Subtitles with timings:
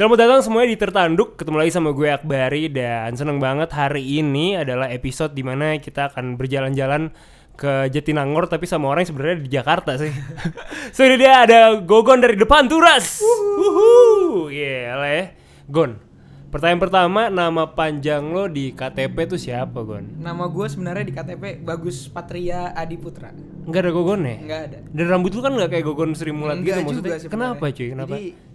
[0.00, 4.56] Selamat datang semuanya di Tertanduk Ketemu lagi sama gue Akbari Dan seneng banget hari ini
[4.56, 7.12] adalah episode di mana kita akan berjalan-jalan
[7.52, 10.08] ke Jatinangor Tapi sama orang yang sebenarnya di Jakarta sih
[10.96, 15.24] So ini dia ada Gogon dari depan Turas Wuhu Iya lah ya
[15.68, 16.00] Gon
[16.48, 20.16] Pertanyaan pertama Nama panjang lo di KTP tuh siapa Gon?
[20.16, 23.36] Nama gue sebenarnya di KTP Bagus Patria Adi Putra.
[23.68, 24.36] Enggak ada Gogon ya?
[24.48, 24.78] Enggak ada.
[24.96, 27.88] Dan rambut lu kan nggak kayak Gogon Sri Mulat gitu Enggak maksudnya juga Kenapa cuy?
[27.92, 28.16] Kenapa?
[28.16, 28.49] Jadi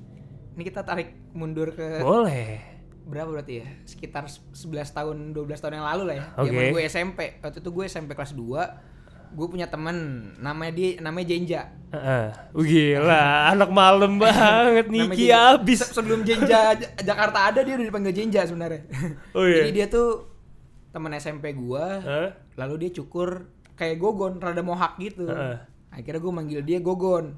[0.56, 3.68] ini kita tarik mundur ke Boleh berapa berarti ya?
[3.86, 4.58] Sekitar 11
[4.90, 6.26] tahun 12 tahun yang lalu lah ya.
[6.36, 6.50] Oke.
[6.50, 7.20] Zaman gue SMP.
[7.38, 9.38] Waktu itu gue SMP kelas 2.
[9.38, 9.96] Gue punya temen
[10.42, 11.62] namanya dia namanya Jenja.
[11.94, 12.26] Heeh.
[12.50, 13.22] Uh, gila,
[13.54, 15.86] anak malam banget Niki abis.
[15.86, 18.90] Se- Sebelum Jenja Jakarta ada dia udah dipanggil Jenja sebenarnya.
[19.38, 19.62] Oh, iya?
[19.62, 20.34] Jadi dia tuh
[20.90, 22.00] temen SMP gua.
[22.02, 22.30] Hah?
[22.58, 25.30] Lalu dia cukur kayak gogon, rada mohak gitu.
[25.30, 25.62] Heeh.
[25.94, 27.38] Akhirnya gue manggil dia gogon.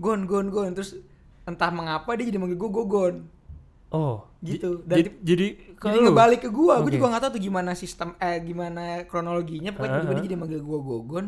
[0.00, 0.74] Gon, gon, gon.
[0.74, 0.96] Terus
[1.48, 3.16] entah mengapa dia jadi manggil gue gogon.
[3.88, 4.84] Oh, Gitu.
[4.84, 5.46] jadi Dan jadi jadi
[5.80, 6.92] kalau ngebalik ke gua, gua Oke.
[6.92, 10.02] juga nggak tahu tuh gimana sistem eh gimana kronologinya, pokoknya Heeh.
[10.04, 11.26] tiba-tiba dia jadi manggil gua gogon.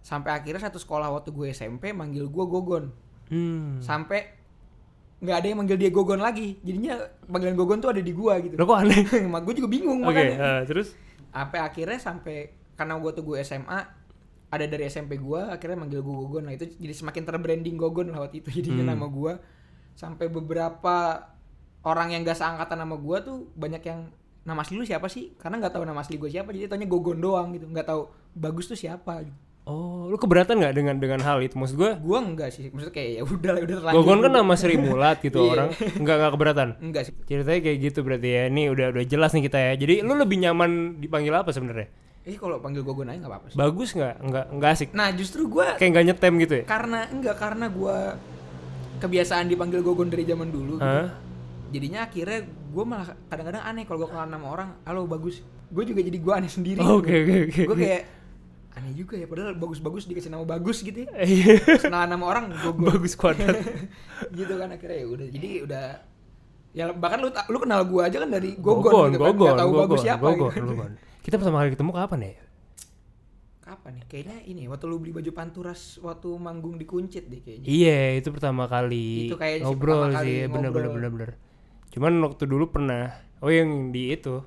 [0.00, 2.88] Sampai akhirnya satu sekolah waktu gue SMP manggil gua gogon.
[3.28, 3.84] Hmm.
[3.84, 4.32] Sampai
[5.20, 6.56] nggak ada yang manggil dia gogon lagi.
[6.64, 6.96] Jadinya
[7.28, 8.56] panggilan gogon tuh ada di gua gitu.
[8.56, 9.04] Lo kok aneh?
[9.44, 10.36] Gue juga bingung Oke, makanya.
[10.40, 10.96] eh, terus
[11.28, 12.36] Sampai akhirnya sampai
[12.74, 13.99] karena gua tuh gue SMA
[14.50, 18.22] ada dari SMP gua akhirnya manggil gua gogon lah itu jadi semakin terbranding gogon lah
[18.22, 18.92] waktu itu jadinya Hmm.
[18.92, 19.32] nama gua
[19.92, 21.26] sampai beberapa
[21.80, 24.00] orang yang gak seangkatan nama gua tuh banyak yang
[24.40, 27.20] nama asli lu siapa sih karena nggak tahu nama asli gue siapa jadi tanya gogon
[27.20, 29.36] doang gitu nggak tahu bagus tuh siapa gitu.
[29.62, 31.54] Oh, lu keberatan nggak dengan dengan hal itu?
[31.54, 34.54] Maksud gue, gua enggak sih maksudnya kayak ya udah lah udah terlanjur Gogon kan nama
[34.56, 35.50] Sri Mulat gitu Iya.
[35.52, 35.68] orang,
[36.00, 36.68] nggak nggak keberatan.
[36.80, 38.42] enggak sih Ceritanya kayak gitu berarti ya.
[38.48, 39.72] Ini udah udah jelas nih kita ya.
[39.76, 41.86] Jadi lu lebih nyaman dipanggil apa sebenarnya?
[42.22, 44.14] Eh kalau panggil gogon aja nggak apa-apa sih Bagus nggak?
[44.20, 44.88] Nggak nggak asik.
[44.92, 46.64] nah justru gua Kayak nggak nyetem gitu ya?
[46.64, 47.96] karena enggak karena gua
[48.98, 51.08] kebiasaan dipanggil gogon dari zaman dulu gitu.
[51.70, 56.02] Jadinya akhirnya gue malah kadang-kadang aneh kalau gue kenal nama orang halo bagus gue juga
[56.02, 57.62] jadi gue aneh sendiri Oke oke oke.
[57.64, 58.02] gue kayak
[58.72, 61.78] aneh juga ya padahal bagus-bagus dikasih nama bagus gitu ya Iya.
[61.78, 63.54] kenalan nama orang gogon Bagus kuadrat.
[64.38, 65.84] gitu kan akhirnya ya udah jadi udah
[66.70, 69.70] ya bahkan lu lu kenal gue aja kan dari gogon, Gogon, gitu kan gogon, tahu
[69.70, 70.66] gogon, bagus siapa gogon, gitu.
[70.68, 70.92] gogon.
[71.30, 72.34] Kita pertama kali ketemu kapan ya?
[73.60, 77.70] kapan nih kayaknya ini waktu lu beli baju panturas waktu manggung di kuncit deh kayaknya
[77.70, 81.30] Iya, itu pertama kali Itu sih ngobrol kali sih, bener bener bener bener.
[81.94, 84.42] Cuman waktu dulu pernah, oh yang di itu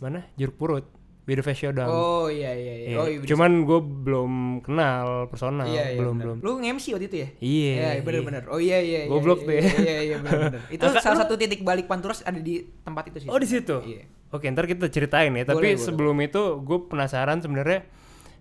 [0.00, 0.88] mana jeruk purut,
[1.28, 1.84] Beda Face Showdown.
[1.92, 4.32] oh iya iya iya Iya, oh iya Cuman gue belum
[4.64, 6.24] kenal personal, iya, iya, belum bener.
[6.24, 6.36] belum.
[6.40, 7.28] Lu nge-MC waktu itu ya?
[7.44, 8.42] Iya, Iya, bener-bener.
[8.48, 9.04] Oh iya iya.
[9.04, 9.62] iya, Goblok iya, tuh ya.
[9.68, 10.60] Iya iya bener-bener.
[10.72, 13.28] Itu Kakak, salah satu titik balik Panturas ada di tempat itu sih.
[13.28, 13.84] Oh di situ.
[13.84, 14.21] Iya.
[14.32, 15.44] Oke, ntar kita ceritain ya.
[15.44, 15.84] Tapi Boleh, boleh.
[15.84, 17.84] sebelum itu gue penasaran sebenarnya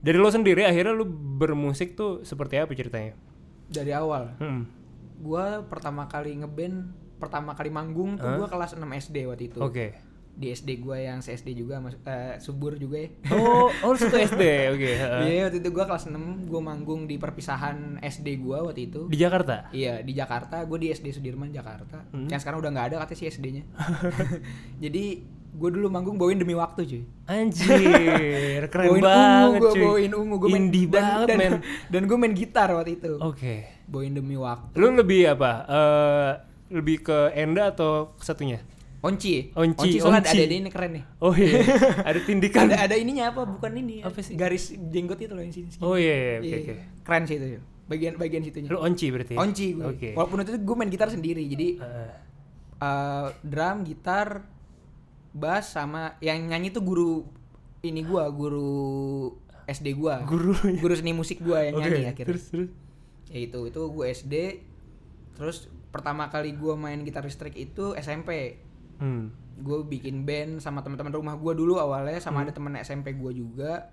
[0.01, 1.05] dari lo sendiri akhirnya lu
[1.37, 3.13] bermusik tuh seperti apa ceritanya?
[3.69, 4.33] Dari awal.
[4.41, 4.65] Hmm.
[5.21, 6.89] Gua pertama kali ngeband,
[7.21, 9.61] pertama kali manggung tuh gua kelas 6 SD waktu itu.
[9.61, 9.93] Oke.
[10.33, 13.09] Di SD gua yang SD juga mas eh, subur juga ya.
[13.29, 14.89] Oh, oh satu SD, oke.
[14.89, 15.21] heeh.
[15.29, 19.05] Iya, waktu itu gua kelas 6, gua manggung di perpisahan SD gua waktu itu.
[19.05, 19.69] Di Jakarta.
[19.69, 22.09] Iya di Jakarta, gue di SD Sudirman Jakarta.
[22.09, 22.25] Hmm.
[22.25, 23.63] Yang sekarang udah nggak ada katanya sih SD-nya.
[24.83, 25.05] Jadi
[25.51, 27.03] gue dulu manggung bawain demi waktu cuy.
[27.27, 29.83] Anjir, keren bawain banget ungu, gua cuy.
[29.83, 31.53] bawain ungu, gue main Indie dan, banget dan, men.
[31.91, 33.11] Dan gue main gitar waktu itu.
[33.19, 33.55] Oke.
[33.91, 34.75] Bawain demi waktu.
[34.79, 35.51] Lu lebih apa?
[35.67, 36.31] Eh
[36.71, 38.63] lebih ke Enda atau ke satunya?
[39.01, 39.49] Onci.
[39.57, 40.37] Onci, soalnya onci.
[40.37, 41.03] ada ada ini keren nih.
[41.19, 41.65] Oh iya,
[42.09, 42.69] ada tindikan.
[42.69, 43.41] Ada ada ininya apa?
[43.49, 44.05] Bukan ini.
[44.05, 44.37] Apa sih?
[44.37, 45.73] Garis jenggot itu loh yang sini.
[45.73, 45.81] sini.
[45.81, 46.73] Oh iya, iya, oke Iya, oke.
[47.01, 47.47] Keren sih itu.
[47.89, 48.69] Bagian bagian situnya.
[48.69, 49.33] Lu onci berarti?
[49.35, 49.39] ya?
[49.41, 49.85] Onci gue.
[49.89, 50.09] Oke.
[50.13, 51.43] Walaupun itu gue main gitar sendiri.
[51.49, 52.09] Jadi Heeh.
[52.77, 54.45] eh, drum, gitar,
[55.31, 57.25] bass sama yang nyanyi tuh guru
[57.81, 59.33] ini gua, guru
[59.65, 60.21] SD gua.
[60.27, 60.53] Guru.
[60.77, 62.27] Guru seni musik gua yang Oke, nyanyi akhirnya.
[62.27, 62.69] terus terus.
[63.31, 64.35] Ya itu, itu gue SD.
[65.39, 68.59] Terus pertama kali gua main gitar listrik itu SMP.
[68.99, 69.31] Hmm.
[69.61, 73.89] Gue bikin band sama teman-teman rumah gua dulu awalnya sama ada teman SMP gua juga.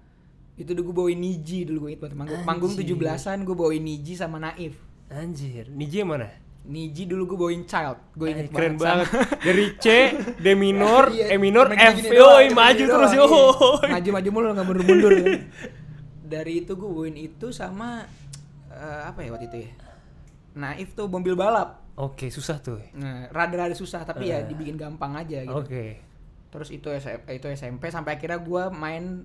[0.59, 2.99] Itu dulu gue bawain Niji dulu gue ingat banget manggung, manggung Anjir.
[2.99, 4.75] 17-an gue bawain Niji sama Naif.
[5.07, 6.35] Anjir, Niji yang mana?
[6.69, 8.13] Niji dulu gue bawain Child.
[8.13, 9.09] Gue inget keren banget.
[9.09, 9.41] banget.
[9.41, 9.87] Dari C,
[10.37, 13.89] D minor, Iya, E minor, F, yoi maju terus doang, iya.
[13.91, 15.11] Maju-maju mulu nggak mundur-mundur.
[15.17, 15.33] kan.
[16.23, 18.05] Dari itu gue bawain itu sama
[18.69, 19.71] eh, apa ya waktu itu ya?
[20.55, 21.89] Naif tuh mobil balap.
[21.97, 22.79] Oke, susah tuh.
[22.93, 24.47] Nah, rada-rada susah tapi ya Eh.
[24.47, 25.57] dibikin gampang aja gitu.
[25.57, 26.05] Oke.
[26.49, 26.89] Terus itu
[27.27, 29.25] itu SMP sampai akhirnya gue main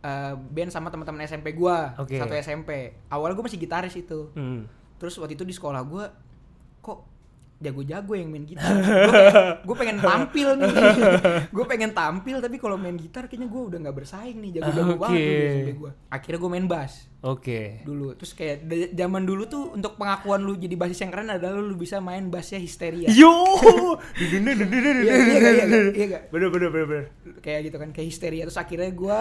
[0.00, 2.16] eh, band sama teman-teman SMP gue Oke.
[2.16, 2.70] satu SMP.
[3.06, 4.32] Awalnya gue masih gitaris itu.
[4.32, 4.64] Hmm.
[4.96, 6.04] Terus waktu itu di sekolah gue
[6.84, 7.14] kok
[7.64, 8.68] jago-jago yang main gitar.
[9.66, 10.72] gue pengen, tampil nih.
[11.56, 15.16] gue pengen tampil tapi kalau main gitar kayaknya gue udah nggak bersaing nih, jago-jago banget
[15.16, 15.24] Oke.
[15.24, 15.92] dulu SMP gua.
[16.12, 16.92] Akhirnya gue main bass
[17.24, 17.60] Oke.
[17.88, 18.06] dulu.
[18.20, 18.56] Terus kayak
[18.92, 22.60] zaman dulu tuh untuk pengakuan lu jadi basis yang keren adalah lu bisa main bassnya
[22.60, 23.08] histeria.
[23.08, 23.32] Yo.
[24.14, 26.22] Iya, iya, gak, iya, gak, iya gak?
[26.34, 27.04] Bener bener bener bener.
[27.40, 28.42] Kayak gitu kan, kayak histeria.
[28.44, 29.20] Terus akhirnya gue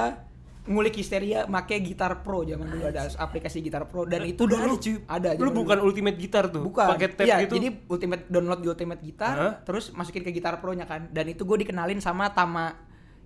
[0.65, 4.73] ngulik histeria make gitar pro zaman dulu ada aplikasi gitar pro dan itu Udah ada,
[4.73, 4.95] cuy.
[5.01, 5.87] ada Lu bukan dulu.
[5.87, 6.63] ultimate gitar tuh.
[6.63, 7.53] bukan Pakai tab Iya, gitu.
[7.57, 9.53] jadi ultimate download di ultimate gitar Hah?
[9.61, 12.79] terus masukin ke gitar pro nya kan dan itu gue dikenalin sama Tama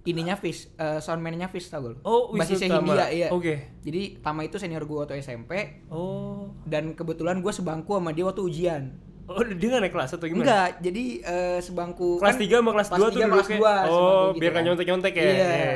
[0.04, 2.90] ininya Fish uh, soundman-nya Fish tau gue Oh, basisnya Tama.
[2.90, 3.70] Hindia iya Oke.
[3.80, 6.50] jadi Tama itu senior gue waktu SMP Oh.
[6.64, 8.84] dan kebetulan gue sebangku sama dia waktu ujian
[9.28, 10.42] Oh, dia nggak naik kelas atau gimana?
[10.42, 14.08] enggak jadi eh, sebangku Kelas 3 sama kelas 2 tuh kelas kayak- dua, Oh, sebangku
[14.32, 14.66] gitu biar nggak kan.
[14.66, 15.22] nyontek-nyontek ya.
[15.22, 15.76] iya Iya.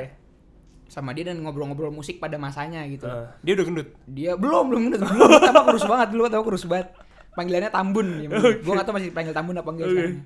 [0.92, 3.88] Sama dia dan ngobrol-ngobrol musik pada masanya gitu Ah, dia udah gendut.
[4.06, 6.92] dia belum belum belum belum Tama kurus banget dulu Tama kurus banget
[7.32, 9.96] panggilannya Tambun ya, gue gak tau masih dipanggil Tambun apa enggak Oke.
[9.96, 10.18] sekarang.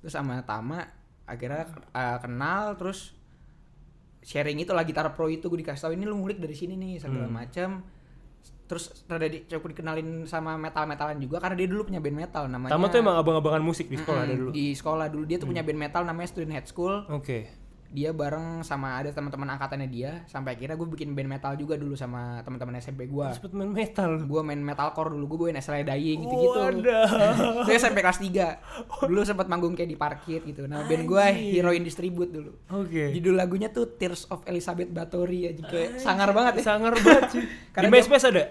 [0.00, 0.78] terus sama Tama
[1.24, 1.62] akhirnya
[1.92, 3.14] uh, kenal terus
[4.20, 6.98] sharing itu lah gitar pro itu gue dikasih tahu ini lu ngulik dari sini nih
[6.98, 7.32] segala Hmm.
[7.32, 7.68] macam
[8.64, 12.46] terus rada di, cukup dikenalin sama metal metalan juga karena dia dulu punya band metal
[12.46, 14.48] namanya Tama tuh emang abang-abangan musik di sekolah Mm-mm, dulu.
[14.48, 14.56] Hmm.
[14.56, 17.46] di sekolah dulu dia tuh punya band metal namanya Student Head School Oke.
[17.90, 21.92] Dia bareng sama ada teman-teman angkatannya dia sampai akhirnya gue bikin band metal juga dulu
[21.92, 24.10] sama teman-teman SMP gue Sempet main metal.
[24.20, 27.06] gue main metalcore dulu gue bawain SLA Dying gitu-gitu Wadah.
[27.66, 31.26] saya sampai kelas 3 dulu sempat manggung kayak di parkir gitu nah band gue.
[31.50, 33.10] Heroin Distribute dulu Oke.
[33.10, 37.42] judul lagunya tuh Tears of Elizabeth Bathory aja kayak sangar banget ya Sangar banget sih.
[37.76, 38.44] di MySpace ada?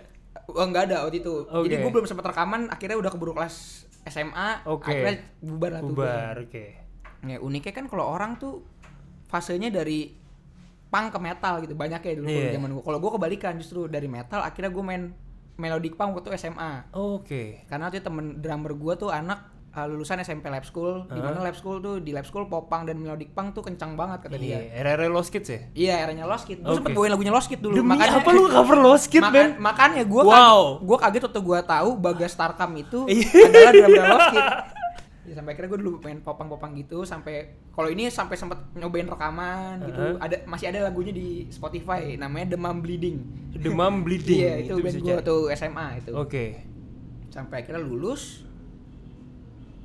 [0.50, 1.64] oh enggak ada waktu itu Oke.
[1.64, 4.90] jadi gue belum sempat rekaman akhirnya udah keburu kelas SMA Oke.
[4.90, 6.66] akhirnya bubar lah tuh Bubar, oke.
[7.22, 7.30] band.
[7.30, 8.66] ya uniknya kan kalau orang tuh
[9.30, 10.12] fasenya dari
[10.86, 12.52] punk ke metal gitu banyak ya dulu kalau Iya.
[12.52, 15.04] zaman gue kalau gue kebalikan justru dari metal akhirnya gue main
[15.56, 17.64] melodic punk waktu SMA Oke.
[17.64, 21.36] karena waktu itu temen drummer gua tuh anak uh, lulusan SMP Lab School di mana
[21.38, 24.56] Lab School tuh di Lab School popang dan melodic punk tuh kencang banget kata dia
[24.66, 25.60] Iya, RR Lost Kids ya?
[25.76, 26.80] iya eranya Lost Kid gue Oke.
[26.80, 29.50] sempet bawain lagunya Lost Kid dulu Demi makanya apa lu cover Lost Kids, Makan- Ben?
[29.60, 30.32] makanya gue Wow.
[30.32, 33.28] kaget, gue kaget waktu gue tahu Bagas Tarkam itu Iya.
[33.46, 34.46] adalah drummer Lost Kid
[35.30, 39.86] ya, sampai akhirnya gue dulu main popang-popang gitu sampai kalau ini sampai sempet nyobain rekaman
[39.86, 40.18] gitu Uh-huh.
[40.18, 43.22] ada masih ada lagunya di Spotify namanya Demam Bleeding
[43.54, 44.40] Demam Bleeding.
[44.40, 46.46] iya itu, band bisa gue waktu SMA itu Oke.
[47.30, 48.44] sampai akhirnya lulus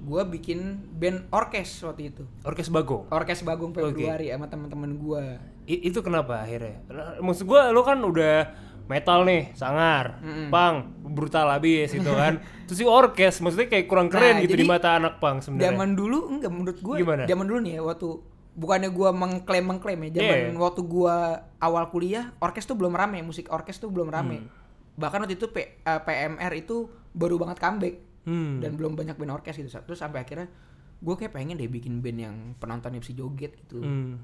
[0.00, 0.60] gue bikin
[0.92, 3.08] band orkes waktu itu Orkes Bagong.
[3.08, 5.24] orkes Bagong Februari sama teman-teman gue
[5.64, 6.84] itu kenapa akhirnya?
[7.24, 8.52] Maksud gua lo kan udah
[8.86, 10.48] metal nih, sangar, Mm-mm.
[10.48, 12.38] pang, brutal habis gitu kan.
[12.64, 15.70] Terus si orkes maksudnya kayak kurang keren Nah, gitu di mata anak pang sebenarnya.
[15.70, 17.24] zaman dulu enggak menurut gue Gimana?
[17.24, 18.08] zaman dulu nih ya waktu
[18.54, 20.56] bukannya gue mengklaim mengklaim ya zaman Iya.
[20.56, 21.16] waktu gue
[21.58, 24.48] awal kuliah orkes tuh belum rame musik orkes tuh belum rame Hmm.
[24.94, 28.56] bahkan waktu itu P- eh, PMR itu baru banget comeback Hmm.
[28.58, 30.48] dan belum banyak band orkes gitu terus sampai akhirnya
[30.96, 34.22] gue kayak pengen deh bikin band yang penontonnya bisa joget gitu Hmm.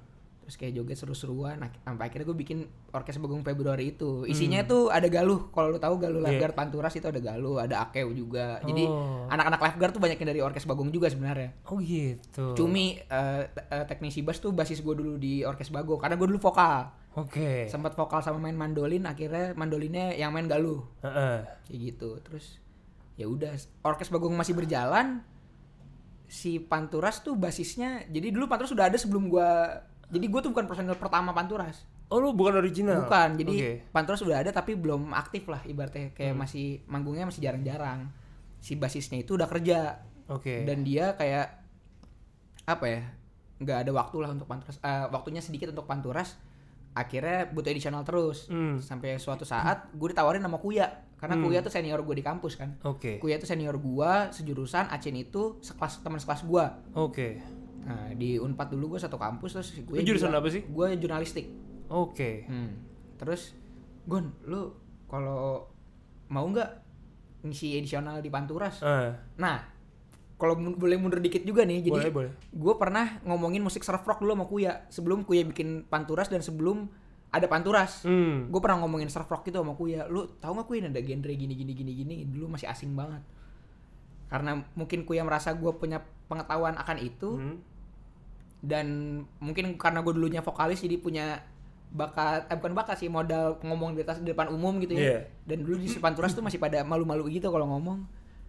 [0.50, 2.58] Terus kayak joget seru-seruan nah, sampai akhirnya gue bikin
[2.90, 4.26] orkes Bagong Februari itu Hmm.
[4.26, 6.26] isinya tuh ada Galuh kalau lu tahu Galuh Iya.
[6.26, 9.30] Lifeguard Panturas itu ada Galuh ada Akeu juga jadi Oh.
[9.30, 12.58] anak-anak lifeguard tuh banyak yang dari orkes Bagong juga sebenarnya Oh gitu.
[12.58, 13.42] Cumi eh,
[13.86, 17.66] teknisi bass tuh basis gue dulu di orkes Bagong karena gue dulu vokal Oke.
[17.66, 21.46] sempat vokal sama main mandolin akhirnya mandolinnya yang main Galuh Heeh.
[21.64, 22.58] kayak gitu terus
[23.14, 25.22] ya udah orkes Bagong masih berjalan
[26.26, 30.66] si Panturas tuh basisnya jadi dulu Panturas sudah ada sebelum gua jadi gue tuh bukan
[30.66, 33.06] personil pertama Panturas Oh lu bukan original.
[33.06, 33.70] bukan jadi Oke.
[33.88, 36.42] Panturas sudah ada tapi belum aktif lah ibaratnya kayak Hmm.
[36.42, 38.10] masih manggungnya masih jarang-jarang
[38.58, 40.62] si basisnya itu udah kerja Oke.
[40.64, 41.62] dan dia kayak
[42.66, 43.02] apa ya
[43.56, 46.34] nggak ada waktu lah untuk Panturas eh, waktunya sedikit untuk Panturas
[46.90, 48.80] akhirnya butuh additional terus Hmm.
[48.80, 51.44] sampai suatu saat gue ditawarin sama Kuya karena Hmm.
[51.44, 53.18] Kuya tuh senior gue di kampus kan Oke.
[53.18, 57.38] Kuya tuh senior gua sejurusan Acin itu sekelas teman sekelas gua Oke.
[57.80, 60.62] Nah di Unpad dulu gua satu kampus terus Kuya Lu jurusan apa sih?
[60.66, 61.48] gua jurnalistik
[61.88, 62.44] Oke.
[62.44, 62.70] hmm.
[63.16, 63.56] terus
[64.02, 64.72] Gon lu
[65.06, 65.66] kalau
[66.26, 66.70] mau nggak
[67.42, 69.64] ngisi edisional di Panturas Ah, nah
[70.36, 72.32] kalau boleh mundur dikit juga nih jadi boleh boleh.
[72.48, 76.88] gue pernah ngomongin musik surf rock dulu sama Kuya sebelum Kuya bikin Panturas dan sebelum
[77.28, 78.48] ada Panturas Hmm.
[78.48, 81.52] gue pernah ngomongin surf rock itu sama Kuya lu tahu nggak Kuya ada genre gini
[81.54, 83.20] gini gini gini dulu masih asing banget
[84.26, 87.56] karena mungkin Kuya merasa gue punya pengetahuan akan itu Hmm.
[88.60, 88.86] Dan
[89.36, 91.26] mungkin karena gue dulunya vokalis jadi punya
[91.90, 95.18] bakat eh bukan bakat sih modal ngomong di atas di depan umum gitu ya Iya.
[95.44, 98.04] dan dulu di Panturas tuh masih pada malu-malu gitu kalau ngomong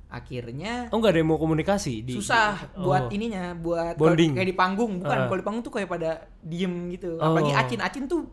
[0.07, 3.09] akhirnya Oh nggak ada yang mau komunikasi di susah buat Oh.
[3.09, 4.35] ininya buat Bonding.
[4.35, 5.25] kayak di panggung bukan Ah.
[5.25, 7.31] kalau di panggung tuh kayak pada diem gitu Oh.
[7.31, 8.27] apalagi Acin Acin tuh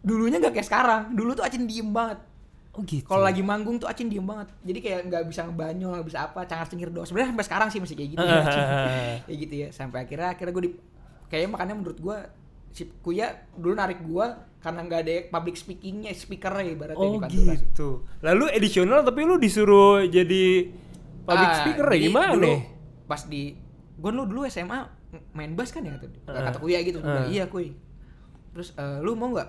[0.00, 2.18] dulunya nggak kayak sekarang dulu tuh Acin diem banget
[2.72, 3.04] Oh gitu.
[3.04, 4.48] Kalau lagi manggung tuh Acin diem banget.
[4.64, 7.04] Jadi kayak nggak bisa ngebanyol, nggak bisa apa, cangar cengir doang.
[7.04, 8.24] Sebenarnya sampai sekarang sih masih kayak gitu.
[8.24, 8.64] ya, Acin.
[9.28, 9.68] kayak gitu ya.
[9.68, 10.72] Sampai akhirnya akhirnya gue di
[11.32, 12.16] kayaknya makanya menurut gue
[12.70, 14.26] si Kuya dulu narik gue
[14.58, 17.56] karena nggak ada public speakingnya, speakernya ibaratnya Oh di sih.
[17.58, 17.88] gitu.
[18.20, 20.68] Lalu edisional tapi lu disuruh jadi
[21.22, 22.32] public Ah, speaker ya gimana?
[22.34, 22.54] dulu
[23.04, 23.56] Pas di
[23.94, 24.78] gue dulu dulu SMA
[25.30, 26.98] main bass kan ya kata, kata Kuya gitu.
[26.98, 27.26] Uh.
[27.26, 27.72] iya Kuy.
[28.52, 29.48] Terus eh, lu mau nggak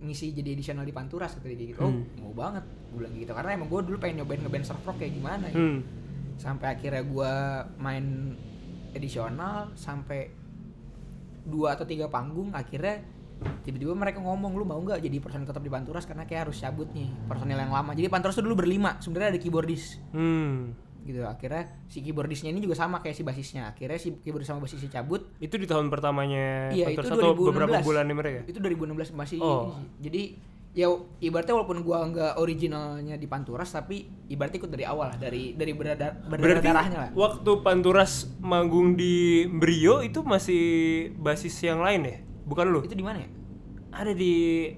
[0.00, 1.80] ngisi jadi edisional di Panturas kata dia gitu.
[1.80, 2.04] Oh, Hmm.
[2.18, 2.64] mau banget.
[2.88, 5.56] Gue bilang gitu karena emang gue dulu pengen nyobain ngeband surf rock kayak gimana ya.
[5.56, 5.80] Hmm.
[6.34, 7.32] Sampai akhirnya gue
[7.78, 8.34] main
[8.90, 10.32] edisional sampai
[11.48, 13.00] dua atau tiga panggung akhirnya
[13.60, 16.90] tiba-tiba mereka ngomong lu mau nggak jadi personil tetap di Panturas karena kayak harus cabut
[16.90, 20.74] nih personil yang lama jadi Panturas tuh dulu berlima sebenarnya ada keyboardis Hmm.
[21.00, 24.90] gitu akhirnya si keyboardisnya ini juga sama kayak si basisnya akhirnya si keyboardis sama basisnya
[24.92, 27.48] cabut Itu di tahun pertamanya Iya, Panthers itu atau 2016.
[27.48, 28.40] beberapa bulan mereka?
[28.44, 29.72] itu 2016 masih Oh.
[29.96, 30.36] jadi
[30.78, 30.86] ya
[31.18, 35.74] ibaratnya walaupun gua nggak originalnya di Panturas tapi ibaratnya ikut dari awal lah dari dari
[35.74, 40.62] berada berdarah darahnya lah waktu Panturas manggung di Brio itu masih
[41.18, 42.16] basis yang lain ya?
[42.46, 42.80] Bukan lu?
[42.86, 43.28] itu di mana ya
[43.90, 44.34] Ada di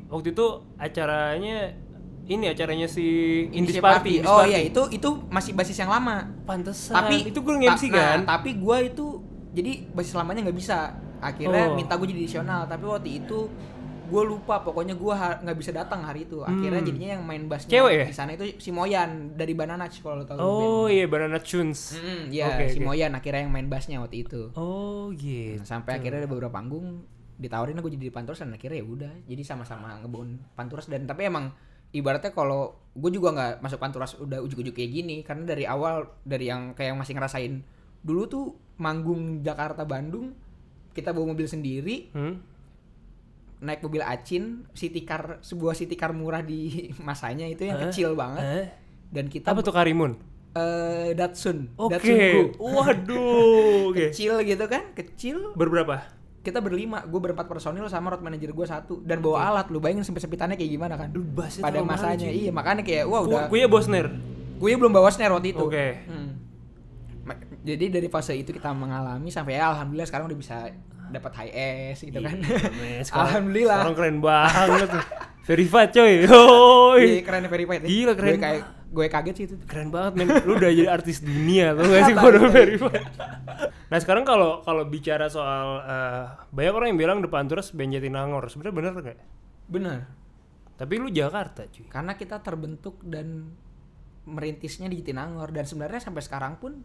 [0.08, 0.46] waktu itu
[0.80, 1.76] acaranya
[2.24, 3.04] ini acaranya si
[3.52, 4.24] Indies Indie Party.
[4.24, 6.96] oh iya itu itu masih basis yang lama Pantesan.
[6.96, 8.18] tapi itu gue nge-MC nah, kan?
[8.24, 9.20] tapi gua itu
[9.52, 11.76] jadi basis lamanya nggak bisa akhirnya Oh.
[11.76, 13.52] minta gue jadi edisional tapi waktu itu
[14.10, 16.88] gue lupa pokoknya gue nggak bisa datang hari itu akhirnya Hmm.
[16.88, 18.04] jadinya yang main bassnya Cewek ya?
[18.04, 20.50] di sana itu si Moyan dari Banana kalau lo tahu Oh
[20.82, 20.92] band.
[20.92, 21.94] iya Banana Tunes.
[21.94, 22.84] Mm, iya Oke, si oke.
[22.84, 25.56] Moyan akhirnya yang main bassnya waktu itu Oh gitu.
[25.56, 29.12] Nah, sampai akhirnya ada beberapa panggung ditawarin gue jadi di Panturas dan akhirnya ya udah
[29.24, 31.54] jadi sama-sama ngebangun Panturas dan tapi emang
[31.90, 36.46] ibaratnya kalau gue juga nggak masuk Panturas udah ujuk-ujuk kayak gini karena dari awal dari
[36.46, 37.54] yang kayak yang masih ngerasain
[38.00, 38.44] dulu tuh
[38.76, 40.36] manggung Jakarta Bandung
[40.90, 42.44] kita bawa mobil sendiri Hmm?
[43.60, 46.68] Naik mobil Acin city car sebuah city car murah di
[47.00, 47.84] masanya itu yang Hah?
[47.86, 48.66] kecil banget Eh?
[49.10, 50.16] dan kita Apa tuh Karimun?
[50.52, 51.94] eh, Datsun Oke.
[51.94, 52.42] Datsun Go.
[52.58, 53.90] Waduh.
[53.90, 54.08] Oke.
[54.08, 56.18] kecil gitu kan kecil Berberapa?
[56.40, 60.02] kita berlima gue berempat personil sama road manager gue satu dan bawa alat lu bayangin
[60.02, 62.32] sempit sempitannya kayak gimana kan bassnya pada masanya cuy.
[62.38, 64.08] iya makanya kayak wah udah Gue ya Bosner.
[64.56, 66.00] gue belum bawa snare waktu itu Oke.
[66.02, 66.32] Hmm.
[67.22, 70.56] Ma- jadi dari fase itu kita mengalami sampai ya alhamdulillah sekarang udah bisa
[71.10, 71.52] dapat high
[71.92, 73.78] S gitu kan Men, sekarang- Alhamdulillah.
[73.82, 74.90] Sekarang keren banget.
[75.42, 76.12] Verified coy.
[76.24, 77.04] Yoi.
[77.04, 77.88] Iya keren verified ya.
[77.88, 80.26] Gila, keren gue kayak gue kaget sih itu Keren banget men.
[80.42, 83.04] Lu udah jadi artis dunia tuh gak sih udah verified.
[83.86, 88.46] Nah sekarang kalau kalau bicara soal eh, banyak orang yang bilang depan terus band Jatinangor.
[88.46, 89.18] Sebenarnya bener gak?
[89.66, 89.98] bener
[90.74, 91.86] Tapi lu Jakarta cuy.
[91.86, 93.54] karena kita terbentuk dan
[94.22, 96.82] merintisnya di Jatinangor dan sebenarnya sampai sekarang pun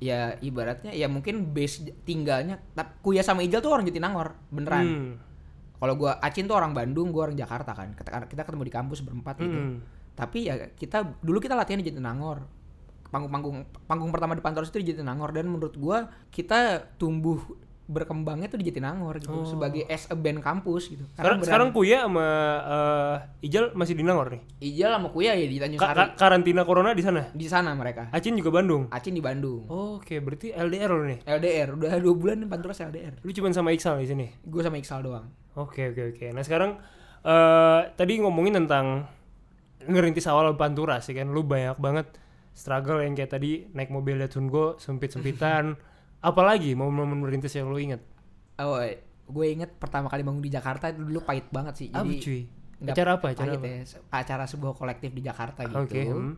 [0.00, 4.86] ya ibaratnya ya mungkin base tinggalnya tapi Kuya sama Ijal tuh orang Jatinangor beneran.
[4.88, 5.12] Hmm.
[5.80, 7.92] kalau gua Acin tuh orang Bandung gua orang Jakarta kan.
[7.92, 9.60] Kita, kita ketemu di kampus berempat gitu.
[9.60, 9.78] Hmm.
[10.16, 12.44] tapi ya kita dulu kita latihan di Jatinangor.
[13.12, 15.32] Panggung-panggung panggung pertama di Pantoros itu di Jatinangor.
[15.36, 17.40] Dan menurut gua kita tumbuh
[17.90, 19.42] berkembangnya tuh di Jatinangor gitu Oh.
[19.42, 22.26] sebagai as a band kampus gitu Sekarang, beneran- sekarang Kuya sama
[22.62, 24.42] eh, Ijal masih di Nangor nih.
[24.62, 27.26] Ijal sama Kuya ya di Tanjung Sari ka- karantina corona di sana.
[27.28, 28.86] di sana mereka Acin juga Bandung.
[28.88, 31.18] Acin di Bandung Oke, berarti LDR lo nih.
[31.24, 34.26] LDR udah dua bulan nih Panturas LDR Lu cuma sama Iksal di sini.
[34.40, 36.26] gue sama Iksal doang Oke oke oke.
[36.30, 36.78] Nah sekarang
[37.20, 39.10] eh tadi ngomongin tentang
[39.82, 42.06] ngerintis awal Pantura sih kan, lu banyak banget
[42.52, 45.74] struggle yang kayak tadi naik mobil Datsun Go sempit sempitan.
[46.20, 48.00] Apalagi momen-momen merintis yang lu inget?
[48.58, 48.76] oh
[49.26, 52.40] gue inget pertama kali bangun di Jakarta itu dulu pahit banget sih Apa jadi cuy?
[52.76, 53.26] nggak Acara apa?
[53.30, 53.64] Acara apa?
[53.64, 53.78] ya,
[54.10, 56.02] acara sebuah kolektif di Jakarta gitu Oke.
[56.02, 56.32] hmm.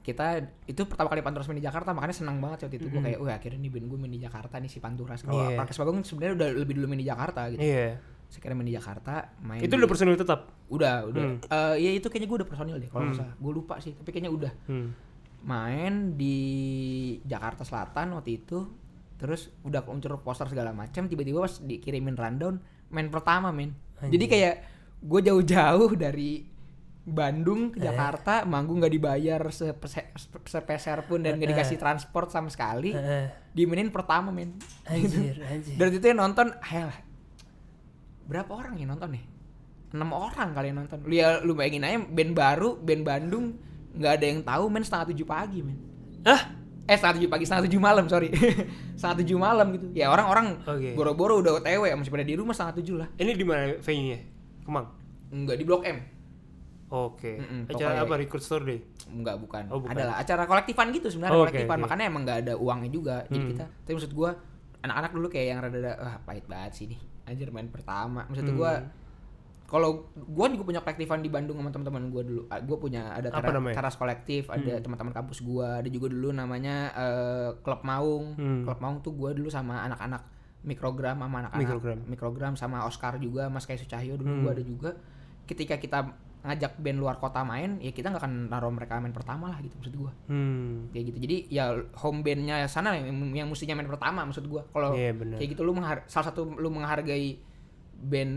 [0.00, 0.26] kita
[0.64, 3.32] itu pertama kali Panturas main di Jakarta makanya senang banget waktu itu gue kayak wah
[3.34, 5.54] akhirnya nih band gue main di Jakarta nih si Panturas kalau Iya.
[5.54, 8.00] Parkes Bagong sebenarnya udah lebih dulu main di Jakarta gitu Iya.
[8.26, 10.40] sekarang main di Jakarta main Itu di- udah personil tetap.
[10.68, 11.36] udah udah Hmm.
[11.42, 13.32] Eh, iya itu kayaknya gue udah personil deh kalau Hmm.
[13.32, 14.92] gue lupa sih tapi kayaknya udah Hmm.
[15.40, 16.38] Main di
[17.22, 18.66] Jakarta Selatan waktu itu
[19.14, 24.54] terus udah muncul poster segala macam tiba-tiba pas dikirimin rundown main pertama men jadi kayak
[25.00, 26.46] gue jauh-jauh dari
[27.00, 27.10] Eh.
[27.10, 30.12] Bandung ke Jakarta manggung nggak dibayar sepese-
[30.44, 31.52] sepeser pun dan nggak Eh.
[31.56, 33.32] dikasih transport sama sekali Heeh.
[33.50, 35.72] dimainin pertama men Anjir, anjir.
[35.74, 36.92] dan itu yang nonton hell
[38.24, 39.24] berapa orang yang nonton nih
[39.88, 43.46] enam orang kali yang nonton lu ya lu bayangin aja band baru band Bandung
[43.90, 45.78] nggak ada yang tahu men setengah tujuh pagi men
[46.22, 46.40] Hah?
[46.84, 48.28] eh setengah tujuh pagi setengah tujuh malam sorry
[48.96, 50.92] setengah tujuh malam gitu ya orang-orang Oke.
[50.92, 54.18] boro-boro udah otw masih pada di rumah setengah tujuh lah Ini di mana venue-nya?
[54.62, 54.86] Kemang.
[55.30, 55.98] nggak di blok M
[56.88, 57.36] Oke.
[57.36, 58.80] Mm-mm, Acara pokoknya- apa record store deh?
[59.06, 59.68] Enggak bukan.
[59.68, 59.92] Oh, bukan.
[59.92, 61.84] Adalah acara kolektifan gitu sebenarnya Oh, kolektifan oke.
[61.84, 63.16] makanya emang nggak ada uangnya juga.
[63.26, 63.50] Jadi Hmm.
[63.50, 64.30] kita tapi maksud gua
[64.80, 66.96] anak-anak dulu kayak yang rada-rada wah pahit banget sih nih.
[67.26, 68.24] Anjir main pertama.
[68.24, 68.56] Maksud Hmm.
[68.56, 68.72] gua
[69.68, 72.42] kalau gue juga punya kolektifan di Bandung sama teman-teman gue dulu.
[72.48, 77.50] Gue punya ada tera- teras kolektif, ada teman-teman kampus gue, ada juga dulu namanya eh,
[77.60, 78.32] klub Maung.
[78.34, 78.64] Hmm.
[78.64, 80.24] Klub Maung tuh gue dulu sama anak-anak
[80.58, 81.98] mikrogram sama anak-anak Mikrogram.
[82.02, 84.42] mikrogram sama Oscar juga, Mas Kayak Sucahyo dulu Hmm.
[84.42, 84.90] gue ada juga.
[85.44, 85.98] Ketika kita
[86.38, 89.76] ngajak band luar kota main, ya kita nggak akan naruh mereka main pertama lah gitu
[89.76, 90.12] maksud gue.
[90.26, 90.88] Hmm.
[90.90, 91.18] Kayak gitu.
[91.20, 94.62] Jadi ya home bandnya sana yang, yang mestinya main pertama maksud gue.
[94.66, 95.36] Kalau Iya benar.
[95.36, 97.36] kayak gitu lu menghar- salah satu lu menghargai
[97.98, 98.34] band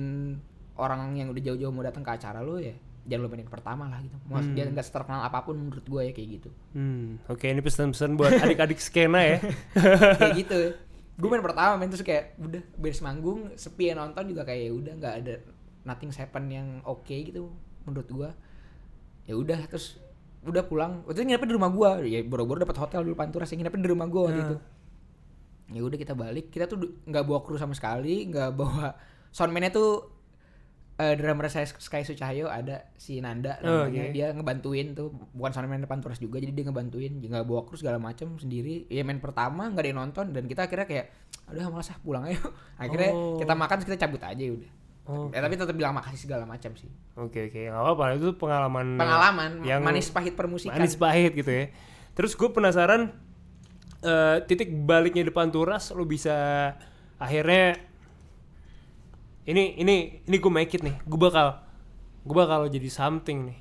[0.76, 3.98] orang yang udah jauh-jauh mau datang ke acara lu ya jangan lu mainin pertama lah
[4.00, 4.54] gitu Mas, Hmm.
[4.54, 7.18] dia nggak terkenal apa pun menurut gue ya kayak gitu Hmm.
[7.26, 9.38] Oke, ini pesan-pesan buat adik-adik skena ya.
[10.20, 10.60] kayak gitu
[11.20, 14.72] gue main pertama main terus kayak udah beres manggung sepi yang nonton juga kayak ya
[14.72, 15.34] udah nggak ada
[15.84, 17.50] nothing happen yang oke gitu
[17.84, 18.30] menurut gue
[19.24, 20.02] ya udah terus
[20.42, 23.62] udah pulang waktu itu nginepnya di rumah gue ya boro-boro dapat hotel dulu panturas yang
[23.62, 24.48] nginepnya di rumah gue waktu Hmm.
[24.48, 24.58] itu
[25.72, 28.98] ya udah kita balik kita tuh nggak bawa kru sama sekali nggak bawa
[29.30, 30.21] soundman-nya tuh
[31.02, 34.14] eh drummer saya Sky Sucahyo ada si Nanda Oh, namanya oke.
[34.14, 37.98] dia ngebantuin tuh bukan soundman Panturas juga jadi dia ngebantuin dia nggak bawa kru segala
[37.98, 41.06] macam sendiri ya main pertama nggak ada yang nonton dan kita akhirnya kayak
[41.48, 42.38] aduh malas ah pulang aja
[42.84, 43.36] akhirnya Oh.
[43.36, 45.28] kita makan terus kita cabut aja ya udah Oh.
[45.28, 46.86] ya, tapi tetap bilang makasih segala macam sih
[47.18, 48.04] Oke oke, nggak apa-apa.
[48.16, 51.74] Itu pengalaman pengalaman yang manis pahit permusikan manis pahit gitu ya.
[52.14, 53.10] Terus gue penasaran
[54.00, 56.70] eh, titik baliknya depan turas lo bisa
[57.18, 57.82] akhirnya
[59.46, 59.96] ini ini
[60.26, 60.96] ini gue make it nih.
[61.06, 61.62] Gue bakal
[62.22, 63.58] gue bakal jadi something nih.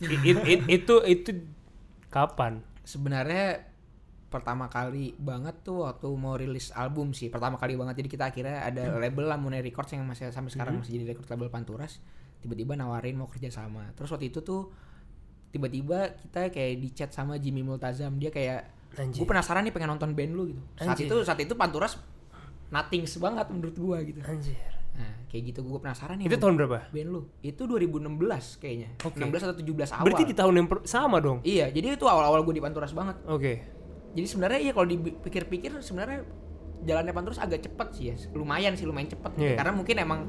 [0.00, 1.30] I- it- it- itu itu
[2.08, 2.64] kapan?
[2.80, 3.70] sebenarnya
[4.30, 8.56] pertama kali banget tuh waktu mau rilis album sih pertama kali banget jadi kita akhirnya
[8.62, 11.98] ada label Lamune Records yang masih sampai sekarang masih jadi record label Panturas
[12.38, 14.70] tiba-tiba nawarin mau kerja sama terus waktu itu tuh
[15.50, 20.14] tiba-tiba kita kayak di chat sama Jimmy Multazam dia kayak gue penasaran nih pengen nonton
[20.14, 21.06] band lu gitu saat Anjir.
[21.10, 21.98] itu saat itu Panturas
[22.70, 24.79] nothing banget menurut gua gitu Anjir.
[25.00, 26.78] Nah kayak gitu gue penasaran nih Itu tahun berapa?
[26.86, 28.04] band lu itu 2016
[28.56, 29.16] kayaknya Oke.
[29.16, 31.38] 16 atau 17 awal Berarti di tahun yang sama dong.
[31.42, 33.52] iya jadi itu awal-awal gue di Panturas banget Oke.
[34.12, 36.28] jadi sebenarnya iya kalau dipikir-pikir sebenarnya
[36.80, 39.56] jalannya Panturas agak cepet sih ya lumayan sih lumayan cepet Iya.
[39.56, 40.20] karena mungkin emang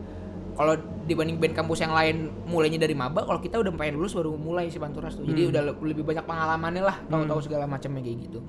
[0.52, 4.36] kalau dibanding band kampus yang lain mulainya dari maba kalau kita udah pengen lulus baru
[4.36, 5.52] mulai si Panturas tuh jadi Hmm.
[5.52, 8.40] udah le- lebih banyak pengalamannya lah tahu-tahu segala macamnya kayak gitu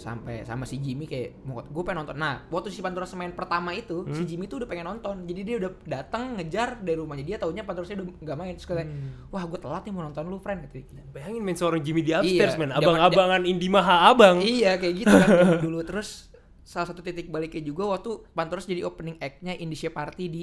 [0.00, 3.70] sampai sama si Jimmy kayak mau gue pengen nonton nah waktu si Panturas main pertama
[3.70, 4.10] itu Hmm.
[4.10, 7.60] si Jimmy tuh udah pengen nonton jadi dia udah datang ngejar dari rumahnya dia taunya
[7.60, 9.28] Panturasnya udah nggak main terus kayak Hmm.
[9.28, 12.32] wah gue telat nih mau nonton lu friend gitu Bayangin main seorang Jimmy di upstairs
[12.50, 14.40] Iya, men, zaman- abang-abangan indie maha abang.
[14.40, 15.28] Iya kayak gitu kan
[15.66, 16.32] dulu terus
[16.62, 20.42] salah satu titik baliknya juga waktu Panturas jadi opening act-nya Indonesia Party di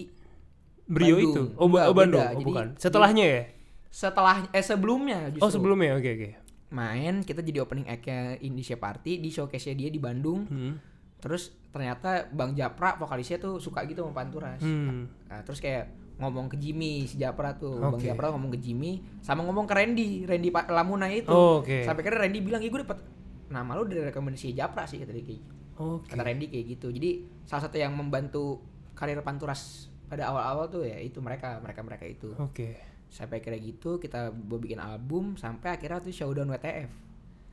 [0.86, 1.26] Brio Bandung.
[1.26, 1.42] itu.
[1.56, 2.22] Oh, oh, Bandung.
[2.22, 2.68] Oh, bukan.
[2.76, 3.44] Setelahnya ya?
[3.90, 5.96] setelah eh sebelumnya justru Oh, sebelumnya.
[5.96, 6.30] Oke, oke.
[6.70, 10.44] Main kita jadi opening act-nya Indonesia Party di showcase-nya dia di Bandung.
[10.44, 10.74] Hmm.
[11.18, 14.60] Terus ternyata Bang Japra vokalisnya tuh suka gitu sama Panturas.
[14.60, 15.08] Hmm.
[15.26, 18.06] Nah, terus kayak ngomong ke Jimmy si Japra tuh Bang Oke.
[18.06, 21.86] Japra ngomong ke Jimmy sama ngomong ke Randy Randy Pa- Lamuna itu Oh, oke.
[21.86, 23.00] sampai kira Randy bilang ya gue dapet
[23.48, 25.54] nama lu dari rekomendasi Japra sih kata dia kayak gitu.
[25.78, 26.10] Oke.
[26.10, 27.10] kata Randy kayak gitu jadi
[27.46, 32.34] salah satu yang membantu karir Panturas pada awal-awal tuh ya itu mereka mereka mereka itu
[32.36, 32.82] Oke.
[33.10, 36.90] Sampai akhirnya gitu kita mau bikin album sampai akhirnya tuh showdown WTF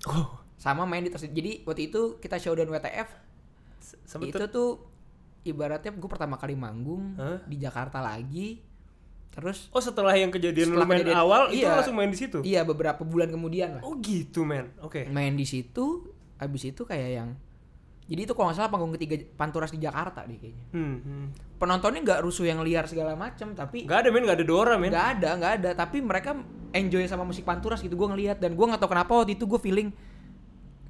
[0.04, 3.08] Oh, sama main di terus jadi waktu itu kita showdown WTF
[4.04, 4.70] sempet itu tuh
[5.42, 7.40] ibaratnya gue pertama kali manggung Hah?
[7.42, 8.60] di Jakarta lagi
[9.30, 11.72] terus Oh, setelah yang kejadian lu Setelah main kejadian- awal itu iya.
[11.72, 12.38] langsung main di situ.
[12.42, 14.70] iya beberapa bulan kemudian lah Oh, gitu, men.
[14.78, 15.08] Oke.
[15.08, 17.30] main di situ abis itu kayak yang
[18.04, 21.26] jadi itu kalau nggak salah panggung ketiga Panturas di Jakarta deh kayaknya Hmm, hmm.
[21.64, 24.92] Penontonnya nggak rusuh yang liar segala macam tapi Gak ada men, gak ada Dora men.
[24.92, 26.36] nggak ada nggak ada tapi mereka
[26.70, 29.58] enjoy sama musik panturas gitu gue ngelihat dan gue nggak tahu kenapa waktu itu gue
[29.58, 29.88] feeling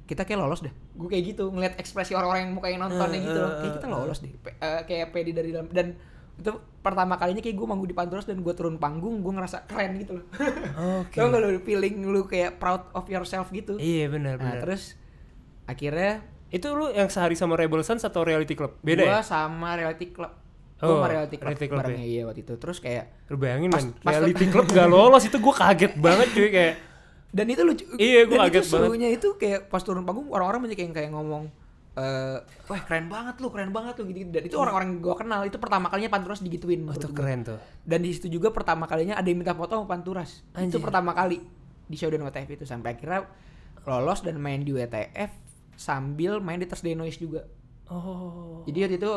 [0.05, 3.39] kita kayak lolos deh gue kayak gitu ngelihat ekspresi orang-orang yang mukanya nontonnya Eh, gitu
[3.39, 5.97] loh kayak kita lolos deh eh, kayak pede dari dalam dan
[6.35, 9.97] itu pertama kalinya kayak gue manggung di panturas dan gue turun panggung gue ngerasa keren
[9.97, 10.25] gitu loh
[11.01, 11.15] Oke.
[11.17, 14.61] tau gak lu feeling lu kayak proud of yourself gitu Iya benar nah benar.
[14.61, 14.99] terus
[15.65, 18.77] akhirnya Itu lu yang sehari sama Rebel Sons atau Reality Club?
[18.79, 19.19] Beda gue ya?
[19.21, 20.31] sama reality club
[20.75, 22.53] gue Oh, sama reality club, Reality Club barengnya iya waktu itu.
[22.55, 26.27] Terus kayak Lu bayangin Pas- men, pas- Reality Club gak lolos itu gue kaget banget
[26.31, 26.75] cuy kayak
[27.31, 30.67] dan itu lucu Iya, gua dan kaget itu serunya itu kayak pas turun panggung orang-orang
[30.67, 31.51] banyak yang kayak ngomong
[31.95, 35.55] eh wah keren banget lu keren banget lu gitu, dan itu orang-orang gua kenal itu
[35.55, 37.55] pertama kalinya Panturas digituin Oh itu keren tuh.
[37.83, 40.43] Dan di situ juga pertama kalinya ada yang minta foto sama Panturas.
[40.53, 40.79] Itu Anjir.
[40.79, 41.39] pertama kali
[41.85, 43.23] di showdown WTF itu sampai akhirnya
[43.83, 45.31] lolos dan main di WTF
[45.73, 47.47] sambil main di Thursday Noise juga.
[47.87, 48.63] Oh.
[48.63, 49.11] Jadi waktu itu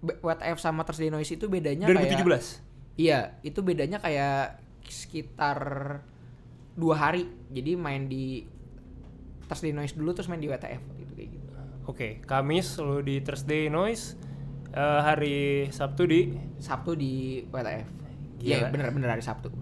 [0.00, 2.24] WTF sama Thursday Noise itu bedanya 2017?
[2.24, 2.44] kayak
[2.96, 5.58] iya itu bedanya kayak sekitar
[6.74, 8.48] dua hari jadi main di
[9.46, 11.46] Thursday Noise dulu terus main di WTF gitu kayak gitu
[11.88, 14.14] Oke, Kamis lu di Thursday Noise
[14.70, 16.20] eh, Hari Sabtu di
[16.62, 18.00] Sabtu di WTF
[18.40, 19.52] Iya, bener-bener hari Sabtu.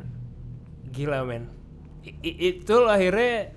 [0.95, 1.51] Gila men.
[2.07, 3.51] I- itu akhirnya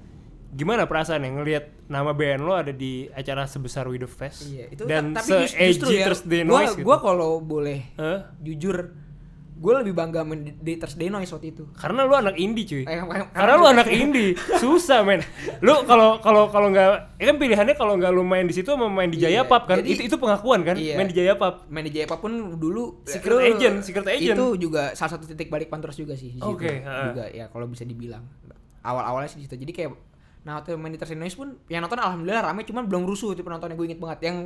[0.52, 4.84] gimana perasaan yang ngelihat nama band lo ada di acara sebesar Widow Fest Iya, itu
[4.86, 6.86] dan tapi justru se-edgy ya, Thursday gua, Noise gitu.
[6.88, 8.32] gua kalau boleh Hah?
[8.40, 8.78] jujur,
[9.54, 11.70] gue lebih bangga di, di Thursday Noise waktu itu.
[11.72, 12.82] Karena lu anak indie cuy.
[12.82, 15.22] Eh, karena- Karena lu anak indie, susah men.
[15.60, 18.88] Lu kalau kalau kalau nggak, ya kan pilihannya kalau nggak lu main di situ sama
[18.88, 20.96] main di Jaya Iya, Pub kan, jadi- itu itu pengakuan kan, Iya.
[20.96, 21.68] main di Jaya Pub.
[21.68, 24.34] main di Jayapop pun dulu Secret lu- agent, secret agent.
[24.34, 26.40] itu juga salah satu titik balik Panturas juga sih.
[26.40, 27.12] Oke, ha.
[27.12, 28.26] juga ya kalau bisa dibilang
[28.82, 29.92] awal-awalnya sih di situ jadi kayak
[30.42, 33.42] nah waktu main di Thursday Noise pun yang nonton alhamdulillah rame cuman belum rusuh tuh
[33.42, 34.38] penontonnya gue inget banget yang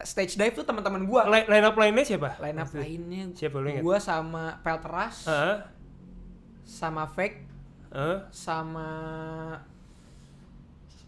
[0.00, 2.38] stage dive tuh teman-teman gue Line, line up lainnya siapa?
[2.38, 3.82] line up lainnya Siapa lu inget?
[3.82, 5.56] gue sama Pelteras Heeh.
[6.62, 7.42] sama Fake
[7.90, 8.18] Heeh.
[8.30, 8.88] sama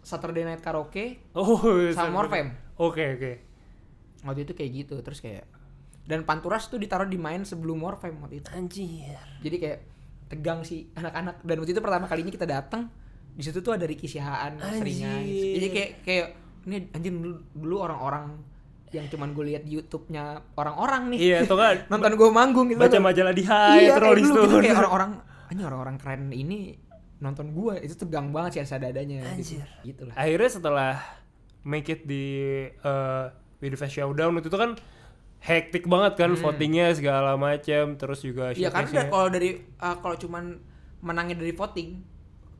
[0.02, 3.32] Saturday Night Karaoke Oh, sama Morfem Oke, oke.
[4.22, 5.46] waktu itu kayak gitu terus kayak
[6.02, 9.18] dan Panturas tuh ditaruh di main sebelum Morfem waktu itu Anjir.
[9.38, 9.78] jadi kayak
[10.28, 12.90] tegang sih anak-anak dan waktu itu pertama kalinya kita datang
[13.32, 15.52] di situ tuh ada Ricky Sihaan seringan Anjir.
[15.54, 16.26] jadi kayak kayak
[16.62, 18.24] ini anjing dulu, dulu orang-orang
[18.88, 22.78] yang cuman gue lihat di YouTube-nya orang-orang nih Iya, atau kan nonton gue manggung gitu
[22.78, 25.10] baca majalah di High, iya, Rolling dulu gitu, kayak orang-orang
[25.48, 26.76] anjing orang-orang keren ini
[27.18, 29.56] nonton gue itu tegang banget sih rasa dadanya gitu.
[29.58, 29.66] Anjir.
[29.82, 30.92] gitu lah Akhirnya setelah
[31.62, 32.24] make it di
[32.80, 34.70] uh, With the Fest Showdown itu tuh kan
[35.38, 38.58] hektik banget kan votingnya segala macam terus juga Hmm.
[38.58, 40.44] Iya karena da- kalau dari uh, kalau cuman
[40.98, 41.98] menangnya dari voting,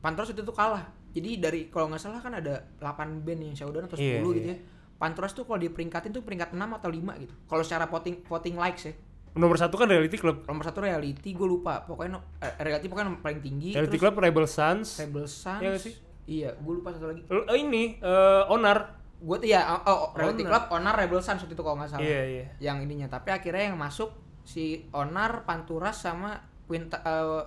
[0.03, 0.83] Pantros itu tuh kalah.
[1.15, 4.49] Jadi dari kalau nggak salah kan ada 8 band yang showdown atau 10 Iya, gitu
[4.51, 4.51] iya.
[4.51, 4.57] ya.
[4.99, 7.33] Pantros tuh kalau diperingkatin tuh peringkat 6 atau 5 gitu.
[7.47, 8.93] Kalau secara voting voting likes ya.
[9.33, 10.45] nomor satu kan Reality Club.
[10.45, 11.81] Nomor satu reality gue lupa.
[11.89, 13.73] Pokoknya no, eh, reality pokoknya nomor paling tinggi.
[13.73, 15.01] Reality terus Club Rebel Sons.
[15.01, 15.57] Rebel Sons.
[15.57, 15.93] Iya nggak sih?
[16.29, 17.25] Iya, gue lupa satu lagi.
[17.25, 18.93] L- eh, ini eh, Onar.
[19.17, 20.51] Gue tuh ya oh, oh, reality Onar.
[20.53, 22.05] club Onar Rebel Sons waktu itu kalau nggak salah.
[22.05, 22.45] Iya, iya.
[22.61, 23.07] Yang ininya.
[23.09, 24.13] Tapi akhirnya yang masuk
[24.45, 26.37] si Onar, Panturas sama
[26.69, 27.41] Winter, eh,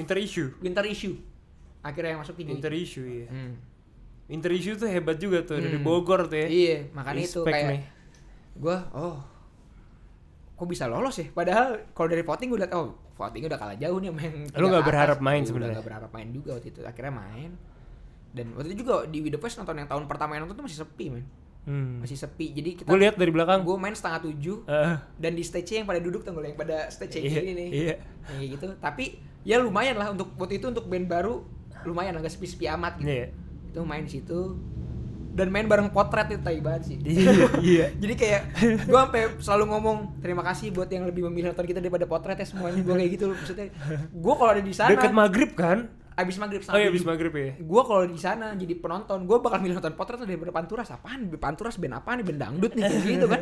[0.00, 0.56] Winter Issue.
[0.64, 1.20] Winter Issue.
[1.80, 2.50] Akhirnya yang masuk tiga.
[2.50, 3.26] Winter Issue iya.
[3.26, 3.54] Hmm.
[4.26, 5.82] Winter Issue tuh hebat juga tuh dari Hmm.
[5.82, 6.46] Bogor tuh ya.
[6.46, 7.82] Iya, makanya itu kayak nih.
[8.52, 9.16] gua oh
[10.52, 11.26] kok bisa lolos ya?
[11.30, 14.16] Padahal kalau dari voting gue liat oh voting udah kalah jauh nih yang
[14.54, 15.74] Lu nggak ke berharap main Iya, sebenarnya?
[15.74, 16.80] Nggak berharap main juga waktu itu.
[16.82, 17.50] Akhirnya main.
[18.30, 20.64] Dan waktu itu juga di With The Fest nonton yang tahun pertama yang nonton tuh
[20.64, 21.24] masih sepi men.
[21.60, 22.00] Hmm.
[22.00, 22.52] Masih sepi.
[22.52, 23.60] Jadi kita Gue lihat dari belakang.
[23.60, 27.18] gue main setengah tujuh Eh, dan di stage yang pada duduk tuh yang pada stage
[27.18, 27.68] Iya, ini nih.
[27.70, 27.94] iya.
[28.26, 28.66] Yang kayak gitu.
[28.78, 29.04] Tapi
[29.42, 31.40] ya lumayan lah untuk waktu itu untuk band baru
[31.86, 33.08] lumayan agak sepi-sepi amat gitu.
[33.08, 33.26] Iya.
[33.70, 34.58] Itu main di situ
[35.30, 36.96] dan main bareng potret itu tai banget sih.
[37.06, 37.30] Iya,
[37.62, 37.86] iya.
[38.02, 38.42] Jadi kayak
[38.84, 42.46] gue sampai selalu ngomong terima kasih buat yang lebih memilih nonton kita daripada potret ya
[42.46, 43.66] semuanya gue kayak gitu loh maksudnya.
[44.10, 46.00] Gue kalau ada di sana Dekat maghrib kan?
[46.20, 47.56] abis maghrib Oh iya, habis maghrib ya.
[47.56, 50.92] Gue kalau di sana jadi penonton, gue bakal milih nonton potret daripada panturas.
[50.92, 51.32] Apaan?
[51.40, 52.26] Panturas band apaan nih?
[52.28, 53.40] Band dangdut nih kayak gitu kan.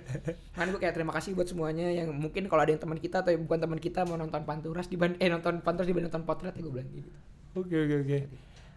[0.56, 3.36] Kan gue kayak terima kasih buat semuanya yang mungkin kalau ada yang teman kita atau
[3.36, 6.72] bukan teman kita mau nonton panturas di eh nonton panturas dibanding nonton potret ya gue
[6.72, 7.10] bilang gitu.
[7.54, 8.18] Oke, oke, oke.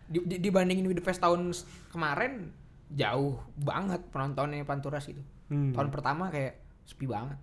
[0.07, 1.51] Di, di- dibandingin with the fest tahun
[1.89, 2.53] kemarin
[2.87, 5.19] jauh banget penontonnya panturas gitu.
[5.47, 5.71] Hmm.
[5.71, 7.35] Tahun pertama kayak sepi banget.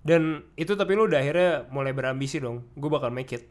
[0.00, 2.64] Dan itu tapi lu udah akhirnya mulai berambisi dong.
[2.72, 3.44] Gue bakal make it.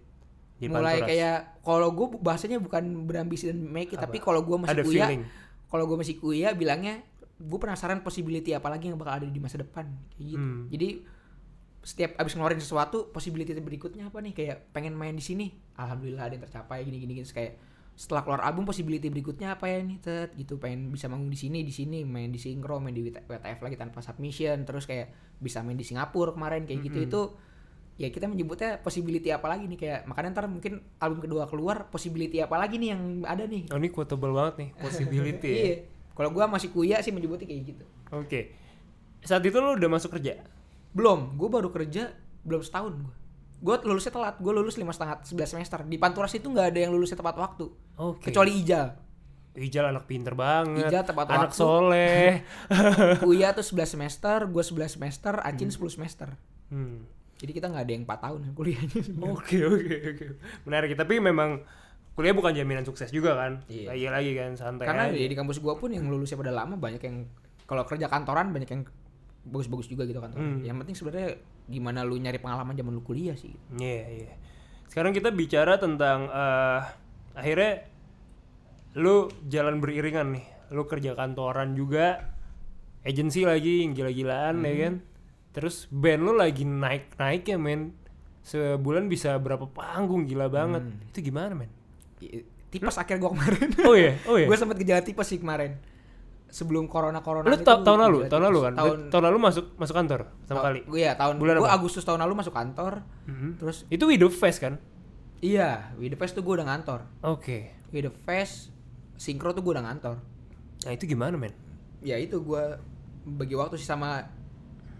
[0.55, 1.07] Di mulai Panturas.
[1.07, 4.05] kayak kalau gue bahasanya bukan berambisi dan make it Apa?
[4.05, 5.21] tapi kalau gue masih Ada feeling.
[5.65, 6.99] kalau gue masih kuliah bilangnya
[7.33, 10.67] gue penasaran possibility apa lagi yang bakal ada di masa depan kayak gitu Hmm.
[10.67, 10.87] jadi
[11.79, 15.47] setiap abis ngeluarin sesuatu possibility berikutnya apa nih kayak pengen main di sini
[15.79, 17.27] alhamdulillah ada yang tercapai gini gini, gini.
[17.27, 17.55] Kayak
[17.99, 21.67] setelah keluar album possibility berikutnya apa ya nih tet gitu pengen bisa manggung di sini
[21.67, 25.11] di sini main di Syncro main di WTF lagi tanpa submission terus kayak
[25.43, 27.09] bisa main di Singapura kemarin kayak gitu Mm-mm.
[27.11, 27.21] itu
[27.99, 32.39] ya kita menyebutnya possibility apa lagi nih kayak makanya ntar mungkin album kedua keluar possibility
[32.39, 35.59] apa lagi nih yang ada nih Oh ini quotable banget nih, possibility ya.
[35.59, 35.75] iya
[36.15, 37.83] kalau gua masih kuliah sih menyebutnya kayak gitu
[38.15, 38.55] Oke.
[39.21, 40.39] Saat itu lu udah masuk kerja?
[40.91, 43.15] Belum gue baru kerja belum setahun gue
[43.59, 46.91] gue lulusnya telat gue lulus lima setengah sebelas semester di Panturas itu nggak ada yang
[46.91, 48.31] lulusnya tepat waktu Oke.
[48.31, 48.87] kecuali Ijal
[49.51, 50.87] Ijal anak pinter banget.
[50.87, 51.57] Ijal tepat anak waktu.
[51.57, 52.45] soleh.
[53.19, 56.29] kuliah tuh 11 semester gue 11 semester Acin 10 semester
[56.69, 57.01] Hmm.
[57.35, 60.25] jadi kita nggak ada yang 4 tahun kuliahnya Oke oke oke.
[60.63, 60.93] Menarik.
[60.93, 61.65] Tapi memang
[62.13, 63.65] kuliah bukan jaminan sukses juga kan?
[63.65, 63.89] Iya.
[63.91, 65.17] Lagi lagi kan santai karena aja.
[65.17, 67.25] di kampus gue pun yang lulusnya pada lama banyak yang
[67.65, 68.83] kalau kerja kantoran banyak yang
[69.41, 70.59] bagus-bagus juga gitu kantor Hmm.
[70.61, 74.33] yang penting sebenarnya gimana lu nyari pengalaman zaman lu kuliah sih Iya iya.
[74.85, 76.81] Sekarang kita bicara tentang eh
[77.33, 77.85] akhirnya
[78.95, 80.45] lu jalan beriringan nih.
[80.69, 82.33] Lu kerja kantoran juga,
[83.01, 84.93] agensi lagi yang gila-gilaan ya kan.
[85.49, 87.93] Terus band lu lagi naik-naik ya men.
[88.41, 90.81] Sebulan bisa berapa panggung gila banget.
[91.07, 91.69] Itu gimana men?
[92.69, 94.45] Tipes akhir gue kemarin Oh iya, oh iya.
[94.49, 95.77] gue sempet gejala tipes sih kemarin
[96.49, 98.73] sebelum corona corona Lu ta- tahun lalu, tahun lalu kan?
[98.75, 100.81] tahun Tahun lalu masuk masuk kantor sama kali.
[100.83, 101.69] gue ya tahun Bulan gue?
[101.69, 103.49] Agustus tahun lalu masuk kantor Mhm.
[103.57, 104.81] terus Itu Widow Fest kan?
[105.39, 107.71] iya with the fest tuh gue udah ngantor Oke.
[107.89, 108.75] with the fest
[109.15, 110.19] sinkro tuh gue udah ngantor
[110.79, 111.51] Nah, itu gimana, men?
[111.99, 112.63] ya itu gue
[113.25, 114.19] bagi waktu sih sama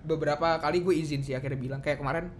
[0.02, 2.32] beberapa kali gue izin sih akhirnya bilang kayak kemarin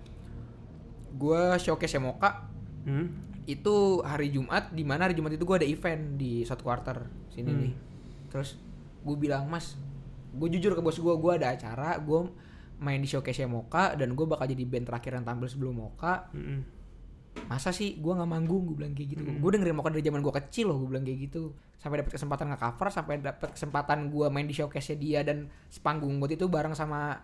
[1.12, 2.48] gue showcase Moka
[2.80, 3.12] Hmm?
[3.44, 7.50] itu hari Jumat di mana hari Jumat itu gue ada event di South Quarter sini
[7.50, 7.60] Hmm.
[7.60, 7.74] nih
[8.30, 8.56] terus
[9.04, 9.80] gue bilang mas
[10.36, 12.20] gue jujur ke bos gue gue ada acara gue
[12.80, 16.60] main di showcase Moka dan gue bakal jadi band terakhir yang tampil sebelum Moka Mm-mm.
[17.52, 18.00] masa sih?
[18.00, 19.24] Gue nggak manggung gue bilang kayak gitu.
[19.28, 19.40] Hmm.
[19.44, 21.52] gue dengerin Moka dari zaman gue kecil loh gue bilang kayak gitu.
[21.80, 26.32] Sampai dapet kesempatan nge-cover sampai dapet kesempatan gue main di showcase dia dan sepanggung buat
[26.32, 27.20] itu bareng sama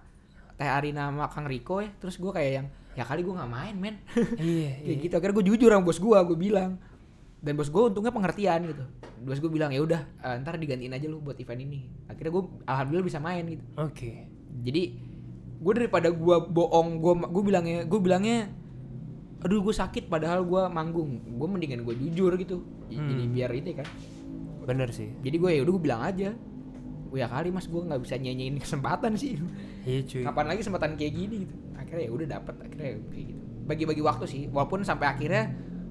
[0.56, 1.90] Teh Arina sama Kang Riko ya.
[2.04, 3.96] Terus gue kayak yang ya kali gue nggak main men.
[4.36, 5.04] Iya, kayak iya.
[5.08, 5.14] gitu.
[5.16, 6.72] Akhirnya gue jujur sama bos gue gue bilang
[7.46, 8.84] dan bos gue untungnya pengertian gitu.
[9.22, 11.86] Bos gue bilang ya udah eh, ntar digantiin aja lu buat event ini.
[12.06, 13.62] Akhirnya gue alhamdulillah bisa main gitu.
[13.78, 14.26] Oke.
[14.58, 14.98] jadi
[15.56, 18.50] gue daripada gue bohong gue gue bilangnya gue bilangnya
[19.40, 21.22] aduh gue sakit padahal gue manggung.
[21.32, 22.66] Gue mendingan gue jujur gitu.
[22.86, 23.10] J- Hmm.
[23.10, 23.88] jadi biar ini kan.
[24.64, 25.14] Bener sih.
[25.20, 26.34] jadi gue ya udah gue bilang aja.
[27.06, 29.38] Gue ya kali mas gue nggak bisa nyanyiin kesempatan sih.
[29.86, 30.24] Iya, cuy.
[30.24, 31.38] kapan lagi kesempatan kayak gini?
[31.46, 31.56] Gitu.
[31.76, 33.42] Akhirnya ya udah dapet akhirnya ya kayak gitu.
[33.64, 35.44] Bagi-bagi waktu sih walaupun sampai akhirnya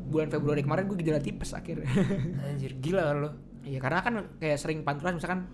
[0.05, 1.89] bulan Februari kemarin gue gejala tipes akhirnya
[2.45, 3.31] Anjir, gila kan lo.
[3.63, 5.49] iya karena kan kayak sering pantulan misalkan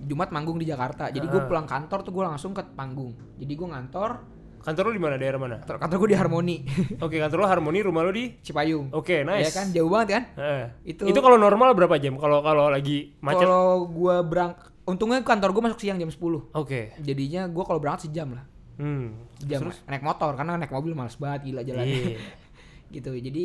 [0.00, 3.68] Jumat manggung di Jakarta jadi gue pulang kantor tuh gue langsung ke panggung jadi gue
[3.68, 4.12] ngantor
[4.60, 5.16] Kantor lo di mana?
[5.16, 5.56] Daerah mana?
[5.56, 6.56] kantor, kantor gue di Harmoni
[7.04, 9.48] Oke, kantor lo Harmoni, rumah lo di Cipayung Oke, nice.
[9.48, 10.64] ya kan jauh banget kan Heeh.
[10.86, 12.20] Itu- itu kalau normal berapa jam?
[12.20, 13.40] Kalau kalau lagi macet?
[13.40, 14.52] kalau gue berang
[14.84, 16.92] untungnya kantor gue masuk siang jam 10 Oke.
[17.00, 18.44] jadinya gue kalau berangkat sejam lah
[18.76, 19.16] Hmm.
[19.38, 19.80] jam Terus?
[19.86, 22.20] naik motor karena naik mobil males banget gila jalannya Iya.
[22.94, 23.44] gitu jadi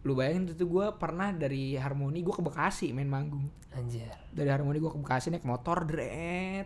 [0.00, 3.44] lu bayangin itu gue pernah dari Harmoni gue ke Bekasi main manggung
[3.76, 4.08] Anjir.
[4.32, 6.64] dari Harmoni gue ke Bekasi naik motor dret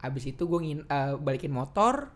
[0.00, 2.12] abis itu gue ngin eh, balikin motor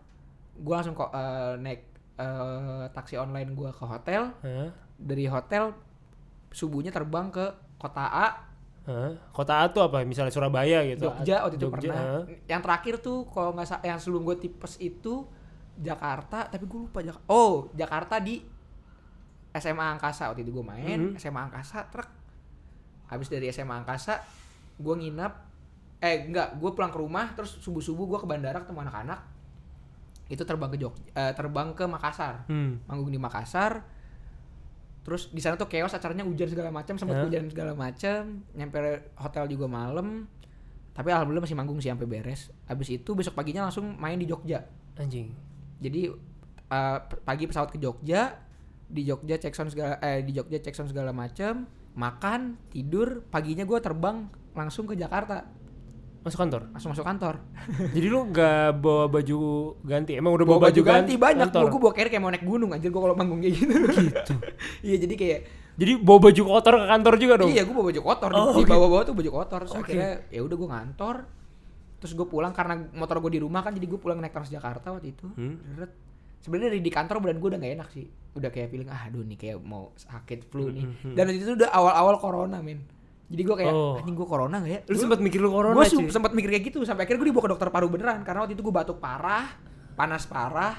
[0.55, 1.81] gue langsung kok eh, naik
[2.21, 4.69] eh, taksi online gue ke hotel Hah?
[5.01, 5.73] dari hotel
[6.53, 7.45] subuhnya terbang ke
[7.81, 8.27] kota A
[8.85, 9.17] Hah?
[9.33, 10.05] Kota A tuh apa?
[10.05, 11.09] Misalnya Surabaya gitu.
[11.09, 12.23] Jogja waktu itu Jogja, pernah hah?
[12.45, 15.25] yang terakhir tuh kalau nggak yang sebelum gue tipes itu
[15.75, 18.45] Jakarta tapi gue lupa Jak oh Jakarta di
[19.55, 21.17] SMA Angkasa waktu itu gue main Mhm.
[21.17, 22.07] SMA Angkasa truk
[23.05, 24.19] habis dari SMA Angkasa
[24.75, 25.33] gue nginap
[25.97, 29.19] eh enggak gue pulang ke rumah terus subuh subuh gue ke bandara ketemu anak-anak
[30.27, 32.81] itu terbang ke Jogja eh, terbang ke Makassar Hmm.
[32.83, 33.85] manggung di Makassar
[35.01, 37.23] terus di sana tuh chaos acaranya hujan segala macam sempat Hah?
[37.23, 38.77] hujan segala macam nyampe
[39.15, 40.25] hotel juga malam
[40.91, 44.65] tapi alhamdulillah masih manggung sih sampai beres habis itu besok paginya langsung main di Jogja
[44.95, 45.29] Anjing.
[45.77, 46.09] jadi
[46.65, 48.33] eh, pagi pesawat ke Jogja
[48.85, 53.63] di Jogja cek sound segala eh di Jogja cek sound segala macam makan tidur paginya
[53.63, 55.47] gue terbang langsung ke Jakarta
[56.25, 56.61] Masuk kantor.
[56.73, 57.35] langsung masuk kantor
[57.95, 59.37] Jadi lu gak bawa baju
[59.85, 60.17] ganti?
[60.17, 61.69] Emang udah bawa bawa, baju ganti banyak kantor?
[61.69, 63.73] gue bawa carry kayak mau naik gunung anjir gue kalau manggung kayak gitu
[64.09, 64.33] Gitu.
[64.89, 65.39] iya jadi kayak
[65.75, 67.51] Jadi bawa baju kotor ke kantor juga dong?
[67.51, 68.29] Iya, gue bawa baju kotor.
[68.31, 68.71] Oh, di oke.
[68.71, 69.59] bawah-bawah tuh baju kotor.
[69.67, 69.83] Terus Oke.
[69.91, 71.15] akhirnya ya udah gue ngantor.
[71.99, 75.11] Terus gue pulang karena motor gue di rumah kan, jadi gue pulang naik Transjakarta waktu
[75.11, 75.27] itu.
[75.35, 75.59] Hmm.
[76.39, 78.07] Sebenarnya dari di kantor badan gue udah gak enak sih.
[78.35, 80.83] Udah kayak feeling ah aduh nih kayak mau sakit flu nih.
[80.83, 81.15] Hmm, hmm, hmm.
[81.15, 82.83] Dan waktu itu udah awal-awal corona men.
[83.25, 83.97] Jadi gue kayak Oh.
[83.97, 84.79] anjing gue corona gak ya?
[84.85, 87.51] Lu sempat mikir lu corona Gue sempat mikir kayak gitu sampai akhirnya gue dibawa ke
[87.51, 89.49] dokter paru beneran karena waktu itu gue batuk parah,
[89.93, 90.77] panas parah.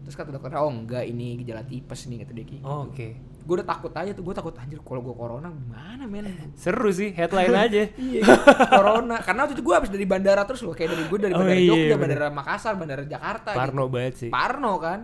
[0.00, 3.20] Terus kata dokternya oh enggak ini gejala tipes nih kata dia gitu Oh, Oke.
[3.20, 7.12] gue udah takut aja tuh gue takut anjir kalau gue corona gimana men Seru sih,
[7.12, 7.84] headline aja.
[7.92, 8.24] iya
[8.66, 11.38] corona karena waktu itu gue habis dari bandara terus loh kayak dari gue dari Oh,
[11.38, 11.98] bandara iya, Jogja bener.
[11.98, 13.92] bandara Makassar bandara Jakarta Parno gitu.
[13.92, 14.30] banget sih.
[14.30, 14.98] Parno kan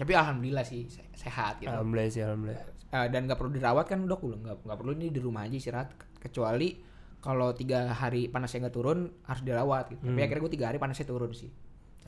[0.00, 2.64] tapi alhamdulillah sih se- sehat gitu Alhamdulillah sih, alhamdulillah.
[2.90, 5.54] Eh, dan nggak perlu dirawat kan dok udah nggak nggak perlu ini di rumah aja
[5.54, 6.80] istirahat kecuali
[7.18, 10.24] kalau tiga hari panasnya nggak turun harus dirawat gitu tapi Hmm.
[10.24, 11.52] akhirnya gue tiga hari panasnya turun sih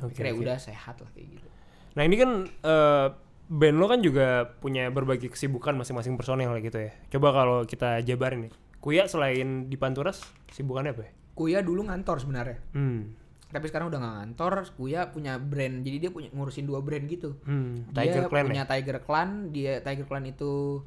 [0.01, 0.43] Oke, akhirnya oke.
[0.43, 1.49] udah sehat lah kayak gitu
[1.93, 3.07] Nah ini kan eh,
[3.45, 4.27] band lo kan juga
[4.57, 6.97] punya berbagai kesibukan masing-masing personel gitu ya.
[7.11, 8.53] Coba kalau kita jabarin nih.
[8.81, 11.13] Kuya selain di Panturas, sibukannya apa ya?
[11.33, 13.13] Kuya dulu ngantor sebenarnya Hmm.
[13.53, 17.37] Tapi sekarang udah nggak ngantor Kuya punya brand jadi dia punya ngurusin dua brand gitu
[17.45, 17.85] Hmm.
[17.87, 18.71] dia Tiger Clan punya ya?
[18.71, 20.81] Tiger Clan dia Tiger Clan itu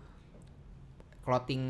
[1.22, 1.64] clothing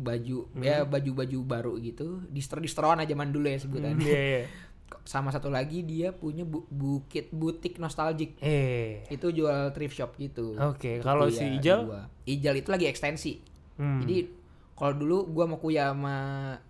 [0.00, 0.60] baju Hmm.
[0.60, 4.42] ya baju-baju baru gitu distro-distroan aja zaman dulu ya Hmm, sebutannya Iya, iya.
[5.04, 9.04] sama satu lagi dia punya bu- bukit butik nostalgic Eh.
[9.08, 11.84] itu jual thrift shop gitu Oke, Itu kalau si Ijal?
[11.84, 12.00] dua.
[12.22, 13.40] Ijal itu lagi ekstensi
[13.74, 14.00] Hmm.
[14.00, 14.28] jadi
[14.72, 16.16] kalau dulu gua mau kuya sama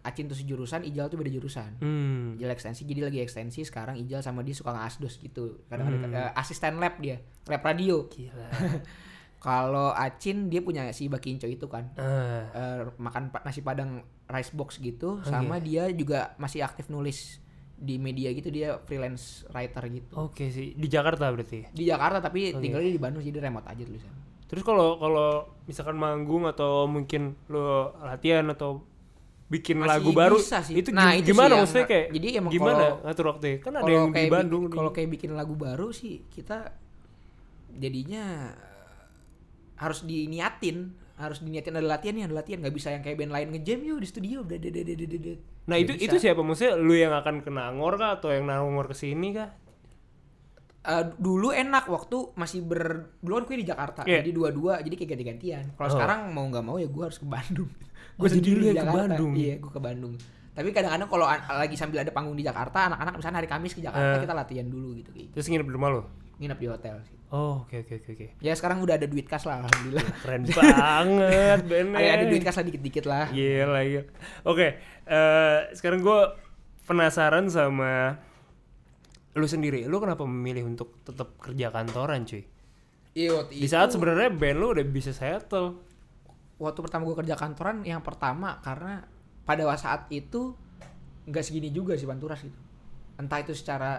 [0.00, 2.34] Acin tuh sejurusan Ijal tuh beda jurusan Hmm.
[2.34, 6.18] Ijal ekstensi jadi lagi ekstensi sekarang Ijal sama dia suka ngasdos gitu kadang-kadang Hmm.
[6.20, 8.48] eh, asisten lab dia lab radio Gila.
[9.40, 11.90] Kalau Acin dia punya si Bakinco itu kan.
[11.96, 17.42] Ah, Eh, makan nasi padang rice box gitu sama dia juga masih aktif nulis
[17.74, 20.14] di media gitu dia freelance writer gitu.
[20.16, 21.66] Oke sih, di Jakarta berarti.
[21.68, 24.14] Di Jakarta tapi tinggalnya di Bandung jadi remote aja tulisan.
[24.52, 28.84] Terus kalau kalau misalkan manggung atau mungkin lo latihan atau
[29.48, 30.76] bikin Masih lagu baru bisa sih.
[30.76, 33.48] itu Nah, itu sih gimana yang- maksudnya kayak jadi emang gimana ngatur waktu?
[33.60, 36.72] Kan ada yang di Bandung kalau kayak bikin lagu baru sih kita
[37.72, 39.02] jadinya eh,
[39.80, 41.00] harus diniatin.
[41.16, 42.58] Harus diniatin ada latihan nih ada latihan.
[42.60, 44.44] Nggak bisa yang kayak band lain ngejam yuk di studio.
[44.44, 44.68] Udah nah
[45.68, 46.04] Nggak itu bisa.
[46.10, 46.40] itu siapa?
[46.42, 48.20] Maksudnya lu yang akan ke Nangor kah?
[48.20, 49.48] Atau yang Nangor ke sini kah
[50.82, 54.18] Eh, dulu enak waktu masih ber dulu kan gue di Jakarta Iya.
[54.18, 55.64] jadi dua-dua jadi kayak ganti-gantian.
[55.72, 55.94] Kalau Oh.
[55.94, 57.70] sekarang mau nggak mau ya gue harus ke Bandung.
[58.12, 59.32] Oh, jadi lu yang ke Bandung?
[59.32, 60.14] iya gue ke Bandung.
[60.52, 64.18] Tapi kadang-kadang kalau lagi sambil ada panggung di Jakarta anak-anak misalnya hari Kamis ke Jakarta
[64.18, 64.20] Eh.
[64.20, 66.02] kita latihan dulu gitu kayak terus nginep di rumah lo
[66.36, 67.16] nginep di hotel sih.
[67.30, 68.26] Oh oke oke oke oke.
[68.38, 70.02] Ya sekarang udah ada duit kas lah alhamdulillah.
[70.26, 73.26] Keren banget bandnya ada, ada duit kas lah dikit-dikit lah.
[73.28, 74.04] Gila, gila.
[74.44, 74.66] Oke,
[75.06, 76.20] eh, sekarang gue
[76.82, 78.18] penasaran sama
[79.32, 79.84] lu sendiri.
[79.84, 82.44] Lu kenapa memilih untuk tetap kerja kantoran, cuy?
[83.12, 85.76] Iya waktu Di saat sebenarnya band lu udah bisa settle.
[86.56, 89.02] waktu pertama gue kerja kantoran yang pertama karena
[89.42, 90.54] pada saat itu
[91.26, 92.54] nggak segini juga sih Panturas gitu
[93.18, 93.98] entah itu secara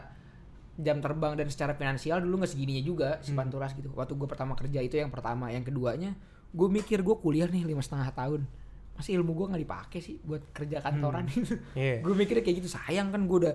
[0.73, 4.55] jam terbang dan secara finansial dulu nggak segininya juga si Panturas gitu waktu gue pertama
[4.55, 6.15] kerja itu yang pertama yang keduanya
[6.55, 8.47] gue mikir gue kuliah nih lima setengah tahun
[8.95, 11.99] masih ilmu gue nggak dipakai sih buat kerja kantoran gitu Iya.
[11.99, 13.53] gue mikirnya kayak gitu sayang kan gue udah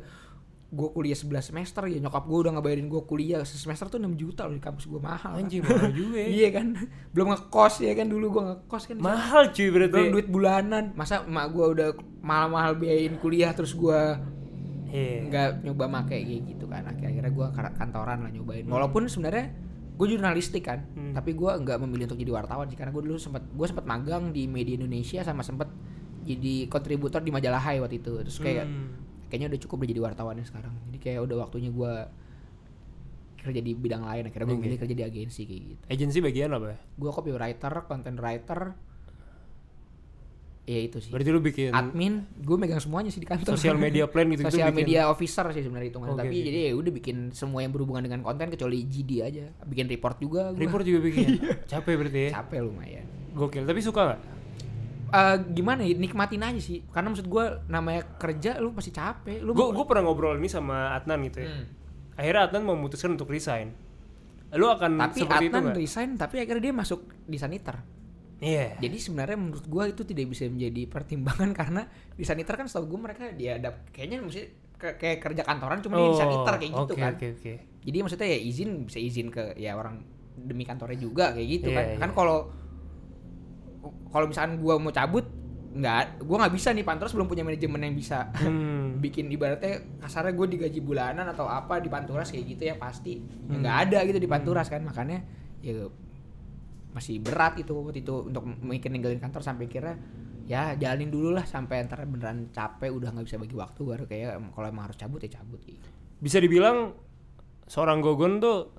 [0.69, 4.45] gue kuliah 11 semester ya nyokap gue udah ngabayarin gue kuliah semester tuh 6 juta
[4.45, 6.29] loh di kampus gue mahal Anjing mahal juga ya.
[6.37, 6.77] iya kan
[7.11, 9.91] belum ngekos ya kan dulu gue ngekos kan Mahal cuy berarti.
[9.91, 11.89] belum duit bulanan masa emak gue udah
[12.21, 14.01] mahal-mahal biayain kuliah terus gue
[14.89, 15.21] Iya.
[15.23, 19.53] nggak nyoba make kayak gitu kan akhir-akhirnya gue kantoran lah nyobain walaupun sebenarnya
[19.95, 21.13] gue jurnalistik kan Hmm.
[21.13, 24.31] tapi gue nggak memilih untuk jadi wartawan sih karena gue dulu sempat gue sempat magang
[24.31, 25.69] di media Indonesia sama sempat
[26.23, 29.08] jadi kontributor di majalah Hai waktu itu terus kayak Hmm.
[29.29, 31.93] Kayaknya udah cukup udah jadi wartawannya sekarang jadi kayak udah waktunya gue
[33.39, 36.75] kerja di bidang lain akhirnya gue milih kerja di agensi kayak gitu Agensi bagian apa?
[36.75, 36.79] ya?
[36.81, 38.61] gue copywriter content writer
[40.69, 44.05] ya itu sih Berarti lu bikin admin gue megang semuanya sih di kantor sosial media
[44.05, 46.45] plan gitu sosial media officer sih sebenarnya hitungannya Oke, tapi oke.
[46.45, 50.53] jadi ya udah bikin semua yang berhubungan dengan konten kecuali GD aja bikin report juga
[50.53, 50.61] gua.
[50.61, 51.27] Report juga bikin.
[51.41, 51.57] Iya.
[51.65, 52.31] Capek berarti ya.
[52.37, 53.65] capek lumayan Gokil.
[53.65, 54.21] Tapi suka nggak?
[55.09, 59.53] Eh, gimana ya nikmatin aja sih karena maksud gue namanya kerja lu pasti capek lu
[59.53, 61.49] Gue pernah ngobrol ini sama Adnan gitu ya.
[61.51, 61.65] Hmm.
[62.15, 63.73] Akhirnya Adnan memutuskan untuk resign.
[64.51, 65.77] Lu akan tapi seperti itu Adnan nggak?
[65.79, 67.77] resign tapi akhirnya dia masuk di saniter
[68.39, 68.79] Iya.
[68.79, 73.01] jadi sebenarnya menurut gue itu tidak bisa menjadi pertimbangan karena di saniter kan setahu gue
[73.03, 76.79] mereka dia ada kayaknya mesti ke- kayak kerja kantoran cuma dia di saniter kayak gitu
[76.79, 77.53] Oh, oke, kan Oke oke.
[77.83, 80.07] jadi maksudnya ya izin bisa izin ke ya orang
[80.39, 81.99] demi kantornya juga kayak gitu Iya, kan iya.
[81.99, 82.39] kan kalau
[84.07, 85.25] kalau misalkan gua mau cabut
[85.69, 88.97] nggak gua nggak bisa nih panturas belum punya manajemen yang bisa Hmm.
[89.05, 93.29] bikin ibaratnya kasarnya gue digaji bulanan atau apa di panturas kayak gitu ya pasti Ya
[93.47, 93.61] Hmm.
[93.61, 95.23] nggak ada gitu di panturas kan makanya
[95.59, 95.87] ya
[96.89, 99.95] masih berat itu waktu itu untuk mikir ninggalin kantor sampai kira
[100.45, 104.29] ya jalanin dulu lah sampai ntar beneran capek udah nggak bisa bagi waktu baru kayak
[104.51, 105.85] kalau emang harus cabut ya cabut gitu.
[106.17, 106.97] Bisa dibilang
[107.65, 108.73] seorang Gogon tuh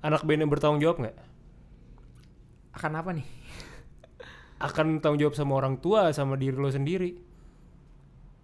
[0.00, 1.16] anak band yang bertanggung jawab nggak?
[2.72, 3.26] akan apa nih
[4.62, 7.34] Akan tanggung jawab sama orang tua sama diri lo sendiri.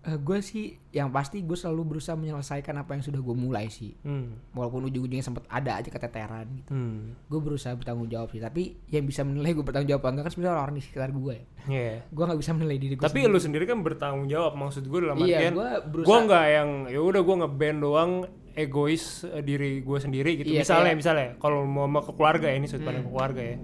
[0.00, 4.40] gue sih yang pasti gue selalu berusaha menyelesaikan apa yang sudah gue mulai sih Hmm.
[4.50, 7.12] walaupun ujung-ujungnya sempat ada aja keteteran gitu Hmm.
[7.20, 10.54] gue berusaha bertanggung jawab sih tapi yang bisa menilai gue bertanggung jawab enggak kan sebenarnya
[10.54, 11.94] orang-orang di sekitar gue ya Iya.
[12.08, 15.16] gue nggak bisa menilai diri gue Tapi lu sendiri kan bertanggung jawab maksud gue dalam
[15.18, 18.12] Iya, artian gua berusaha- gua nggak yang ya udah gua ngeband doang
[18.56, 20.48] egois eh, diri gue sendiri gitu.
[20.48, 21.00] Iya, misalnya kayak- Hmm.
[21.04, 23.56] misalnya kalau mau sama ke keluarga ya ini sudut pandang ke keluarga ya.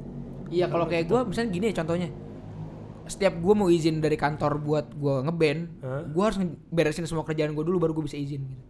[0.50, 2.08] iya kalau kayak gue misalnya gini ya contohnya
[3.06, 6.02] setiap gue mau izin dari kantor buat gue ngeband Hah?
[6.04, 8.64] gue harus beresin semua kerjaan gue dulu baru gue bisa izin gitu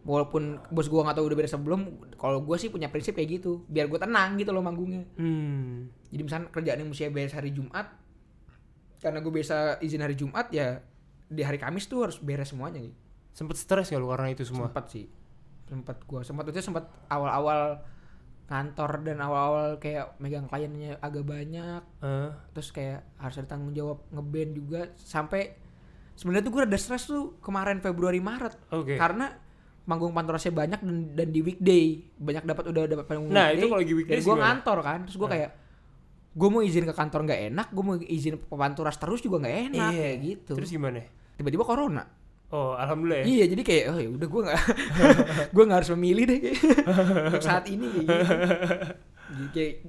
[0.00, 1.80] walaupun bos gue nggak tahu udah beres sebelum
[2.14, 5.92] kalau gue sih punya prinsip kayak gitu biar gue tenang gitu loh manggungnya Hmm.
[6.08, 7.84] jadi misalnya kerjaan yang mesti beres hari Jumat
[8.98, 10.80] karena gue biasa izin hari Jumat ya
[11.26, 12.96] di hari Kamis tuh harus beres semuanya gitu
[13.30, 14.66] Sempet stres gak lu karena itu semua?
[14.66, 15.06] sempat sih
[15.64, 17.78] sempat gue sempat itu sempat awal-awal
[18.50, 21.82] kantor dan awal-awal kayak megang kliennya agak banyak.
[22.02, 24.80] Eh, terus kayak harus ada tanggung jawab ngeband juga.
[24.98, 25.54] Sampai
[26.18, 28.74] sebenarnya tuh gue rada stres tuh kemarin Februari Maret.
[28.74, 28.98] Oke.
[28.98, 29.30] karena
[29.86, 32.02] manggung pantorasnya banyak dan, dan di weekday.
[32.18, 34.98] Banyak dapat udah dapat panggung Nah, itu kalau lagi weekday gue ngantor kan.
[35.06, 35.50] Terus gue kayak
[36.30, 39.56] gue mau izin ke kantor nggak enak gue mau izin ke panturas terus juga nggak
[39.70, 39.98] enak Iya.
[40.02, 40.52] kayak gitu.
[40.58, 41.02] Terus gimana?
[41.34, 42.04] tiba-tiba corona
[42.50, 43.26] Oh, alhamdulillah ya.
[43.26, 44.58] iya jadi kayak oh ya udah gue nggak
[45.54, 46.58] gue nggak harus memilih deh kayak,
[47.30, 48.24] untuk saat ini kayak gitu.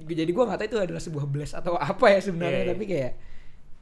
[0.08, 2.72] jadi, gue nggak tahu itu adalah sebuah bless atau apa ya sebenarnya Iya, iya.
[2.72, 3.12] tapi kayak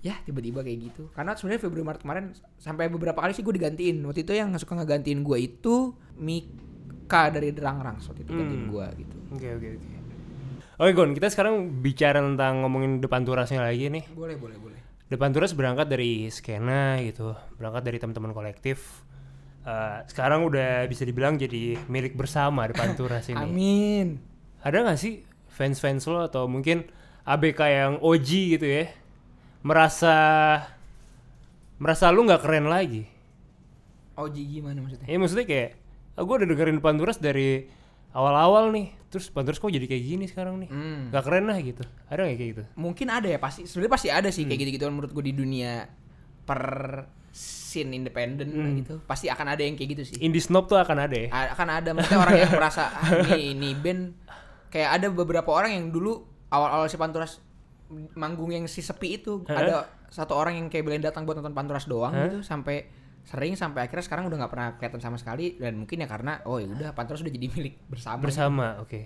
[0.01, 2.25] ya tiba-tiba kayak gitu karena sebenarnya Februari Maret kemarin
[2.57, 7.53] sampai beberapa kali sih gue digantiin waktu itu yang suka ngegantiin gue itu Mika dari
[7.53, 8.71] Derangrang waktu itu gantiin Hmm.
[8.71, 9.89] gue gitu Oke oke oke.
[10.81, 11.55] Oke Gon, kita sekarang
[11.85, 14.09] bicara tentang ngomongin depan turasnya lagi nih.
[14.11, 14.80] boleh boleh boleh
[15.11, 19.03] Depan turas berangkat dari skena gitu, berangkat dari teman-teman kolektif.
[19.67, 23.37] Eh, sekarang udah bisa dibilang jadi milik bersama depan turas ini.
[23.43, 24.09] amin
[24.63, 26.87] Ada nggak sih fans-fans lo atau mungkin
[27.27, 28.89] ABK yang OG gitu ya,
[29.67, 30.17] merasa
[31.77, 33.05] merasa lu nggak keren lagi?
[34.17, 35.71] OG gimana maksudnya Ya maksudnya kayak,
[36.17, 37.67] ah, gue udah dengerin depan turas dari
[38.11, 40.69] awal-awal nih, terus turas kok jadi kayak gini sekarang nih?
[40.69, 41.03] Hmm.
[41.09, 41.83] Gak keren lah gitu.
[42.07, 42.63] Ada nggak kayak gitu?
[42.75, 45.87] mungkin ada ya pasti sebenarnya pasti ada sih kayak gitu-gitu menurut gue di dunia
[46.41, 46.63] per
[47.31, 48.75] scene independen Hmm.
[48.77, 51.29] gitu pasti akan ada yang kayak gitu sih Indie snob tuh akan ada ya?
[51.29, 54.03] A- akan ada maksudnya orang yang merasa ah, ini ini band
[54.67, 57.39] kayak ada beberapa orang yang dulu awal-awal si Panturas
[58.13, 61.87] manggung yang si sepi itu ada satu orang yang kayak belain datang buat nonton Panturas
[61.87, 62.91] doang gitu sampai
[63.31, 66.59] sering sampai akhirnya sekarang udah nggak pernah kelihatan sama sekali dan mungkin ya karena oh
[66.59, 69.01] ya udah Panturas udah jadi milik bersama Bersama, oke.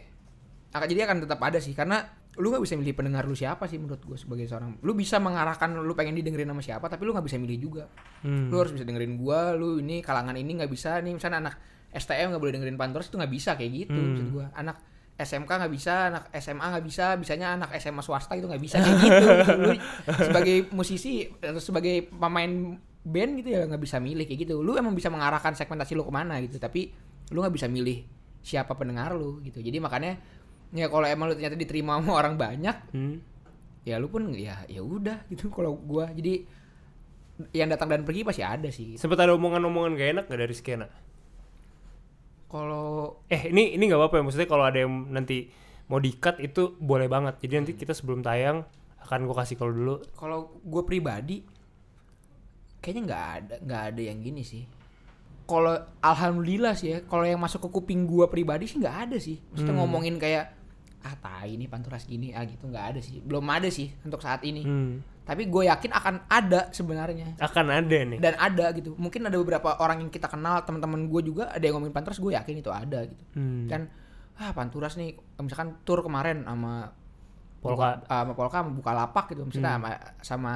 [0.72, 2.02] akan jadi akan tetap ada sih karena
[2.34, 5.70] lu nggak bisa milih pendengar lu siapa sih menurut gue sebagai seorang lu bisa mengarahkan
[5.76, 7.84] lu pengen didengerin sama siapa tapi lu nggak bisa milih juga
[8.24, 8.48] Hmm.
[8.48, 11.54] lu harus bisa dengerin gua lu ini kalangan ini nggak bisa nih misalnya anak
[11.92, 14.08] STM nggak boleh dengerin Panturas itu nggak bisa kayak gitu Hmm.
[14.10, 14.76] maksud gua anak
[15.14, 18.98] SMK nggak bisa anak SMA nggak bisa bisanya anak SMA swasta itu nggak bisa kayak
[18.98, 19.26] gitu
[19.62, 19.72] lu
[20.18, 22.50] sebagai musisi atau sebagai pemain
[23.04, 26.12] band gitu ya nggak bisa milih kayak gitu lu emang bisa mengarahkan segmentasi lu ke
[26.12, 26.88] mana gitu tapi
[27.30, 28.00] lu nggak bisa milih
[28.40, 30.16] siapa pendengar lu gitu jadi makanya
[30.72, 33.20] ya kalau emang lu ternyata diterima sama orang banyak Hmm.
[33.84, 36.48] ya lu pun ya ya udah gitu kalau gua jadi
[37.52, 40.86] yang datang dan pergi pasti ada sih Sempet ada omongan-omongan gak enak gak dari skena?
[42.46, 45.50] kalau Eh ini ini nggak apa-apa ya maksudnya kalau ada yang nanti
[45.90, 47.42] mau di-cut itu boleh banget.
[47.42, 48.62] Jadi nanti kita sebelum tayang
[49.02, 49.94] akan gue kasih kalau dulu.
[50.14, 51.42] kalau gue pribadi
[52.84, 54.68] kayaknya nggak ada nggak ada yang gini sih
[55.42, 59.40] kalau alhamdulillah sih ya kalau yang masuk ke kuping gue pribadi sih nggak ada sih
[59.42, 59.80] maksudnya Hmm.
[59.82, 60.52] ngomongin kayak
[61.00, 64.40] ah tai ini panturas gini ah gitu nggak ada sih belum ada sih untuk saat
[64.42, 65.04] ini Hmm.
[65.22, 68.16] tapi gue yakin akan ada sebenarnya Akan ada nih.
[68.18, 71.76] dan ada gitu mungkin ada beberapa orang yang kita kenal teman-teman gue juga ada yang
[71.76, 73.64] ngomongin panturas gue yakin itu ada gitu Hmm.
[73.66, 73.88] kan
[74.34, 76.88] ah panturas nih misalkan tur kemarin sama
[77.60, 77.96] Polka.
[77.96, 79.76] Buka- sama Polka sama Bukalapak gitu misalnya Hmm.
[79.78, 80.52] sama sama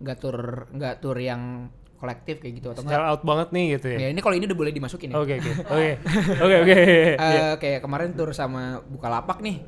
[0.00, 0.36] nggak tur
[0.70, 3.98] nggak tur yang kolektif kayak gitu atau enggak out banget nih gitu ya.
[3.98, 5.92] ya ini kalau ini udah boleh dimasukin ya Oke oke oke
[6.40, 6.72] oke oke.
[6.72, 7.12] Iya.
[7.12, 9.60] Eh, kayak kemarin tur sama Bukalapak nih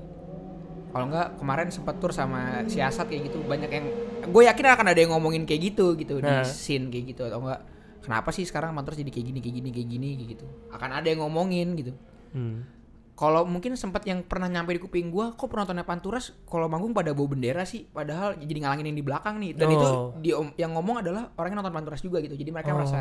[0.88, 3.86] kalau enggak kemarin sempat tur sama Siasat kayak gitu banyak yang
[4.22, 6.40] gue yakin akan ada yang ngomongin kayak gitu gitu Nah.
[6.40, 7.60] di scene kayak gitu atau enggak
[8.00, 11.06] kenapa sih sekarang Panturas jadi kayak gini kayak gini kayak gini kayak gitu akan ada
[11.06, 11.92] yang ngomongin gitu
[12.32, 12.64] Hmm.
[13.12, 17.12] Kalau mungkin sempat yang pernah nyampe di kuping gua kok penontonnya Panturas kalau manggung pada
[17.12, 19.74] bawa bendera sih padahal jadi ngalangin yang di belakang nih dan Oh.
[19.74, 19.86] itu
[20.18, 22.76] di yang ngomong adalah orang yang nonton Panturas juga gitu jadi mereka Oh.
[22.76, 22.98] merasa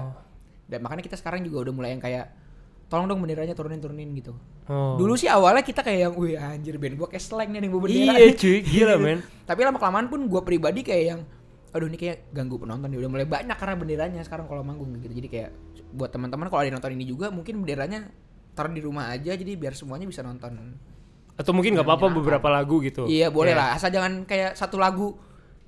[0.65, 2.27] dan makanya kita sekarang juga udah mulai yang kayak
[2.85, 4.35] tolong dong benderanya turunin turunin gitu
[4.67, 4.95] Oh.
[4.95, 7.83] dulu sih awalnya kita kayak yang wih anjir band gua kayak slang nih yang bawa
[7.83, 9.19] bendera Iya cuy, gila men.
[9.49, 11.21] tapi lama kelamaan pun gua pribadi kayak yang
[11.71, 15.15] aduh ini kayak ganggu penonton nih udah mulai banyak karena benderanya sekarang kalau manggung gitu
[15.15, 15.49] jadi kayak
[15.91, 18.11] buat teman-teman kalau ada yang nonton ini juga mungkin benderanya
[18.61, 20.77] taruh di rumah aja jadi biar semuanya bisa nonton.
[21.33, 23.09] Atau mungkin nggak apa-apa beberapa lagu gitu.
[23.09, 25.17] Iya boleh Kayak- lah, asal jangan kayak satu lagu.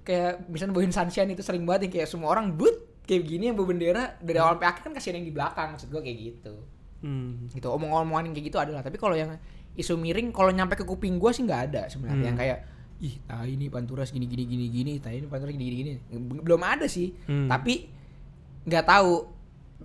[0.04, 2.76] Kayak misalnya Bohin Sunshine itu sering banget yang kayak semua orang but
[3.10, 5.90] kayak gini yang bawa bendera dari awal sampai akhir kan kasihan yang di belakang maksud
[5.90, 6.54] gua kayak gitu.
[7.02, 7.48] Hmm.
[7.50, 8.84] Gitu omong-omongan yang kayak gitu adalah.
[8.84, 9.34] Tapi kalau yang
[9.74, 12.20] isu miring kalau nyampe ke kuping gua sih nggak ada sebenarnya.
[12.20, 12.30] Hmm.
[12.30, 12.60] yang kayak
[13.04, 15.92] ih ah ini panturas gini gini gini gini tai ini panturas gini gini gini.
[16.44, 17.16] Belum ada sih.
[17.26, 17.48] Hmm.
[17.48, 17.88] tapi
[18.64, 19.33] nggak tahu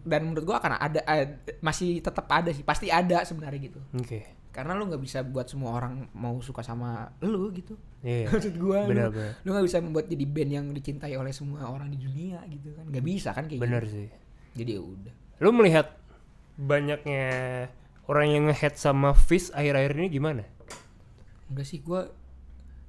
[0.01, 4.24] dan menurut gua akan ada, ad- masih tetap ada sih pasti ada sebenarnya gitu Oke.
[4.49, 8.26] karena lu nggak bisa buat semua orang mau suka sama lu gitu Iya.
[8.32, 9.09] maksud gua lu- benar.
[9.40, 12.84] lu nggak bisa membuat jadi band yang dicintai oleh semua orang di dunia gitu kan
[12.84, 14.09] nggak bisa kan kayak Benar gitu sih.
[14.55, 15.94] jadi ya udah Lu melihat
[16.57, 17.24] banyaknya
[18.05, 20.42] orang yang nge-head sama Fish akhir-akhir ini gimana?
[21.46, 22.11] enggak sih gua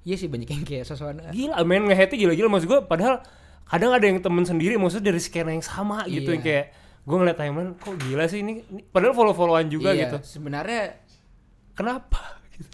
[0.02, 3.24] iya sih banyak yang kayak sesuatu Gila men nge-headnya gila-gila maksud gue padahal
[3.64, 6.34] kadang ada yang temen sendiri maksudnya dari skena yang sama gitu Iya.
[6.34, 6.66] yang kayak
[7.10, 10.18] gue ngeliat timeline kok gila sih ini, ini- padahal follow-followan juga Iya, gitu.
[10.22, 11.02] sebenarnya
[11.74, 12.38] kenapa?
[12.52, 12.70] Gitu.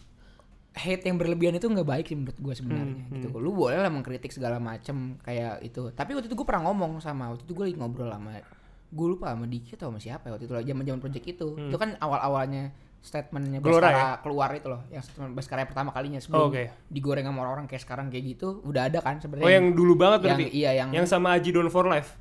[0.76, 3.88] hate yang berlebihan itu nggak baik sih menurut gua sebenarnya Hmm, gitu lu boleh lah
[3.88, 5.88] mengkritik segala macem kayak itu.
[5.90, 8.44] Tapi waktu itu gua pernah ngomong sama waktu itu gua lagi ngobrol sama
[8.86, 11.48] gue lupa sama Diki atau sama siapa ya waktu itu lah zaman zaman project itu.
[11.50, 11.68] Hmm.
[11.68, 15.90] itu kan awal awalnya statementnya Gelora Baskara keluar itu loh yang statement Baskara yang pertama
[15.92, 16.64] kalinya sebelum Oh, oke.
[16.88, 19.46] digoreng sama orang-orang kayak sekarang kayak gitu udah ada kan sebenarnya.
[19.46, 22.18] Oh yang dulu banget yang, berarti iya yang yang sama Aji Don for Life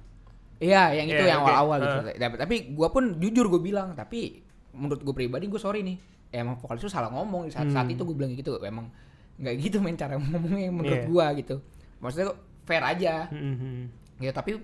[0.56, 1.96] Iya, yang itu Iya, yang awal-awal gitu.
[2.00, 2.14] Uh.
[2.14, 4.38] Tapi, tapi gua pun jujur gue bilang, tapi
[4.70, 5.98] menurut gue pribadi gue sorry nih.
[6.30, 7.94] emang vokalis tuh salah ngomong saat, saat Hmm.
[7.94, 8.90] itu gue bilang gitu emang
[9.36, 11.06] nggak gitu main cara ngomongnya menurut Iya.
[11.06, 11.62] gua gitu
[11.98, 13.82] maksudnya fair aja Hmm, hmm.
[14.18, 14.58] ya tapi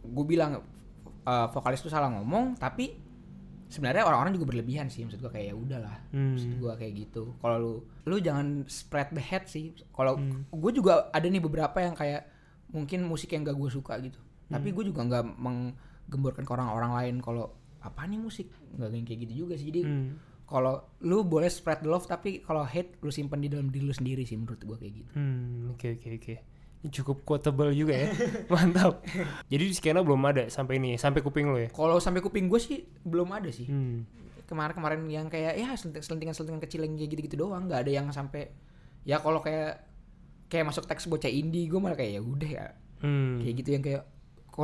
[0.00, 0.64] gue bilang
[1.20, 2.96] eh, vokalis tuh salah ngomong tapi
[3.66, 6.32] sebenarnya orang-orang juga berlebihan sih maksud gua kayak ya udahlah Hmm.
[6.32, 7.72] maksud gua kayak gitu kalau lu
[8.02, 10.48] lu jangan spread the hate sih kalau Hmm.
[10.48, 12.24] gue juga ada nih beberapa yang kayak
[12.70, 14.16] mungkin musik yang gak gue suka gitu.
[14.50, 17.48] Tapi gue juga nggak menggemborkan ke orang-orang lain kalau
[17.80, 20.10] apa nih musik nggak kayak gitu juga sih jadi Hmm.
[20.44, 23.92] kalau lu boleh spread the love tapi kalau hate lu simpan di dalam diri lu
[23.92, 26.34] sendiri sih menurut gua kayak gitu Hmm, oke oke oke.
[26.82, 28.08] Cukup quotable juga ya.
[28.50, 29.04] Mantap.
[29.46, 31.68] Jadi di skena belum ada sampai ini, sampai kuping lo ya.
[31.68, 34.02] kalau sampai kuping gue sih belum ada sih Hmm.
[34.42, 38.50] kemarin-kemarin yang kayak ya selenting- selentingan-selentingan kecil yang kayak gitu-gitu doang nggak ada yang sampai
[39.02, 39.86] ya kalau kayak
[40.48, 42.66] kayak masuk teks bocah indie gue malah kayak ya udah ya
[42.98, 43.38] Hmm.
[43.38, 44.02] kayak gitu yang kayak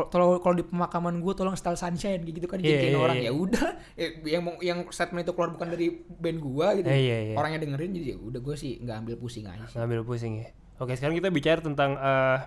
[0.05, 3.29] kalau kalau di pemakaman gue tolong style sunshine kayak gitu kan dijadiin iya, orang iya.
[3.29, 7.17] ya udah eh, yang yang statement itu keluar bukan dari band gue gitu Eh, iya,
[7.25, 7.35] iya.
[7.35, 10.49] orangnya dengerin jadi ya udah gue sih nggak ambil pusing aja sih Ngambil pusing ya.
[10.77, 12.39] Oke, sekarang kita bicara tentang eh,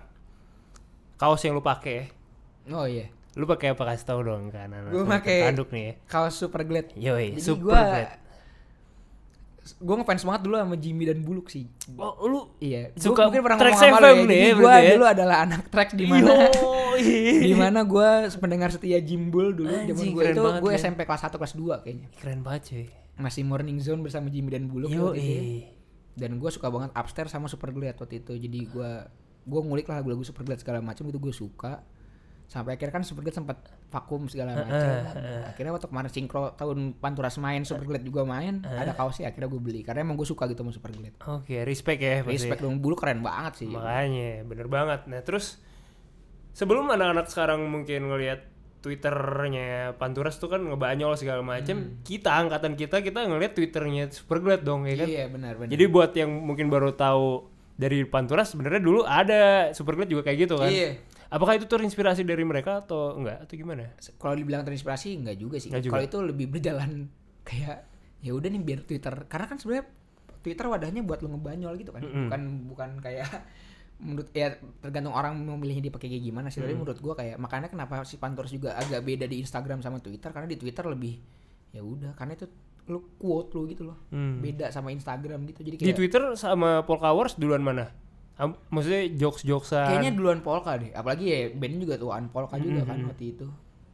[1.16, 2.08] kaos yang lu pakai
[2.68, 5.92] oh iya Lu pakai apa kasih tahu dong kan Gua pakai- tanduk nih ya.
[6.06, 8.08] kaos super glad Yoi, jadi super gue glad.
[9.60, 11.68] Gue ngefans banget dulu sama Jimmy dan Buluk sih
[12.00, 14.14] Oh, lu Iya, gua Suka mungkin pernah ngomong sama lo ya.
[14.24, 14.92] Jadi ya, gua berarti ya?
[14.96, 16.32] dulu adalah anak track di mana
[17.48, 18.08] di mana gua
[18.40, 20.72] pendengar setia Jimbul dulu zaman gua keren itu gue.
[20.76, 22.08] SMP kelas 1 kelas 2 kayaknya.
[22.16, 22.86] Keren banget cuy.
[23.20, 25.42] Masih Morning Zone bersama Jimmy dan Buluk Yo, waktu itu.
[26.16, 28.32] Dan gue suka banget Upstairs sama Super Glad waktu itu.
[28.32, 29.08] Jadi gua
[29.44, 31.84] gua ngulik lah lagu-lagu Super Glad segala macam itu gue suka.
[32.50, 33.62] Sampai akhirnya kan Super Glad sempat
[33.94, 34.74] vakum segala macam.
[35.46, 39.62] Akhirnya waktu kemarin sinkro tahun Panturas main Super Glad juga main, ada kaosnya akhirnya gue
[39.62, 41.14] beli karena emang gue suka gitu sama Super Glad.
[41.30, 42.50] Oke, respect ya pasti.
[42.50, 43.70] Respect dong Buluk keren banget sih.
[43.70, 45.06] Makanya, bener banget.
[45.06, 45.62] Nah, terus
[46.50, 48.50] sebelum anak-anak sekarang mungkin ngelihat
[48.82, 54.90] Twitternya Panturas tuh kan ngebanyol segala macem, kita angkatan kita kita ngelihat Twitternya Superglad dong
[54.90, 55.06] ya kan.
[55.06, 55.70] Iya benar benar.
[55.70, 57.46] Jadi buat yang mungkin baru tahu
[57.78, 60.72] dari Panturas sebenarnya dulu ada Superglad juga kayak gitu kan.
[60.72, 60.96] Iya.
[61.30, 63.94] Apakah itu terinspirasi dari mereka atau enggak atau gimana?
[64.18, 65.70] kalau dibilang terinspirasi enggak juga sih.
[65.70, 67.06] Kalau itu lebih berjalan
[67.48, 67.86] kayak
[68.20, 69.86] ya udah nih biar Twitter karena kan sebenarnya
[70.42, 72.02] Twitter wadahnya buat lo ngebanyol gitu kan.
[72.02, 72.26] Mm-mm.
[72.26, 73.30] Bukan bukan kayak
[74.04, 76.58] menurut ya tergantung orang memilihnya dipakai kayak gimana sih.
[76.58, 80.34] Tapi menurut gua kayak makanya kenapa si Panturas juga agak beda di Instagram sama Twitter
[80.34, 81.14] karena di Twitter lebih
[81.70, 82.50] ya udah karena itu
[82.90, 83.98] lu quote lu gitu loh.
[84.10, 84.42] Hmm.
[84.42, 85.62] Beda sama Instagram gitu.
[85.62, 88.09] Jadi Di kayak Twitter sama Polka Wars duluan mana?
[88.40, 89.86] Am- Maksudnya jokes-jokesan.
[89.86, 90.90] kayaknya duluan Polka deh.
[90.90, 93.10] Apalagi ya band juga tuan Polka juga kan Mm-mm.
[93.10, 93.46] waktu itu.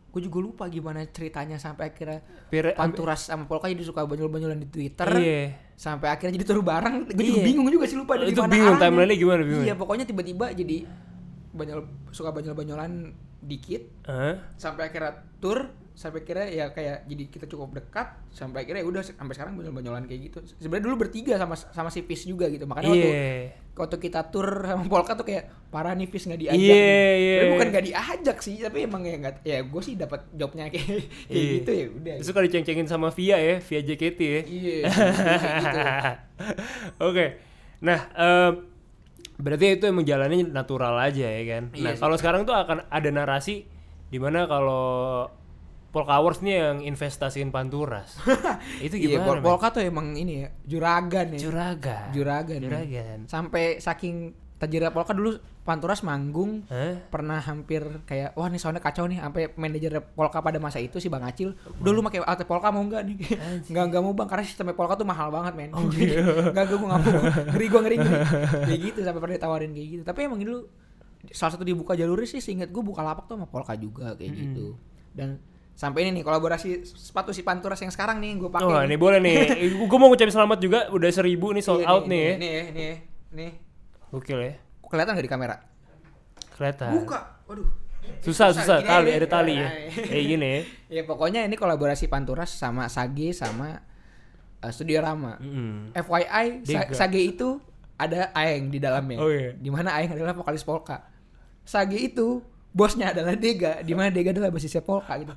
[0.09, 4.69] Gue juga lupa gimana ceritanya sampai akhirnya Pire- Panturas sama Polka jadi suka banyol-banyolan di
[4.71, 5.43] Twitter Iya.
[5.75, 7.45] sampai akhirnya jadi turun bareng gue juga Iya.
[7.45, 9.61] bingung juga sih lupa dari Itu bingung, timeline-nya gimana, bingung.
[9.63, 10.89] iya pokoknya tiba-tiba jadi
[11.53, 11.79] banyol
[12.11, 14.41] suka banyol-banyolan dikit Hah?
[14.55, 19.01] sampai akhirnya tur sampai akhirnya ya kayak jadi kita cukup dekat sampai akhirnya ya udah
[19.01, 22.93] sampai sekarang banyol-banyolan kayak gitu sebenarnya dulu bertiga sama sama si Fis juga gitu makanya
[22.93, 23.25] waktu Iya.
[23.73, 27.17] waktu kita tur sama Polka tuh kayak parah nih Fis nggak diajak nih.
[27.17, 27.37] iya.
[27.39, 30.85] Tapi bukan nggak diajak sih tapi emang ya nggak ya gue sih dapat jobnya kayak
[30.85, 31.01] kayak
[31.33, 31.53] Iya.
[31.57, 34.41] gitu ya udah Terus suka diceng-cengin sama Via ya, Via JKT ya.
[34.45, 35.79] iya kayak gitu.
[37.01, 37.25] Oke.
[37.79, 38.53] Nah, em,
[39.37, 41.63] berarti itu emang jalannya natural aja ya kan.
[41.73, 43.65] Iya nah, kalau sekarang tuh akan ada narasi
[44.07, 45.25] di mana kalau
[45.97, 48.21] Polka Wars nih yang investasiin Panturas.
[48.85, 49.41] itu Iya, gimana?
[49.41, 51.41] Pol- Polka tuh emang ini ya, juragan ya.
[51.41, 52.13] Juragan.
[52.13, 52.59] Juragan.
[52.59, 52.65] ya.
[52.69, 53.19] Juragan.
[53.25, 54.17] Sampai saking
[54.57, 56.95] tajirnya Polka dulu Panturas manggung Hah?
[57.07, 61.09] pernah hampir kayak wah nih soundnya kacau nih sampai manajer Polka pada masa itu si
[61.09, 63.17] Bang Acil udah lu pakai alat Polka mau nggak nih
[63.71, 66.23] nggak nggak mau bang karena sistemnya Polka tuh mahal banget men Oh, iya.
[66.47, 67.97] nggak gue mau ngeri gue ngeri
[68.63, 70.71] kayak gitu sampai pernah ditawarin kayak gitu tapi emang dulu
[71.29, 74.41] salah satu dibuka jalurnya sih seingat gue buka lapak tuh sama Polka juga kayak Hmm.
[74.41, 74.67] gitu
[75.13, 75.29] dan
[75.77, 78.89] sampai ini nih kolaborasi sepatu si Panturas yang sekarang nih gue pakai Oh, nih.
[78.89, 79.37] ini boleh nih.
[79.93, 82.17] gue mau ngucapin selamat juga udah seribu nih sold Iya, out nih.
[82.19, 82.33] ya.
[82.33, 82.95] nih nih nih
[83.31, 83.51] nih
[84.09, 84.53] Gokil ya.
[84.81, 85.57] Kok kelihatan nggak di kamera
[86.51, 86.91] Kelihatan.
[86.97, 87.69] buka waduh
[88.23, 88.79] Susah, susah.
[88.79, 89.67] Gini, Tali, ada tali ya.
[89.67, 90.61] Nah, Kayak gini ya.
[90.97, 93.83] Ya pokoknya ini kolaborasi Panturas sama Sage sama
[94.63, 95.43] uh, Studio Rama.
[95.43, 95.91] Mm.
[95.93, 96.95] FYI Sa-.
[96.95, 97.59] Sage itu
[97.99, 99.19] ada Aeng di dalamnya.
[99.19, 99.53] Oh, iya.
[99.53, 101.03] Di mana Aeng adalah vokalis polka.
[101.61, 102.47] Sage itu
[102.77, 105.33] bosnya adalah Dega, di mana Dega adalah basisnya polka gitu.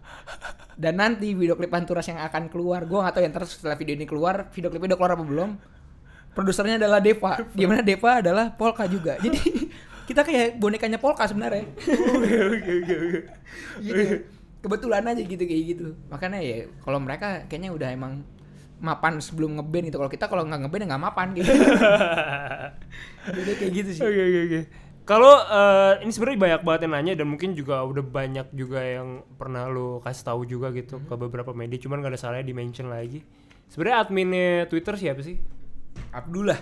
[0.76, 3.96] Dan nanti video klip Panturas yang akan keluar, gua nggak tahu yang terus setelah video
[3.96, 5.50] ini keluar, video klipnya udah keluar apa belum.
[6.36, 9.16] Produsernya adalah Deva, di mana Deva adalah polka juga.
[9.24, 9.40] Jadi
[10.12, 11.64] kita kayak bonekanya polka sebenarnya.
[11.80, 13.20] Oke, oke, oke, oke.
[13.88, 14.04] gitu.
[14.60, 15.88] Kebetulan aja gitu kayak gitu.
[16.12, 18.20] Makanya ya kalau mereka kayaknya udah emang
[18.84, 19.98] mapan sebelum ngeband gitu.
[20.00, 21.52] Kalau kita kalau nggak ngeband ya nggak mapan gitu.
[23.40, 24.04] Jadi kayak gitu sih.
[24.04, 24.62] Oke oke oke.
[25.10, 29.26] Kalau eh, ini sebenarnya banyak banget yang nanya dan mungkin juga udah banyak juga yang
[29.41, 32.93] pernah lo kasih tahu juga gitu ke beberapa media, cuman gak ada salahnya di mention
[32.93, 33.26] lagi.
[33.74, 35.41] Sebenarnya adminnya Twitter siapa sih?
[36.14, 36.57] Abdullah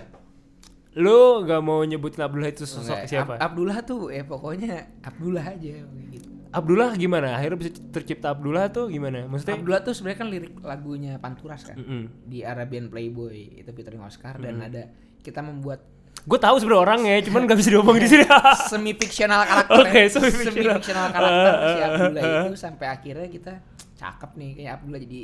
[0.98, 3.32] Lu gak mau nyebutin Abdullah itu sosok Enggak, siapa?
[3.36, 6.28] Ab- Abdullah tuh ya pokoknya Abdullah aja gitu.
[6.48, 7.36] Abdullah gimana?
[7.36, 9.28] Akhirnya bisa tercipta Abdullah tuh gimana?
[9.28, 9.60] Maksudnya?
[9.60, 12.24] Abdullah tuh sebenarnya kan lirik lagunya Panturas kan Mm-mm.
[12.24, 14.88] di Arabian Playboy itu featuring Oscar dan ada
[15.20, 15.84] kita membuat
[16.28, 18.24] Gue tahu sebenarnya orangnya, cuman gak bisa diomongin di sini.
[18.70, 20.76] semi fiksional karakter Oke, semi-fictional.
[20.76, 23.52] semi-fictional karakter si Abdullah itu sampai akhirnya kita
[23.96, 25.20] cakep nih kayak Abdullah jadi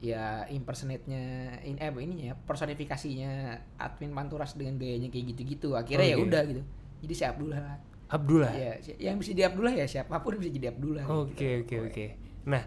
[0.00, 1.22] ya impersonate-nya
[1.62, 3.32] ini eh ininya ya personifikasinya
[3.76, 6.24] admin Panturas dengan gayanya kayak gitu-gitu akhirnya ya Oke.
[6.24, 6.62] udah gitu
[7.00, 7.76] jadi si Abdullah lah
[8.08, 8.50] Abdullah.
[8.50, 11.84] ya si- yang bisa jadi Abdullah ya siapa pun bisa jadi Abdullah Oke gitu.
[11.84, 12.06] oke oke.
[12.44, 12.62] Nah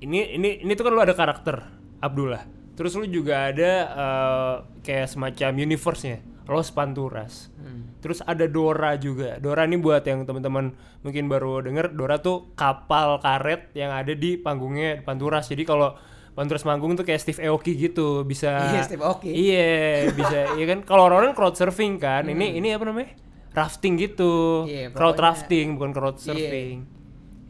[0.00, 1.56] ini ini ini tuh kan lu ada karakter
[2.00, 2.48] Abdullah.
[2.72, 6.16] Terus lu juga ada eh, kayak semacam universe-nya
[6.50, 7.54] Los Panturas.
[7.54, 7.94] Hmm.
[7.98, 9.38] Terus ada Dora juga.
[9.38, 14.34] Dora ini buat yang teman-teman mungkin baru denger, Dora tuh kapal karet yang ada di
[14.34, 15.46] panggungnya Panturas.
[15.46, 15.94] Jadi kalau
[16.30, 19.30] Panturas manggung tuh kayak Steve Aoki gitu, bisa Iya, Steve Aoki.
[19.30, 19.70] Iya,
[20.10, 20.38] bisa.
[20.58, 22.24] Iya kan kalau orang-orang crowd surfing kan.
[22.24, 23.14] Ini ini apa namanya?
[23.50, 24.62] Rafting gitu.
[24.62, 24.70] Hmm.
[24.70, 26.26] Iya, crowd rafting bukan crowd Iya.
[26.26, 26.78] surfing.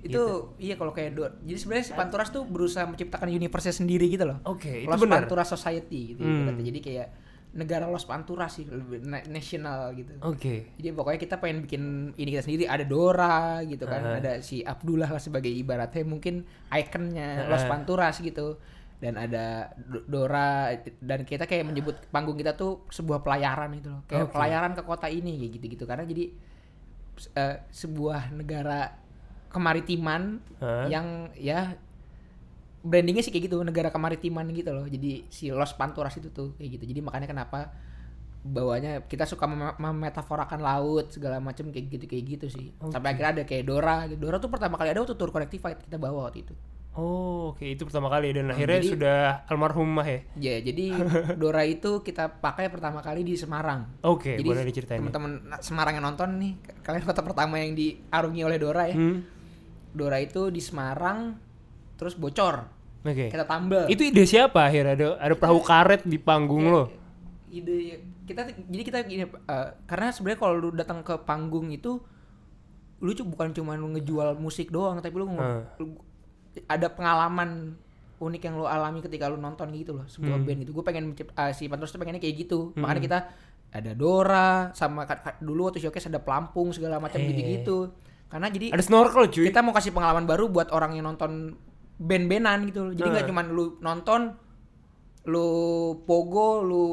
[0.00, 0.24] itu Gitu.
[0.58, 4.40] iya kalau kayak do jadi sebenarnya si Panturas tuh berusaha menciptakan universe sendiri gitu loh
[4.48, 5.20] Oke, itu Los benar.
[5.20, 6.48] Panturas Society gitu Hmm.
[6.48, 6.64] ibaratnya.
[6.64, 7.08] jadi kayak
[7.50, 10.70] negara Los Panturas sih lebih na- nasional gitu Oke.
[10.78, 11.82] jadi pokoknya kita pengen bikin
[12.14, 14.18] ini kita sendiri ada Dora gitu kan Heeh.
[14.22, 17.70] ada si Abdullah lah sebagai ibaratnya mungkin ikonnya Los Heeh.
[17.70, 18.54] Panturas gitu
[19.00, 20.70] dan ada Do- Dora
[21.00, 24.34] dan kita kayak menyebut panggung kita tuh sebuah pelayaran gitu loh kayak Oke.
[24.38, 26.24] pelayaran ke kota ini kayak gitu-gitu karena jadi
[27.34, 28.94] eh, sebuah negara
[29.50, 30.86] kemaritiman Hah?
[30.86, 31.74] yang ya
[32.80, 34.88] brandingnya sih kayak gitu negara kemaritiman gitu loh.
[34.88, 36.84] Jadi si Los Panturas itu tuh kayak gitu.
[36.96, 37.70] Jadi makanya kenapa
[38.40, 42.72] bawahnya kita suka mem- memetaforakan laut segala macam kayak gitu kayak gitu sih.
[42.88, 46.28] Sampai akhirnya ada kayak Dora Dora tuh pertama kali ada waktu tour Connectified kita bawa
[46.28, 46.54] waktu itu.
[46.90, 47.62] Oh, oke.
[47.62, 50.20] Itu pertama kali dan akhirnya jadi- sudah almarhumah ya.
[50.40, 50.84] ya jadi
[51.40, 54.00] Dora itu kita pakai pertama kali di Semarang.
[54.02, 54.98] Oke, jadi boleh diceritain.
[55.04, 58.96] teman-teman Semarang yang nonton nih kalian kota pertama yang diarungi oleh Dora ya.
[58.96, 59.20] Hmm.
[59.92, 61.49] Dora itu di Semarang
[62.00, 62.64] terus bocor
[63.00, 63.28] Oke.
[63.28, 66.88] kita tambal Itu ide siapa akhirnya ada ada perahu karet di panggung lo?
[67.50, 72.00] ide kita jadi kita gini eh, karena sebenarnya kalau lu datang ke panggung itu
[73.00, 75.64] lu bukan cuma ngejual musik doang tapi lu, Hmm.
[75.76, 76.00] lu-
[76.66, 77.74] ada pengalaman
[78.16, 80.44] unik yang lu alami ketika lu nonton gitu loh sebuah Hmm.
[80.44, 83.18] band gitu gue pengen eh, si Pantos tuh pengennya kayak gitu makanya kita
[83.70, 85.06] ada Dora sama
[85.38, 87.26] dulu waktu showcase ada pelampung segala macam Eh.
[87.26, 87.88] gitu-gitu
[88.28, 89.46] karena jadi Ada snorkel cuy.
[89.48, 91.56] kita mau kasih pengalaman baru buat orang yang nonton
[92.00, 92.92] band-bandan gitu loh.
[92.96, 93.32] Jadi nggak Heeh.
[93.36, 94.20] cuman lu nonton,
[95.28, 95.48] lu
[96.08, 96.84] pogo, lu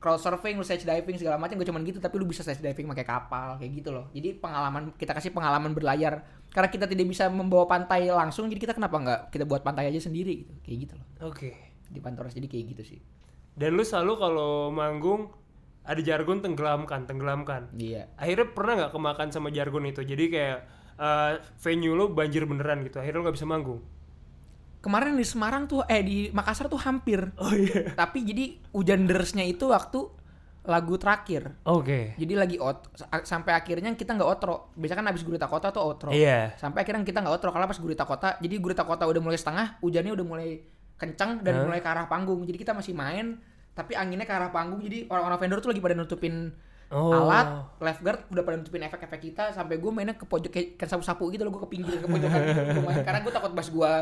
[0.00, 2.88] crowd surfing, lu stage diving segala macam gak cuman gitu, tapi lu bisa stage diving
[2.92, 4.08] pakai kapal kayak gitu loh.
[4.12, 8.74] Jadi pengalaman kita kasih pengalaman berlayar karena kita tidak bisa membawa pantai langsung, jadi kita
[8.76, 11.06] kenapa nggak kita buat pantai aja sendiri gitu, kayak gitu loh.
[11.28, 11.56] Oke.
[11.88, 13.00] Di Pantoras jadi kayak gitu sih.
[13.56, 15.32] Dan lu selalu kalau manggung
[15.84, 17.72] ada jargon tenggelamkan, tenggelamkan.
[17.76, 18.08] Iya.
[18.16, 20.00] Akhirnya pernah nggak kemakan sama jargon itu?
[20.04, 20.58] Jadi kayak
[21.00, 23.00] eh, venue lo banjir beneran gitu.
[23.00, 23.80] Akhirnya lo nggak bisa manggung.
[24.84, 27.24] Kemarin di Semarang tuh eh di Makassar tuh hampir.
[27.40, 27.96] Oh iya.
[27.96, 30.12] Tapi jadi hujan deresnya itu waktu
[30.64, 31.56] lagu terakhir.
[31.64, 32.12] Oke.
[32.20, 32.92] Jadi lagi out
[33.24, 34.72] sampai akhirnya kita nggak outro.
[34.76, 36.12] Biasanya kan habis gurita kota tuh outro.
[36.12, 36.52] Iya.
[36.60, 38.36] Sampai akhirnya kita nggak outro karena pas gurita kota.
[38.44, 40.60] Jadi gurita kota udah mulai setengah, hujannya udah mulai
[41.00, 41.64] kencang dan Hah?
[41.64, 42.44] mulai ke arah panggung.
[42.44, 43.40] Jadi kita masih main,
[43.72, 44.80] tapi anginnya ke arah panggung.
[44.80, 46.52] Jadi orang-orang vendor tuh lagi pada nutupin
[46.94, 47.10] Oh.
[47.10, 49.50] alat, lifeguard udah pada nutupin efek-efek kita.
[49.50, 51.50] Sampai gue mainnya ke pojok kayak kan sapu-sapu gitu loh.
[51.50, 52.80] Gue ke pinggir ke pojokan gitu.
[53.02, 53.92] Karena gue takut pas gue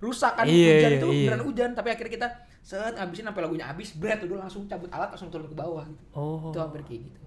[0.00, 1.18] rusak kan Iya, hujan iya, itu iya.
[1.28, 1.70] beneran hujan.
[1.72, 2.28] Tapi akhirnya kita
[2.60, 6.02] set ngabisin sampai lagunya habis, berat udah langsung cabut alat langsung turun ke bawah gitu
[6.12, 6.48] Oh.
[6.48, 7.20] itu hampir kayak gitu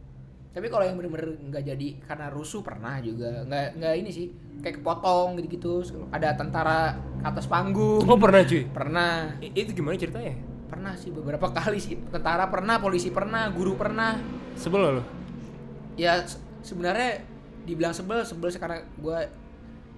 [0.53, 4.29] tapi kalau yang bener-bener nggak jadi karena rusuh pernah juga nggak nggak ini sih
[4.61, 8.61] kayak kepotong gitu-gitu ada tentara atas panggung Oh pernah cuy.
[8.69, 10.37] pernah I- itu gimana ceritanya?
[10.69, 14.21] pernah sih beberapa kali sih tentara pernah polisi pernah guru pernah
[14.53, 15.03] Sebel lo?
[15.95, 17.25] ya se- sebenarnya
[17.65, 19.19] dibilang sebel sebel sih karena gue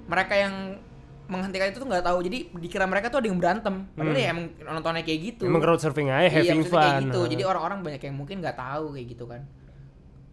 [0.07, 0.79] mereka yang
[1.25, 4.21] menghentikan itu tuh nggak tahu jadi dikira mereka tuh ada yang berantem padahal Hmm.
[4.21, 6.81] ya emang nontonnya kayak gitu Emang crowd surfing aja, having maksudnya fun.
[6.81, 7.21] kayak gitu.
[7.31, 9.41] Jadi orang-orang banyak yang mungkin nggak tahu kayak gitu kan.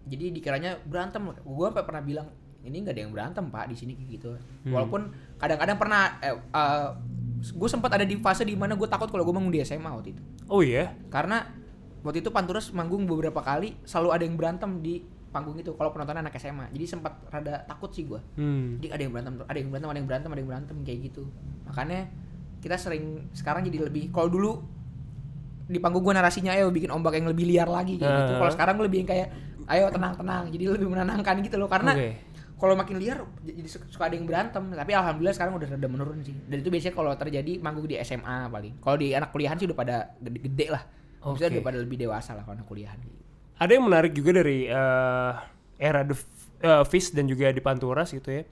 [0.03, 1.23] Jadi dikiranya berantem.
[1.41, 2.27] Gue sampai pernah bilang
[2.63, 4.31] ini nggak ada yang berantem pak di sini kayak gitu.
[4.65, 4.73] Hmm.
[4.73, 5.01] Walaupun
[5.37, 6.37] kadang-kadang pernah, eh,
[7.43, 10.15] gue sempat ada di fase di mana gue takut kalau gue bangun di SMA waktu
[10.15, 10.23] itu.
[10.47, 10.95] Oh iya.
[11.09, 11.43] Karena
[12.03, 16.15] waktu itu Panturas manggung beberapa kali selalu ada yang berantem di panggung itu kalau penonton
[16.15, 16.69] anak SMA.
[16.71, 18.21] Jadi sempat rada takut sih gue.
[18.37, 18.77] Hmm.
[18.79, 21.23] Jadi ada yang berantem, ada yang berantem, ada yang berantem, ada yang berantem kayak gitu.
[21.67, 22.01] Makanya
[22.61, 24.61] kita sering sekarang jadi lebih kalau dulu
[25.67, 28.33] di panggung gue narasinya ayo bikin ombak yang lebih liar lagi kayak gitu.
[28.37, 28.39] Ah.
[28.45, 29.29] Kalau sekarang gue lebih yang kayak
[29.73, 30.45] ayo tenang-tenang.
[30.53, 32.11] Jadi lebih menenangkan gitu loh karena Oke.
[32.61, 36.23] kalau makin liar jadi su- suka ada yang berantem tapi alhamdulillah sekarang udah rada menurun
[36.23, 39.67] sih dan itu biasanya kalau terjadi manggung di SMA paling kalau di anak kuliahan sih
[39.67, 40.83] udah pada gede-gede lah
[41.27, 41.57] maksudnya Oke.
[41.59, 42.99] udah pada lebih dewasa lah kalau anak kuliahan
[43.63, 45.33] ada yang menarik juga dari eh,
[45.79, 48.43] era The F- eh, Fist dan juga di Panturas gitu ya.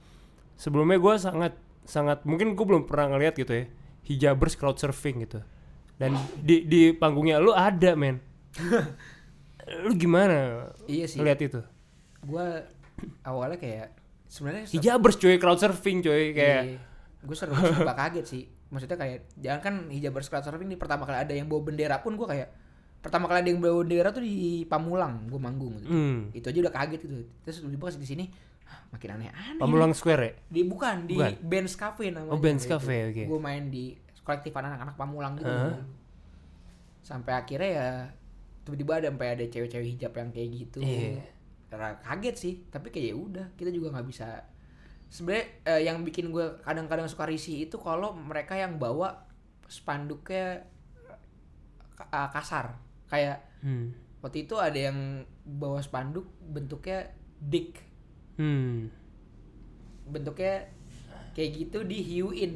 [0.55, 1.53] Sebelumnya gue sangat
[1.83, 3.65] sangat mungkin gue belum pernah ngeliat gitu ya
[4.07, 5.43] hijabers crowd surfing gitu.
[5.95, 8.23] Dan di di panggungnya lu ada men.
[9.87, 11.61] lu gimana iya sih ngeliat itu?
[12.21, 12.47] gue
[13.23, 13.95] awalnya kayak
[14.27, 16.63] sebenarnya se- Hijabers cuy crowd surfing cuy kayak
[17.23, 21.23] gue seru suka kaget sih maksudnya kayak jangan kan hijabers crowd surfing ini pertama kali
[21.23, 22.49] ada yang bawa bendera pun gue kayak
[23.01, 25.89] pertama kali ada yang bawa bendera tuh di Pamulang gue manggung gitu.
[25.89, 28.25] hmm, itu aja udah kaget gitu terus tiba-tiba di sini
[28.65, 30.33] "Hah, makin aneh-aneh Pamulang Square ya?
[30.47, 31.33] di bukan di Bukan.
[31.43, 33.25] Benz Cafe namanya Oh, Benz Cafe, oke.
[33.25, 35.81] gue main di kolektifan anak-anak Pamulang gitu Heeh.
[37.01, 37.89] sampai akhirnya ya
[38.63, 40.81] tiba-tiba ada sampai ada cewek-cewek hijab yang kayak gitu.
[41.71, 44.43] Ra- kaget sih tapi kayak ya udah kita juga nggak bisa
[45.07, 49.25] sebenarnya eh, yang bikin gue kadang-kadang suka risih itu kalau mereka yang bawa
[49.67, 50.67] spanduknya
[51.95, 52.75] ka- ah, kasar
[53.11, 53.93] kayak Hmm.
[54.21, 54.99] waktu itu ada yang
[55.43, 57.77] bawa spanduk bentuknya dick
[58.35, 58.89] Hmm.
[60.07, 60.67] bentuknya
[61.33, 62.53] kayak gitu dihiuin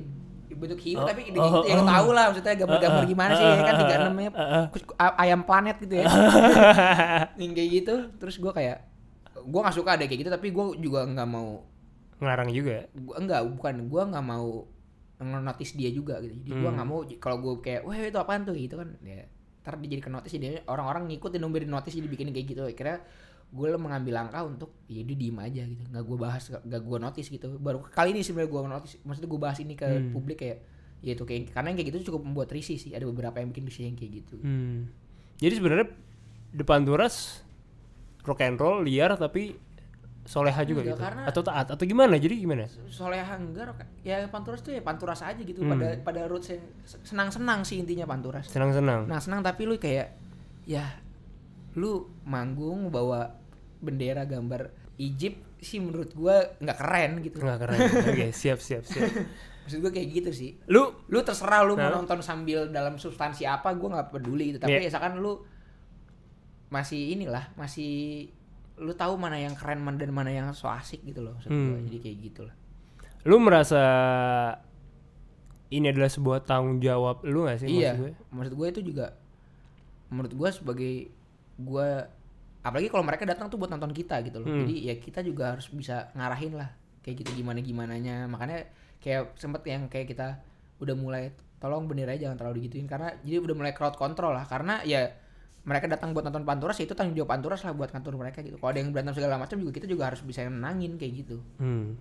[0.54, 1.88] bentuk hiu Oh, tapi di, oh, yang oh.
[1.88, 4.42] tahu lah maksudnya gambar-gambar Uh, uh, gimana sih uh, kan uh, tiga uh, namanya uh,
[4.44, 4.64] uh.
[4.70, 6.06] kus- a- ayam planet gitu ya
[7.40, 8.86] yang kayak gitu terus gue kayak
[9.34, 11.66] gue nggak suka ada kayak gitu tapi gue juga nggak mau
[12.14, 12.86] Ngelarang juga.
[12.94, 14.48] gua enggak bukan gue nggak mau
[15.18, 16.76] notice dia juga gitu jadi gue Hmm.
[16.78, 19.26] nggak mau kalau gue kayak wah itu apaan tuh gitu kan ya
[19.64, 22.62] ntar dia jadi ke notice jadi orang-orang ngikutin nomor notice jadi bikin kayak gitu.
[22.76, 23.00] Kira
[23.48, 25.82] gue mengambil langkah untuk ya dia diem aja gitu.
[25.88, 27.46] Nggak gue bahas nggak gue notice gitu.
[27.56, 30.12] Baru kali ini sebenarnya gue notice maksudnya gue bahas ini ke Hmm.
[30.12, 30.58] publik kayak
[31.00, 32.92] ya itu kayak karena yang kayak gitu cukup membuat risih sih.
[32.92, 34.36] Ada beberapa yang bikin risih yang kayak gitu.
[34.44, 34.92] Hmm.
[35.40, 35.86] Jadi sebenarnya
[36.52, 37.40] depan Panturas
[38.24, 39.56] rock and roll liar tapi
[40.24, 41.04] soleha juga Enggak, gitu.
[41.04, 42.16] karena- Atau taat atau gimana?
[42.16, 42.64] Jadi gimana?
[42.88, 45.76] soleha enggak ya panturas tuh ya panturas aja gitu Hmm.
[45.76, 49.04] pada pada roots yang senang-senang sih intinya panturas Senang-senang.
[49.04, 50.16] Nah senang tapi lu kayak
[50.64, 50.96] ya
[51.74, 53.36] lu manggung bawa
[53.78, 57.36] bendera gambar Egypt sih menurut gua nggak keren gitu.
[57.38, 57.78] Nggak keren.
[58.06, 59.10] Oke, siap siap siap.
[59.64, 60.50] Maksud gua kayak gitu sih.
[60.66, 61.92] Lu Lu terserah lu mau Hah?
[61.94, 64.58] nonton sambil dalam substansi apa gua nggak peduli gitu.
[64.58, 64.88] Tapi Iya.
[64.88, 65.44] asalkan lu
[66.70, 68.28] masih inilah masih
[68.80, 71.38] lu tahu mana yang keren dan mana yang so asik gitu loh.
[71.46, 71.86] Hmm.
[71.86, 72.56] Jadi kayak gitu lah.
[73.24, 73.80] lu merasa
[75.72, 77.96] ini adalah sebuah tanggung jawab lu gak sih iya.
[77.96, 78.12] maksud gue?
[78.36, 79.06] Maksud gue itu juga
[80.12, 81.08] menurut gua sebagai
[81.56, 82.06] gua
[82.64, 84.48] apalagi kalau mereka datang tuh buat nonton kita gitu loh.
[84.48, 84.64] Hmm.
[84.64, 86.70] Jadi ya kita juga harus bisa ngarahin lah
[87.00, 88.28] kayak gitu gimana gimananya.
[88.28, 88.68] Makanya
[89.00, 90.40] kayak sempet yang kayak kita
[90.80, 94.84] udah mulai tolong benderanya jangan terlalu digituin karena jadi udah mulai crowd control lah karena
[94.84, 95.12] ya
[95.64, 98.60] mereka datang buat nonton Panturas ya itu tanggung jawab Panturas lah buat kantor mereka gitu.
[98.60, 101.40] Kalau ada yang berantem segala macam juga kita juga harus bisa menangin kayak gitu.
[101.56, 101.96] Hmm.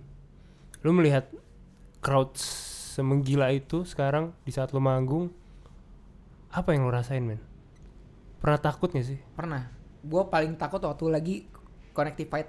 [0.84, 1.32] Lu melihat
[2.04, 5.32] crowd semenggila itu sekarang di saat lu manggung
[6.52, 7.40] apa yang lu rasain men?
[8.38, 9.18] Pernah takut gak sih?
[9.32, 9.72] Pernah.
[10.04, 11.34] Gue paling takut waktu lagi
[11.96, 12.48] Connective Fight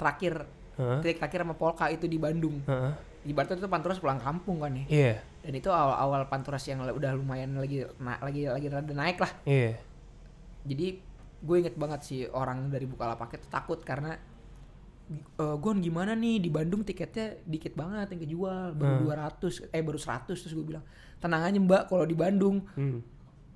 [0.00, 0.48] terakhir
[0.80, 0.98] Heeh.
[1.04, 2.64] trik terakhir sama Polka itu di Bandung.
[2.64, 2.92] Heeh.
[3.28, 4.84] Ibaratnya itu Panturas pulang kampung kan ya.
[4.88, 9.32] Iya, Dan itu awal-awal Panturas yang udah lumayan lagi na- lagi lagi rada naik lah.
[9.44, 9.76] iya.
[10.68, 10.86] Jadi
[11.38, 14.18] gue inget banget sih orang dari Bukalapak itu takut karena
[15.08, 19.40] eh Gon gimana nih di Bandung tiketnya dikit banget yang kejual baru Hmm.
[19.40, 20.84] 200 eh baru 100 terus gue bilang
[21.16, 23.00] tenang aja mbak kalau di Bandung Hmm.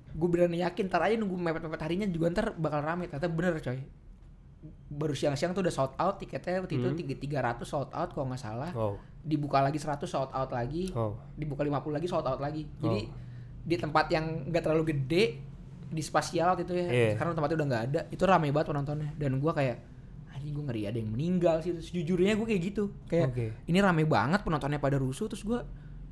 [0.09, 3.85] gue berani yakin ntar aja nunggu mepet-mepet harinya juga ntar bakal rame ternyata bener coy
[4.89, 6.97] baru siang-siang tuh udah sold out tiketnya waktu itu Hmm.
[6.97, 8.95] tiga tiga ratus sold out kalau nggak salah Wow.
[9.19, 11.19] dibuka lagi 100 sold out lagi Wow.
[11.35, 13.01] dibuka 50 lagi sold out lagi jadi
[13.61, 15.23] di tempat yang nggak terlalu gede
[15.93, 16.87] di spasial waktu itu ya.
[16.89, 17.11] Iya.
[17.15, 17.99] karena tempatnya udah nggak ada.
[18.09, 19.09] Itu rame banget penontonnya.
[19.15, 19.77] Dan gua kayak
[20.33, 21.71] anjing gue ngeri ada yang meninggal sih.
[21.77, 22.89] Sejujurnya gue kayak gitu.
[23.05, 23.45] Kayak Oke.
[23.69, 25.29] ini rame banget penontonnya pada rusuh.
[25.29, 25.63] Terus gua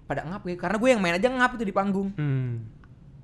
[0.06, 0.56] pada ngap ya.
[0.56, 2.14] Karena gue yang main aja ngap itu di panggung.
[2.16, 2.80] Hmm.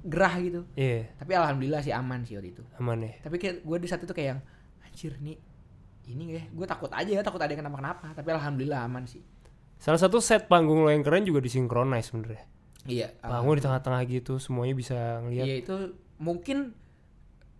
[0.07, 0.63] gerah gitu.
[0.71, 2.63] Iya, tapi alhamdulillah sih aman sih waktu itu.
[2.79, 3.11] Aman ya.
[3.27, 4.39] tapi kayak gue di saat itu kayak yang
[4.87, 5.35] anjir nih
[6.07, 6.43] ini ya.
[6.47, 9.19] Gue takut aja ya takut ada yang kenapa kenapa tapi alhamdulillah aman sih.
[9.75, 12.43] Salah satu set panggung lo yang keren juga disinkronize sebenarnya.
[12.87, 15.45] iya Panggung di tengah-tengah gitu, semuanya bisa ngelihat.
[15.45, 15.75] Iya itu
[16.17, 16.73] mungkin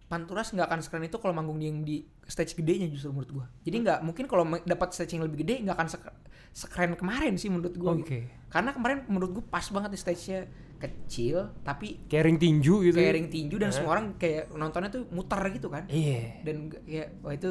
[0.07, 3.45] Panturas nggak akan sekeren itu kalau manggung yang di stage gedenya justru menurut gua.
[3.59, 6.17] Jadi nggak mungkin kalau dapat stage yang lebih gede nggak akan sek-
[6.55, 7.91] sekeren kemarin sih menurut gua.
[7.91, 8.07] Oke.
[8.07, 8.15] gitu.
[8.47, 10.47] Karena kemarin menurut gua pas banget di stage-nya
[10.77, 12.95] kecil tapi Kayak ring tinju gitu.
[12.95, 13.27] kayak ya.
[13.27, 13.75] tinju dan Hah?
[13.75, 15.83] semua orang kayak nontonnya tuh muter gitu kan.
[15.91, 16.39] Iya.
[16.39, 17.49] Dan g- kayak wah itu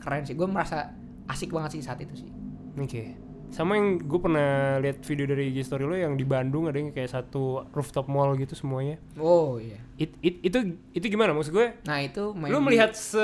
[0.00, 0.32] keren sih.
[0.32, 0.88] Gua merasa
[1.28, 2.30] asik banget sih saat itu sih.
[2.74, 3.12] Oke.
[3.54, 6.90] Sama yang gue pernah lihat video dari IG story lo yang di Bandung ada yang
[6.90, 8.98] kayak satu rooftop mall gitu semuanya.
[9.14, 9.78] Oh iya.
[9.94, 10.58] It, it- itu
[10.90, 11.70] itu gimana maksud gue?
[11.84, 13.22] Nah itu main Lu melihat se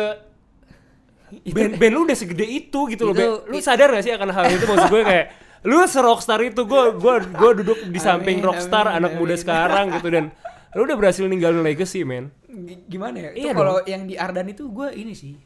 [1.47, 3.14] band band lu udah segede itu gitu loh
[3.47, 5.26] lu sadar gak sih akan hal itu maksud gue kayak
[5.70, 9.39] lu serockstar itu gue gue gue duduk di samping Amin, rockstar amin, anak muda amin.
[9.39, 10.24] sekarang gitu dan
[10.74, 13.31] lu udah berhasil ninggalin legacy men G- gimana ya?
[13.31, 15.39] Itu Iya kalau yang di Ardan itu gue ini sih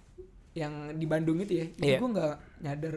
[0.57, 1.67] yang di Bandung itu ya.
[1.77, 1.99] Iya.
[1.99, 2.95] gue nggak nyadar,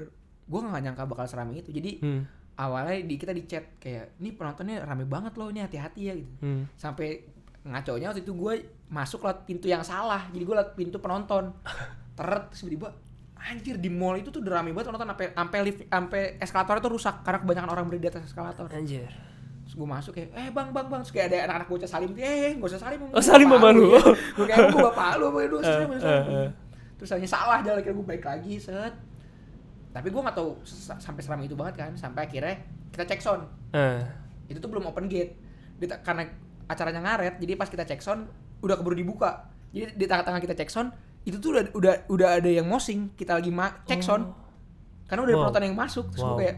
[0.47, 1.69] gue nggak nyangka bakal seramai itu.
[1.75, 2.21] Jadi hmm.
[2.57, 6.31] awalnya di kita di chat kayak, ini penontonnya rame banget loh, ini hati-hati ya gitu.
[6.41, 6.63] Hmm.
[6.79, 7.27] Sampai
[7.67, 8.53] ngaconya waktu itu gue
[8.87, 10.25] masuk lewat pintu yang salah.
[10.31, 11.51] Jadi gue lewat pintu penonton.
[12.17, 12.89] Teret terus tiba-tiba
[13.37, 16.89] anjir di mall itu tuh udah rame banget penonton sampai sampai lift sampai eskalator itu
[16.89, 18.65] rusak karena kebanyakan orang berdiri di atas eskalator.
[18.73, 19.05] anjir
[19.67, 22.55] Terus gue masuk kayak, eh bang bang bang, terus kayak ada anak-anak bocah salim, eh
[22.55, 23.03] gak usah salim.
[23.11, 23.99] Oh, salim sama lu.
[24.39, 26.49] Gue kayak gue bapak lu, apa itu salim, Eh, eh, eh.
[26.95, 28.95] Terus hanya salah, jalan akhirnya gue balik lagi, set.
[29.97, 32.55] Tapi gue gak tahu sa- sampai seram itu banget kan, sampai akhirnya
[32.89, 33.43] kita cek sound.
[33.71, 34.01] Eh.
[34.47, 35.33] Itu tuh belum open gate.
[35.75, 36.29] Di ta- karena
[36.65, 38.29] acaranya ngaret, jadi pas kita cek sound
[38.59, 39.47] udah keburu dibuka.
[39.69, 40.89] Jadi di tengah-tengah kita cek sound,
[41.21, 44.25] itu tuh udah udah udah ada yang mosing, kita lagi ma- cek sound.
[45.05, 45.43] Karena udah ada Wow.
[45.47, 46.39] penonton yang masuk, terus gue Wow.
[46.39, 46.57] kayak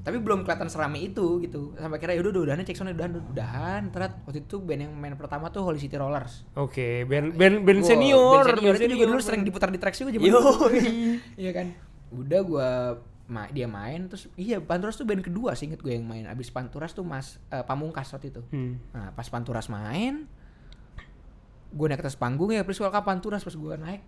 [0.00, 3.82] tapi belum kelihatan serami itu gitu sampai kira yaudah udah udahan cek sound udahan udahan
[3.90, 7.80] terat waktu itu band yang main pertama tuh Holy City Rollers Oke, band band band
[7.80, 9.28] Wow, senior, band senior itu juga dulu senior.
[9.28, 10.24] sering diputar di track juga zaman
[11.36, 11.66] iya kan
[12.10, 12.68] udah gua
[13.24, 16.48] ma- dia main terus iya Panturas tuh band kedua sih inget gue yang main abis
[16.48, 18.82] Panturas tuh Mas eh, Pamungkas waktu itu Hmm.
[18.90, 20.26] nah pas Panturas main
[21.70, 24.02] gue naik ke atas panggung ya please welcome Panturas pas gue naik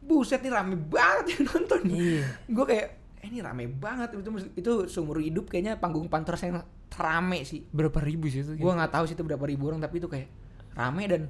[0.00, 2.24] buset nih rame banget yang nonton Iya.
[2.46, 2.86] gue kayak
[3.20, 4.24] eh, ini rame banget itu
[4.56, 8.56] itu seumur hidup kayaknya panggung Panturas yang rame sih Berapa ribu sih itu?
[8.56, 10.32] gue nggak tahu sih itu berapa ribu orang tapi itu kayak
[10.72, 11.22] rame dan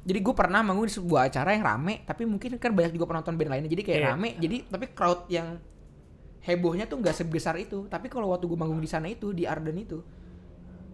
[0.00, 3.34] jadi gue pernah manggung di sebuah acara yang rame tapi mungkin kan banyak juga penonton
[3.34, 4.08] band lainnya jadi kayak Iya.
[4.10, 5.60] rame jadi tapi crowd yang
[6.40, 9.76] hebohnya tuh nggak sebesar itu tapi kalau waktu gue manggung di sana itu di Arden
[9.76, 10.00] itu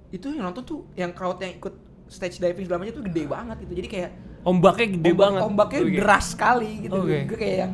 [0.09, 1.75] itu yang nonton tuh yang crowd yang ikut
[2.07, 4.11] stage diving segala macam itu gede banget itu jadi kayak
[4.43, 5.41] Ombaknya gede ombak- banget.
[5.43, 5.95] ombaknya Oke.
[5.97, 7.19] deras sekali gitu Oke.
[7.25, 7.73] gue kayak yang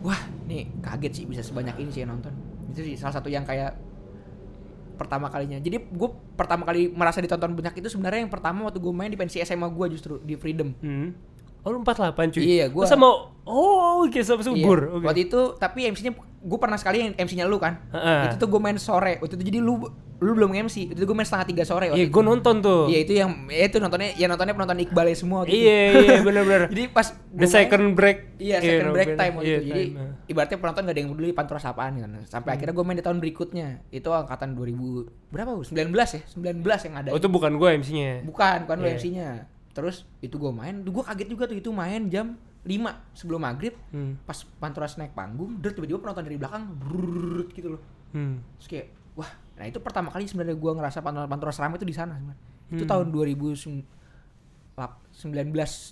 [0.00, 2.34] wah nih kaget sih bisa sebanyak ini sih yang nonton
[2.70, 3.74] itu sih salah satu yang kayak
[5.02, 8.94] pertama kalinya jadi gue pertama kali merasa ditonton banyak itu sebenarnya yang pertama waktu gue
[8.94, 11.10] main di pensi SMA gue justru di Freedom Hmm.
[11.62, 12.42] Oh lu 48 cuy.
[12.42, 14.78] Iya, Lu sama Oh, oke sama subur.
[14.82, 14.94] Iya.
[14.98, 15.04] Oke.
[15.06, 17.78] Waktu itu tapi MC-nya gue pernah sekali yang MC-nya lu kan.
[17.94, 18.34] Heeh.
[18.34, 19.22] Itu tuh gue main sore.
[19.22, 19.78] Waktu itu jadi lu
[20.22, 20.88] lu belum MC.
[20.88, 21.90] Itu gue main setengah tiga sore.
[21.90, 22.86] Iya, gue nonton tuh.
[22.86, 25.42] Iya itu yang ya itu nontonnya ya nontonnya penonton Iqbal semua.
[25.42, 25.60] waktu itu.
[25.60, 26.62] Iya, iya benar-benar.
[26.68, 28.18] jadi pas The main- second break.
[28.38, 29.18] Iya second break bener.
[29.18, 29.66] time waktu Iya, itu.
[29.66, 30.10] Jadi time, ah.
[30.24, 32.10] ibaratnya penonton gak ada yang peduli panturas apaan kan.
[32.24, 32.56] Sampai Hmm.
[32.56, 33.68] akhirnya gue main di tahun berikutnya.
[33.90, 34.78] Itu angkatan 2000
[35.28, 35.50] berapa?
[35.50, 35.62] Bu?
[35.62, 36.22] 19 ya?
[36.24, 37.08] 19 yang ada.
[37.10, 38.22] Oh itu bukan gue MC-nya.
[38.22, 38.94] Bukan, bukan lu Iya.
[38.96, 39.28] MC-nya.
[39.72, 42.78] Terus itu gue main, gue kaget juga tuh itu main jam 5
[43.12, 43.74] sebelum maghrib.
[43.88, 44.20] Hmm.
[44.22, 47.82] Pas Panturas naik panggung, der tiba-tiba penonton dari belakang brrrr gitu loh.
[48.12, 48.38] Hmm.
[48.56, 51.92] Terus kayak wah, nah itu pertama kali sebenarnya gue ngerasa Panturas Panturas ramai itu di
[51.92, 52.40] sana sebenarnya.
[52.72, 52.90] Itu Hmm.
[52.90, 53.84] tahun 2019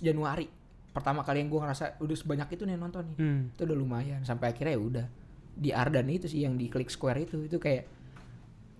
[0.01, 0.47] Januari.
[0.91, 3.17] Pertama kali yang gue ngerasa udah sebanyak itu nih nonton nih.
[3.17, 3.41] Hmm.
[3.55, 5.05] Itu udah lumayan sampai akhirnya ya udah
[5.51, 7.85] di Ardan itu sih yang di Click Square itu itu kayak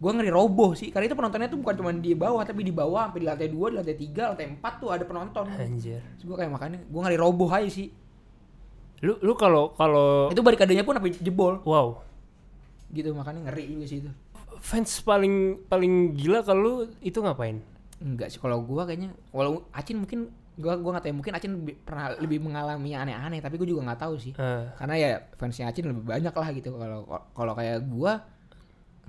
[0.01, 3.05] gue ngeri roboh sih karena itu penontonnya tuh bukan cuma di bawah tapi di bawah
[3.05, 5.45] sampai di lantai 2, di lantai 3, lantai 4 tuh ada penonton.
[5.45, 6.01] Anjir.
[6.19, 7.93] Gue kayak makanya gue ngeri roboh aja sih.
[9.05, 12.01] Lu lu kalau kalau Itu barikadenya pun sampai jebol wow.
[12.91, 14.11] gitu makanya ngeri juga sih itu.
[14.61, 17.59] Fans paling paling gila kalau lu itu ngapain?
[17.97, 21.51] Enggak sih kalau gua kayaknya walau Acin mungkin gua gua nggak tahu mungkin Acin
[21.81, 24.33] pernah lebih mengalami aneh-aneh tapi gua juga nggak tahu sih.
[24.37, 26.99] Eh, Karena ya fansnya Acin lebih banyak lah gitu kalau
[27.33, 28.21] kalau kayak gua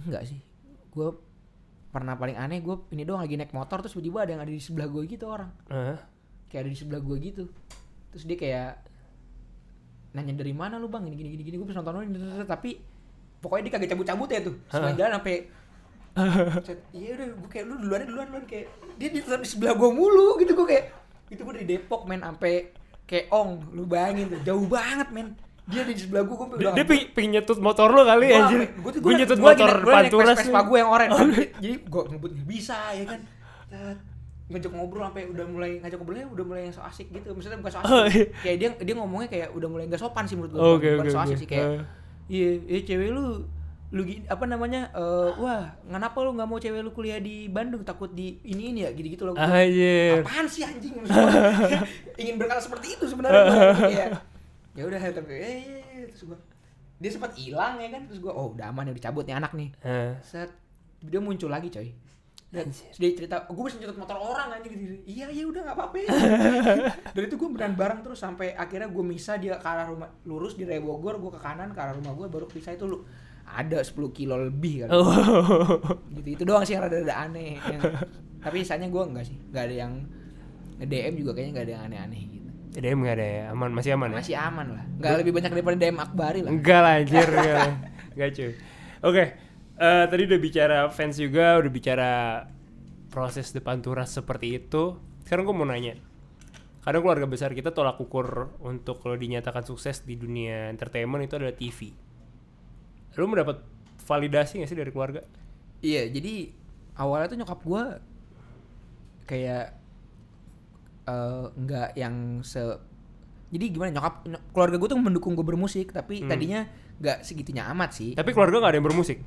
[0.02, 0.40] enggak sih.
[0.90, 1.12] Gua
[1.92, 4.60] pernah paling aneh gua ini doang lagi naik motor terus tiba-tiba ada yang ada di
[4.60, 5.52] sebelah gua gitu orang.
[5.68, 6.00] eh.
[6.48, 7.44] Kayak ada di sebelah gua gitu.
[8.12, 8.72] Terus dia kayak
[10.12, 12.76] nanya dari mana lu bang ini gini gini gini gue bisa nonton lu tapi
[13.42, 14.54] pokoknya dia kagak cabut-cabut ya tuh.
[14.68, 15.36] Sepanjang jalan sampai
[16.92, 18.44] iya udah gue kayak lu duluan duluan duluan.
[18.44, 20.84] Kayak dia di, di sebelah gue mulu gitu gue kayak
[21.26, 22.70] itu gue dari Depok men sampai
[23.02, 25.28] keong lu bayangin tuh jauh banget men.
[25.62, 28.58] Dia di sebelah gue gue Dia, dia ping, ping nyetut motor lu kali Gua anjir.
[28.60, 30.36] sampe- gua tuh- Gue gua- nyetut gua motor gua panturas.
[30.36, 31.10] Vespa gue yang oranye
[31.62, 33.20] jadi gue ngebut bisa ya kan.
[34.52, 37.30] Ngajak ngobrol sampai udah mulai ngajak ngobrolnya udah mulai yang so asik gitu.
[37.30, 40.52] Maksudnya bukan so asik kayak dia dia ngomongnya kayak udah mulai nggak sopan sih menurut
[40.52, 40.60] gue
[40.92, 41.88] bukan so asik sih kayak.
[42.32, 43.44] Iya iya cewek lu
[43.92, 47.84] lu apa namanya eh, wah kenapa lu nggak mau cewek lu kuliah di Bandung?
[47.84, 49.36] Takut di ini ini ya gitu gitu loh.
[49.36, 50.24] Anjir.
[50.24, 50.96] apaan sih anjing?
[52.20, 54.08] Ingin berkata seperti itu sebenarnya kayak
[54.72, 56.40] ya udah tapi eh terus gua.
[57.04, 58.08] Dia sempat hilang ya kan?
[58.08, 59.68] Terus gua oh udah aman ya udah cabut nih anak nih.
[59.84, 60.16] Eh.
[60.24, 60.48] set
[61.02, 61.90] dia muncul lagi coy
[62.52, 65.96] dan dia cerita gue bisa nyetut motor orang anjing gitu iya iya udah nggak apa-apa
[65.98, 66.08] ya.
[67.16, 70.52] dan itu gue beneran bareng terus sampai akhirnya gue misah dia ke arah rumah lurus
[70.52, 73.00] di Raya Bogor gue ke kanan ke arah rumah gue baru pisah itu lu
[73.42, 75.08] ada 10 kilo lebih kali Oh.
[76.14, 77.80] gitu itu doang sih yang rada-rada aneh yang,
[78.38, 79.92] tapi sisanya gue enggak sih nggak ada yang
[80.78, 83.42] DM juga kayaknya nggak ada yang aneh-aneh gitu DM nggak ada ya?
[83.52, 84.16] Aman, masih aman ya?
[84.16, 84.84] Masih aman lah.
[84.96, 86.50] Nggak lebih banyak daripada DM Akbari lah.
[86.56, 87.68] Enggak lah anjir, enggak.
[88.16, 88.50] Enggak cuy.
[89.04, 89.24] Oke,
[89.76, 92.12] eh, tadi udah bicara fans juga, udah bicara
[93.08, 94.96] proses depan turas seperti itu.
[95.22, 95.96] Sekarang gue mau nanya.
[96.82, 101.54] Kadang keluarga besar kita tolak ukur untuk kalau dinyatakan sukses di dunia entertainment itu adalah
[101.54, 101.94] TV.
[103.14, 103.62] Lu mendapat
[104.02, 105.22] validasi gak sih dari keluarga?
[105.78, 106.50] Iya, jadi
[106.98, 107.82] awalnya tuh nyokap gua
[109.24, 109.78] kayak
[111.04, 112.60] eh, nggak yang se
[113.52, 116.30] jadi gimana nyokap ny- keluarga gue tuh mendukung gue bermusik tapi Hmm.
[116.30, 116.64] tadinya
[116.98, 119.18] nggak segitunya amat sih Tapi keluarga gak ada yang bermusik.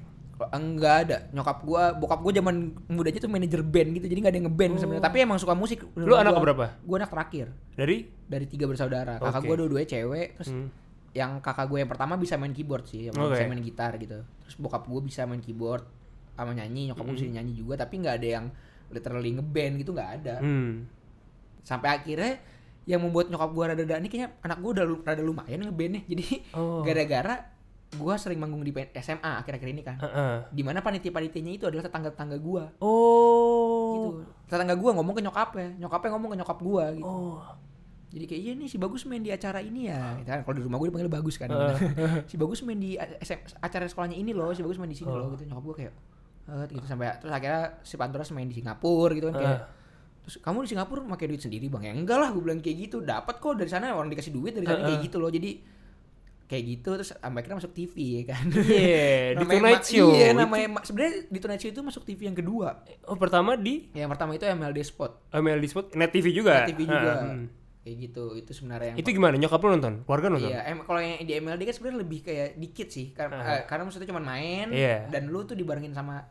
[0.51, 2.55] Enggak ada nyokap gua bokap gua zaman
[2.85, 5.79] mudanya tuh manajer band gitu jadi nggak ada yang ngeband sebenarnya tapi emang suka musik
[5.87, 6.01] Oh.
[6.01, 6.65] Lu anak keberapa?
[6.77, 7.97] gue anak terakhir Dari?
[8.21, 9.47] dari tiga bersaudara kakak Oke.
[9.47, 10.67] gua dua-duanya cewek terus Hmm.
[11.11, 13.31] yang kakak gue yang pertama bisa main keyboard sih yang Oke.
[13.31, 15.87] bisa main gitar gitu terus bokap gue bisa main keyboard
[16.33, 18.45] sama nyanyi nyokap gue bisa nyanyi juga tapi nggak ada yang
[18.87, 20.83] literally ngeband gitu nggak ada Hmm.
[21.61, 22.43] sampai akhirnya
[22.83, 26.83] yang membuat nyokap gue rada-rada ini kayaknya anak gue udah rada lumayan ngebandnya jadi Oh.
[27.95, 29.97] Gue sering manggung di SMA akhir-akhir ini kan.
[29.97, 30.33] Heeh.
[30.49, 33.91] di mana panitia-panitianya itu adalah tetangga-tetangga gue Oh.
[33.95, 34.09] gitu.
[34.45, 37.07] Tetangga gue ngomong ke nyokapnya nyokapnya ngomong ke nyokap gue gitu.
[37.07, 37.39] Oh.
[38.07, 40.15] jadi kayak iya nih si bagus main di acara ini ya.
[40.15, 40.39] Gitu kan.
[40.43, 41.51] Kalau di rumah gue dipanggil bagus kan.
[42.31, 45.35] Si bagus main di SM acara sekolahnya ini loh si bagus main di sini loh.
[45.35, 45.43] Gitu.
[45.45, 45.93] Nyokap gue kayak
[46.45, 46.85] "Eh," gitu.
[46.85, 49.59] Sampai terus akhirnya si Panturas main di Singapura gitu kan kayak
[50.23, 51.83] terus kamu di Singapura pakai duit sendiri bang?
[51.85, 52.97] Ya enggak lah gue bilang kayak gitu.
[52.99, 55.27] Dapat kok dari sana orang dikasih duit dari sana kayak gitu loh.
[55.27, 55.51] Jadi
[56.45, 60.09] kayak gitu terus akhirnya masuk TV ya kan Iya, di Tonight Show.
[60.11, 63.89] iya namanya ma- sebenarnya di Tonight Show itu masuk TV yang kedua Oh, pertama di
[63.91, 66.61] yang pertama itu MLD Spot MLD Spot, Net TV juga.
[66.63, 67.45] TV juga Ah, hmm.
[67.81, 69.33] kayak gitu itu sebenarnya yang Itu gimana?
[69.35, 69.93] Nyokap lu nonton?
[70.03, 70.49] Keluarga nonton?
[70.49, 73.49] Iya, em kalau yang di MLD kan sebenarnya lebih kayak dikit sih, karena Ah.
[73.51, 75.05] eh, karena maksudnya cuma main Iya.
[75.07, 76.29] dan lu tuh dibarengin sama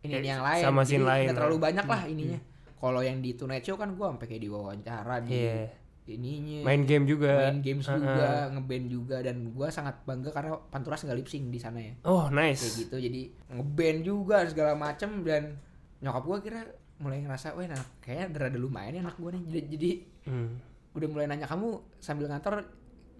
[0.00, 2.40] ini Ya, yang lain, sama scene lain nggak terlalu banyak lah ininya.
[2.74, 5.81] Kalau yang di Tonight Show kan gua sampai kayak diwawancara di Iya.
[6.04, 7.46] Ininya, Main game juga.
[7.46, 11.48] main games Ah, juga, ngeband juga dan gua sangat bangga karena Panturas nggak lip sync
[11.48, 12.62] di sana ya, Oh, kayak nice.
[12.76, 12.96] gitu.
[12.96, 15.54] Jadi ngeband juga segala macem dan
[15.98, 16.60] nyokap gua kira
[16.98, 19.42] mulai ngerasa, wah anak kayaknya udah rada lumayan ya anak gua nih.
[19.48, 19.90] Jadi, jadi
[20.22, 20.50] Hmm.
[20.92, 22.62] udah mulai nanya kamu sambil ngantor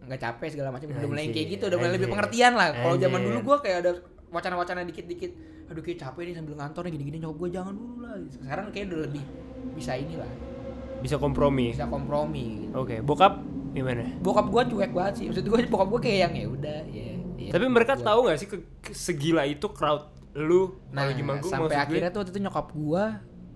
[0.03, 3.23] nggak capek segala macam udah mulai kayak gitu udah mulai lebih pengertian lah kalau zaman
[3.23, 3.91] dulu gua kayak ada
[4.29, 5.31] wacana-wacana dikit-dikit
[5.67, 8.87] aduh kayak capek nih sambil ngantor nih gini-gini nyokap gua jangan dulu lah sekarang kayak
[8.91, 9.23] udah lebih
[9.73, 10.27] bisa inilah
[11.03, 11.71] Bisa kompromi.
[11.71, 12.79] bisa kompromi gitu.
[12.79, 13.43] Oke, bokap
[13.73, 14.05] gimana?
[14.19, 17.05] bokap gua cuek banget sih maksud gua bokap gua kayak yang ya udah ya
[17.37, 17.51] ya.
[17.51, 21.23] Tapi mereka Gua- tahu nggak sih ke- ke- segila itu crowd lu nah kalau lagi
[21.23, 21.83] manggung sampai gue?
[21.83, 23.05] akhirnya tuh waktu itu nyokap gua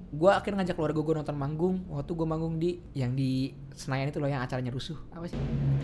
[0.08, 4.16] gua akhirnya ngajak keluarga gua nonton manggung waktu gua manggung di yang di Senayan itu
[4.16, 5.36] loh yang acaranya rusuh apa sih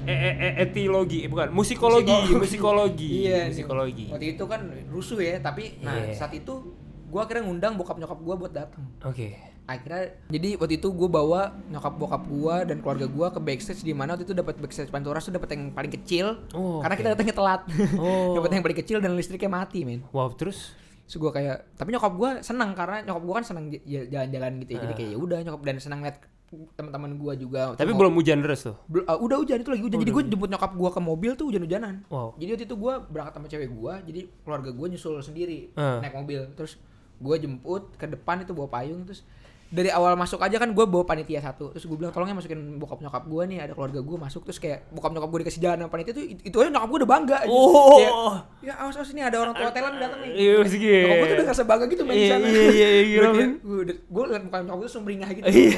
[0.02, 4.10] Eh, eh, eh, etiologi, eh, bukan musikologi, musikologi, Iya, musikologi.
[4.10, 6.10] Waktu itu kan rusuh ya, tapi nah Iya.
[6.12, 6.74] saat itu
[7.06, 8.82] gua akhirnya ngundang bokap nyokap gua buat datang.
[9.00, 9.51] Oke.
[9.74, 13.90] Akhirnya jadi waktu itu gua bawa nyokap bokap gua dan keluarga gua ke backstage di
[13.90, 16.44] mana waktu itu dapat backstage Panturas tuh dapat yang paling kecil.
[16.50, 17.00] Oh, karena oke.
[17.00, 17.62] kita datangnya telat.
[17.98, 18.34] Oh.
[18.34, 20.04] dapat yang paling kecil dan listriknya mati, men.
[20.10, 24.06] Wow, terus Terus gua kayak tapi nyokap gua senang karena nyokap gua kan senang j-
[24.06, 24.78] jalan-jalan gitu ya.
[24.80, 24.96] Jadi Ah.
[24.96, 26.16] kayak ya udah nyokap dan senang lihat
[26.70, 27.72] teman-teman gua juga.
[27.74, 28.76] tapi belum hujan deras tuh.
[28.86, 29.96] Bel- uh, udah hujan itu lagi hujan.
[29.96, 32.04] Oh, jadi gue jemput nyokap gua ke mobil tuh hujan-hujanan.
[32.06, 32.36] Wow.
[32.36, 35.98] Jadi waktu itu gue berangkat sama cewek gue, jadi keluarga gue nyusul sendiri Ah.
[35.98, 36.44] naik mobil.
[36.52, 36.76] Terus
[37.18, 39.02] gue jemput ke depan itu bawa payung.
[39.02, 39.24] Terus
[39.72, 41.72] dari awal masuk aja kan gue bawa panitia satu.
[41.72, 44.44] Terus gue bilang tolongnya masukin bokap nyokap gue nih, ada keluarga gue masuk.
[44.44, 47.10] Terus kayak bokap nyokap gue dikasih jalan sama panitia itu itu aja nyokap gue udah
[47.10, 47.36] bangga.
[47.40, 47.48] aja.
[47.48, 47.96] Oh.
[47.96, 48.12] Kayak,
[48.60, 50.30] ya awas awas ini ada orang tua Thailand datang nih.
[50.36, 50.92] Iya, segi.
[50.92, 52.46] Nyokap gue tuh udah ngerasa bangga gitu main di Iya, sana.
[52.46, 53.20] iya, iya, iya,
[53.58, 55.46] Gue udah- gue liat muka nyokap gue tuh sumringah gitu.
[55.48, 55.76] Iya.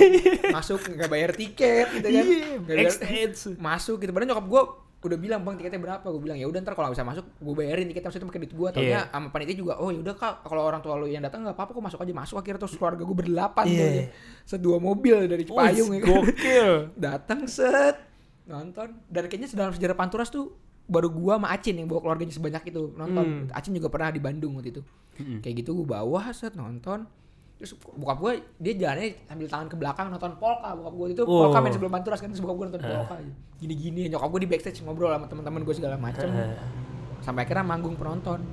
[0.51, 2.25] Masuk nggak bayar tiket gitu kan.
[2.27, 3.39] Iya, backstage.
[3.57, 4.63] masuk gitu padahal nyokap gue
[5.05, 7.85] udah bilang bang tiketnya berapa gue bilang ya udah ntar kalau bisa masuk gue bayarin
[7.85, 9.03] tiketnya maksudnya pakai duit gue taunya Iya.
[9.07, 11.71] sama panitia juga oh ya udah kak kalau orang tua lu yang datang nggak apa-apa
[11.71, 13.77] kok masuk aja masuk akhirnya terus keluarga gue berdelapan Iya.
[13.77, 14.05] tuh ya.
[14.45, 16.09] sedua mobil dari Cipayung ya kan.
[16.11, 16.71] Gokil.
[17.07, 17.97] datang set
[18.45, 20.53] nonton dan kayaknya dalam sejarah Panturas tuh
[20.85, 23.49] baru gua sama Acin yang bawa keluarganya sebanyak itu nonton Hmm.
[23.51, 24.83] Acin juga pernah di Bandung waktu itu
[25.17, 25.41] Mm-mm.
[25.41, 27.09] kayak gitu gue bawa set nonton
[27.65, 31.49] terus bokap gue dia jalannya sambil tangan ke belakang nonton polka bokap gue itu Oh.
[31.49, 32.91] polka main sebelum panturas kan terus bokap gue nonton Ah.
[33.01, 33.15] polka
[33.57, 36.53] gini-gini nyokap gue di backstage ngobrol sama teman-teman gue segala macem Ah.
[37.19, 38.45] sampai akhirnya manggung penonton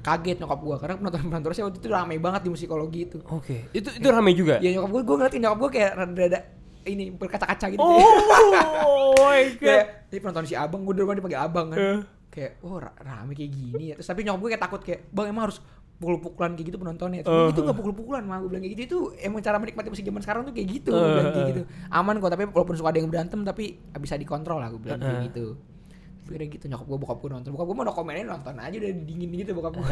[0.00, 3.70] kaget nyokap gue karena penonton panturasnya waktu itu rame banget di musikologi itu Oke.
[3.70, 4.58] Itu itu rame juga.
[4.58, 6.38] ya nyokap gue gue ngeliatin nyokap gue kayak rada-rada
[6.84, 9.62] ini berkaca-kaca gitu Oh my god.
[9.62, 12.00] kayak penonton si abang gue dulu dipanggil abang kan Eh.
[12.28, 15.26] kayak oh ra- rame kayak gini ya terus tapi nyokap gue kayak takut kayak bang
[15.30, 15.58] emang harus
[16.04, 17.20] pukul-pukulan kayak gitu penontonnya.
[17.22, 18.82] Tapi itu nggak pukul-pukulan mah gue bilang kayak gitu.
[18.84, 21.50] Itu emang cara menikmati musik zaman sekarang tuh kayak gitu gue bilang kayak Eh.
[21.50, 21.62] gitu.
[21.88, 23.64] Aman kok tapi walaupun suka ada yang berantem tapi
[23.96, 25.24] bisa dikontrol lah gue bilang kayak Eh.
[25.26, 25.46] gitu
[26.24, 27.50] akhirnya gitu nyokap gue bokap gue nonton.
[27.52, 29.84] Bokap gue mau komennya nonton aja udah dingin gitu bokap gue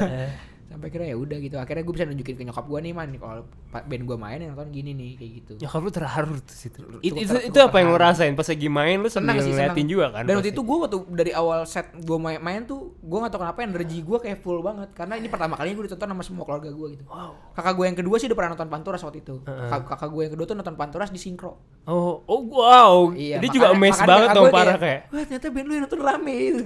[0.73, 1.57] sampai akhirnya ya udah gitu.
[1.61, 4.73] Akhirnya gue bisa nunjukin ke nyokap gue nih man kalau band gue main yang nonton
[4.73, 5.53] gini nih kayak gitu.
[5.61, 6.79] Nyokap lu terharu tuh situ.
[7.05, 9.77] Itu, itu, ter- itu apa yang lu rasain pas lagi main lu senang sih ngeliatin
[9.77, 10.23] senang juga kan?
[10.25, 13.41] dan waktu itu gue waktu dari awal set gue main, main tuh gue gak tau
[13.45, 14.89] kenapa energi gue kayak full banget.
[14.97, 17.05] Karena ini pertama kalinya gue ditonton sama semua keluarga gue gitu.
[17.05, 17.53] Wow.
[17.53, 19.35] kakak gue yang kedua sih udah pernah nonton Panturas waktu itu.
[19.45, 21.61] Kakak, kakak gue yang kedua tuh nonton Panturas di sinkro.
[21.85, 23.11] Oh, oh wow.
[23.13, 25.01] Iya, Dia juga amazed makanya banget dong parah kayak.
[25.11, 26.63] Wah ternyata band lu yang nonton rame gitu.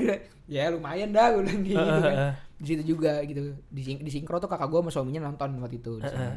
[0.47, 2.37] Ya lumayan dah gue bilang gitu kan.
[2.57, 3.57] Di situ juga gitu.
[3.67, 5.99] Di, sing- di sinkro tuh kakak gue sama suaminya nonton waktu itu.
[5.99, 6.37] di sana.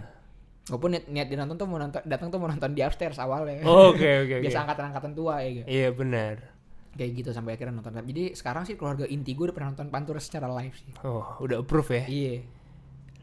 [0.65, 3.61] Walaupun niat, niat dia nonton tuh mau nonton datang tuh mau nonton di upstairs awalnya.
[3.63, 4.45] Oh, Oke oke oke.
[4.45, 5.49] Biasa angkatan-angkatan tua ya.
[5.51, 5.65] gitu.
[5.67, 6.35] Iya benar.
[6.89, 7.93] Kayak gitu sampai akhirnya nonton.
[8.01, 10.93] Jadi sekarang sih keluarga inti gue udah pernah nonton Pantura secara live sih.
[11.01, 12.03] Oh, udah approve ya.
[12.05, 12.35] Iya.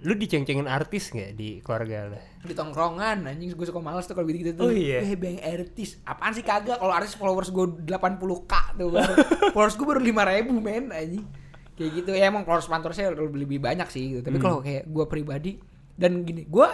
[0.07, 2.19] Lu diceng-cengin artis nggak di keluarga lu?
[2.41, 4.71] Di tongkrongan anjing gue suka males tuh kalau gitu Oh, tuh.
[4.71, 5.03] iya.
[5.03, 5.99] Eh bang artis.
[6.03, 9.13] Apaan sih kagak kalau artis followers gue 80k tuh baru.
[9.51, 11.27] followers gue baru 5000 men anjing.
[11.75, 14.21] Kayak gitu ya emang followers Panturasnya lebih, lebih banyak sih gitu.
[14.23, 14.45] Tapi Hmm.
[14.45, 15.53] kalau kayak gue pribadi
[15.93, 16.69] dan gini, gue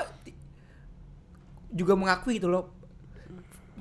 [1.72, 2.81] juga mengakui gitu loh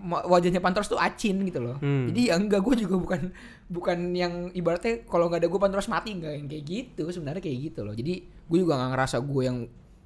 [0.04, 1.78] wajahnya Pantoras tuh acin gitu loh.
[1.78, 2.10] Hmm.
[2.10, 3.22] Jadi ya enggak gue juga bukan
[3.68, 7.72] bukan yang ibaratnya kalau nggak ada gue Pantoras mati enggak yang kayak gitu sebenarnya kayak
[7.72, 7.94] gitu loh.
[7.94, 9.58] Jadi gue juga nggak ngerasa gue yang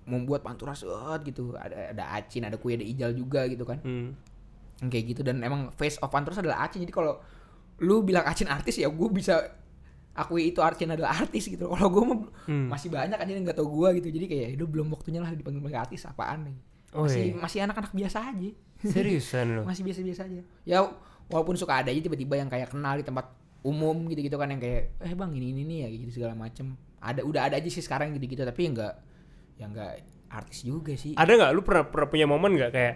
[0.05, 1.55] membuat Pantoras "Wah," gitu.
[1.55, 3.79] Ada ada acin, ada kue, ada ijal juga gitu kan.
[3.81, 4.13] Hmm.
[4.83, 6.83] Yang Kayak gitu dan emang face of Pantoras adalah acin.
[6.83, 7.17] Jadi kalau
[7.79, 9.39] lu bilang acin artis ya gue bisa
[10.15, 11.67] akui itu Acin adalah artis gitu.
[11.67, 12.03] Kalau gue
[12.47, 12.71] Hmm.
[12.71, 14.15] masih banyak aja yang nggak tau gue gitu.
[14.15, 16.57] Jadi kayak itu belum waktunya lah dipanggil panggil artis apaan nih.
[16.95, 17.35] Oh, Masih iya.
[17.35, 18.51] masih anak-anak biasa aja
[18.91, 19.61] Seriusan lu?
[19.63, 20.77] masih biasa-biasa aja ya
[21.25, 23.31] walaupun suka ada aja tiba-tiba yang kayak kenal di tempat
[23.61, 27.25] umum gitu-gitu kan yang kayak eh bang ini ini nih ya gitu segala macem ada
[27.25, 28.93] udah ada aja sih sekarang gitu-gitu tapi enggak
[29.57, 32.93] ya enggak artis juga sih Ada nggak lu pernah, pernah punya momen nggak kayak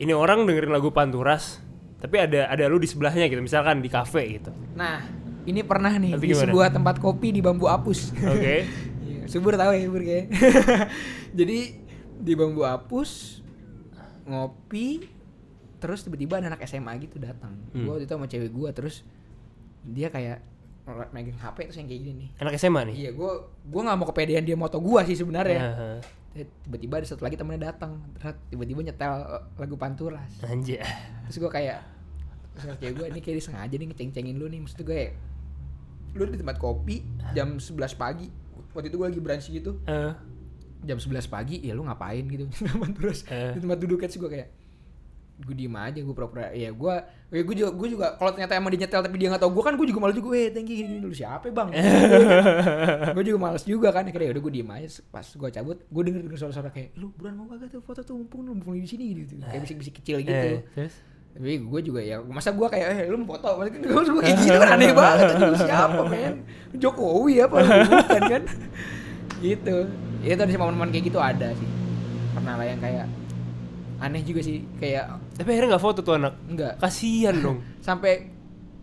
[0.00, 1.60] ini orang dengerin lagu Panturas
[2.00, 4.50] tapi ada ada lu di sebelahnya gitu misalkan di kafe gitu.
[4.72, 5.04] nah
[5.44, 6.42] ini pernah nih Nanti di gimana?
[6.48, 8.56] sebuah tempat kopi di bambu apus Oke.
[9.00, 10.26] Iya, subur tahu ya subur kayak
[11.38, 11.58] jadi
[12.20, 13.42] di bambu apus
[14.24, 15.04] ngopi
[15.80, 17.82] terus tiba-tiba ada anak SMA gitu datang Hmm.
[17.82, 19.00] gua waktu itu sama cewek gua terus
[19.82, 20.44] dia kayak
[21.08, 22.94] megang HP terus yang kayak gini nih Anak SMA nih.
[22.98, 23.30] Iya, gue
[23.64, 25.62] gue nggak mau kepedean dia moto gua sih sebenarnya.
[25.62, 25.90] Aha.
[26.32, 30.30] Eh, Tiba-tiba ada satu lagi temennya datang, Terus tiba-tiba nyetel eh, lagu Panturas.
[30.42, 30.82] Anjir.
[31.24, 31.78] Terus gue kayak,
[32.52, 34.60] terus kata cewek gue ini kayak disengaja nih ngeceng-cengin lu nih.
[34.60, 35.02] Maksud gue,
[36.12, 38.26] lu di tempat kopi jam 11 pagi.
[38.70, 40.12] Waktu itu gue lagi brunch gitu, Eh,
[40.82, 42.50] jam 11 pagi, ya lu ngapain gitu?
[42.82, 43.54] Panturas Eh.
[43.54, 44.48] di tempat duduk sih gue kayak,
[45.40, 46.94] gue diem aja gue pura-pura ya gue
[47.32, 49.64] ya gue juga gue juga kalau ternyata emang dia nyetel tapi dia nggak tahu gue
[49.64, 51.68] kan gue juga malu juga eh thank you gini, gini lu siapa ya, bang?
[53.16, 56.20] Gue juga males juga kan akhirnya udah gue diem aja pas gue cabut gue denger
[56.26, 59.14] denger suara-suara kayak lu buruan mau kagak tuh foto tuh mumpung lu mumpung di sini
[59.16, 60.32] gitu kayak bisik-bisik kecil gitu.
[60.32, 60.94] eh, terus?
[61.30, 63.62] tapi gue juga ya masa gue kayak eh lu mau foto?
[63.62, 66.34] Maksudnya gue gue kayak gitu kan aneh banget lu siapa men?
[66.74, 68.42] Jokowi apa bukan kan?
[69.38, 69.76] Gitu.
[70.20, 71.68] Ya tadi momen-momen kayak gitu ada sih.
[72.34, 73.19] Pernah lah yang kayak
[74.00, 76.34] aneh juga sih kayak Tapi akhirnya nggak foto tuh anak.
[76.46, 77.60] enggak Kasihan dong.
[77.86, 78.32] sampai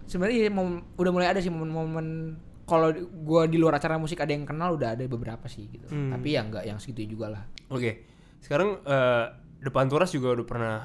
[0.06, 0.52] sebenarnya ya
[0.94, 4.94] udah mulai ada sih momen-momen kalau gue di luar acara musik ada yang kenal udah
[4.94, 6.12] ada beberapa sih gitu Hmm.
[6.12, 8.08] tapi ya enggak yang segitu juga lah Oke.
[8.38, 9.26] Sekarang eh
[9.58, 10.76] Depan Turas juga udah pernah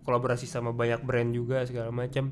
[0.00, 2.30] kolaborasi sama banyak brand juga segala macam.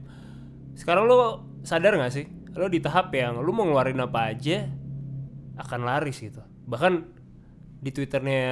[0.73, 1.17] Sekarang lo
[1.61, 2.25] sadar nggak sih?
[2.53, 4.71] Lo di tahap yang lo mau ngeluarin apa aja
[5.55, 6.41] akan laris gitu.
[6.65, 6.93] Bahkan
[7.83, 8.45] di twitternya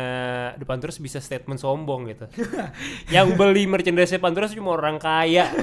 [0.58, 2.26] Depan Turas bisa statement sombong gitu.
[3.14, 5.46] yang beli merchandise Depan Turas cuma orang kaya.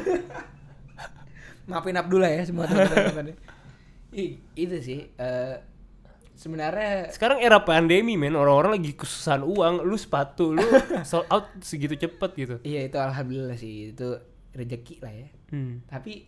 [1.68, 3.36] maafin Abdullah ya semua teman-teman
[4.16, 5.56] Ih, itu sih eh,
[6.32, 10.64] sebenarnya Sekarang era pandemi men, orang-orang lagi kesusahan uang, lu sepatu lu
[11.04, 12.56] sold out segitu cepet gitu.
[12.64, 14.08] iya itu alhamdulillah sih itu
[14.52, 15.80] rezeki lah ya Hmm.
[15.88, 16.28] tapi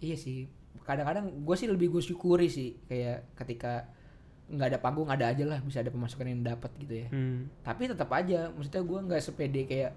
[0.00, 0.44] iya sih
[0.84, 3.88] kadang-kadang gue sih lebih gue syukuri sih kayak ketika
[4.46, 7.48] nggak ada panggung ada aja lah bisa ada pemasukan yang dapat gitu ya Hmm.
[7.60, 9.92] tapi tetap aja maksudnya gue nggak sepede kayak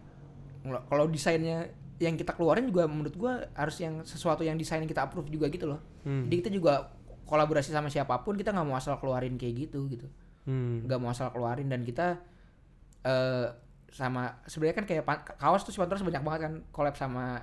[0.86, 1.68] kalau desainnya
[1.98, 5.48] yang kita keluarin juga menurut gue harus yang sesuatu yang desain yang kita approve juga
[5.48, 6.26] gitu loh Hmm.
[6.26, 6.74] jadi kita juga
[7.24, 10.08] kolaborasi sama siapa pun kita nggak mau asal keluarin kayak gitu gitu
[10.44, 10.84] Hmm.
[10.84, 12.24] nggak mau asal keluarin dan kita
[13.04, 13.48] eh
[13.90, 15.04] sama sebenarnya kan kayak
[15.34, 17.40] kaos tuh sebenarnya banyak banget kan collab sama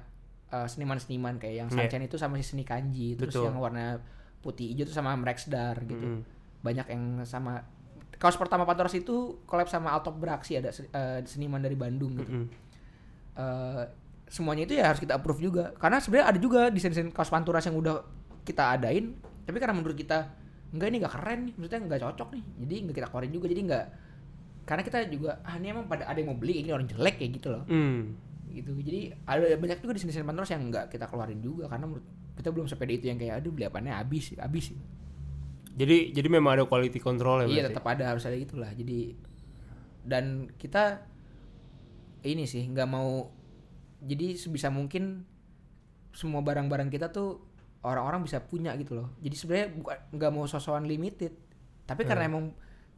[0.47, 1.85] eh, seniman-seniman kayak yang Iya.
[1.85, 3.49] Sunshine itu sama si seni kanji terus Betul.
[3.49, 4.01] yang warna
[4.39, 6.34] putih hijau tuh sama Rexdar gitu Mm-mm.
[6.65, 7.61] Banyak yang sama.
[8.17, 12.33] Kaos pertama Pantoras itu collab sama Altop Braksi ada eh, seniman dari Bandung gitu.
[12.33, 12.49] Mm-mm.
[13.37, 13.85] Eh,
[14.33, 15.77] semuanya itu ya harus kita approve juga.
[15.77, 18.01] Karena sebenarnya ada juga desain-desain kaos Panturas yang udah
[18.49, 19.13] kita adain
[19.45, 20.33] tapi karena menurut kita
[20.73, 22.45] enggak ini enggak keren nih maksudnya enggak cocok nih.
[22.65, 23.87] Jadi enggak kita keluarin juga jadi enggak
[24.65, 27.33] karena kita juga ah ini emang pada ada yang mau beli ini orang jelek kayak
[27.37, 27.65] gitu loh.
[27.69, 28.17] Hmm.
[28.55, 28.71] gitu.
[28.81, 32.67] Jadi ada banyak juga desain-desain Panturas yang enggak kita keluarin juga karena menurut kita belum
[32.67, 34.75] sepede itu yang kayak aduh beli apanya habis habis
[35.75, 37.69] Jadi jadi memang ada quality control ya iya berarti?
[37.75, 38.71] tetap ada harus ada gitulah.
[38.71, 39.15] Jadi
[40.05, 41.03] dan kita
[42.23, 43.29] ini sih nggak mau
[43.99, 45.25] jadi sebisa mungkin
[46.15, 47.43] semua barang-barang kita tuh
[47.83, 49.13] orang-orang bisa punya gitu loh.
[49.19, 51.35] Jadi sebenarnya bukan nggak mau sosokan limited.
[51.85, 52.55] Tapi karena emang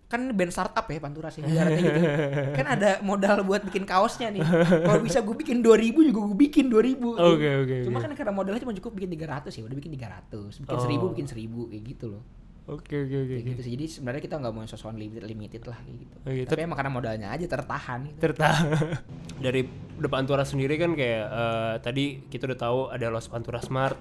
[0.07, 2.01] kan band startup ya Pantura sih ibaratnya gitu.
[2.63, 4.47] Kan ada modal buat bikin kaosnya nih.
[4.87, 8.07] Kalau bisa gue bikin 2000 juga gue bikin 2000 Oke, oke, cuma oke.
[8.07, 11.11] kan karena modalnya cuma cukup bikin 300 ya udah bikin 300 bikin Oh.
[11.11, 12.23] 1000 bikin 1000 kayak gitu loh
[12.67, 13.37] Oke oke oke.
[13.47, 16.45] gitu sih jadi sebenarnya kita nggak mau sosokan limited limited lah kayak gitu iya.
[16.51, 18.19] tapi emang karena modalnya aja tertahan gitu.
[18.19, 18.67] Tertahan.
[19.47, 19.63] Dari
[19.97, 23.95] depan Pantura sendiri kan kayak eh, tadi kita udah tahu ada Los Pantura Smart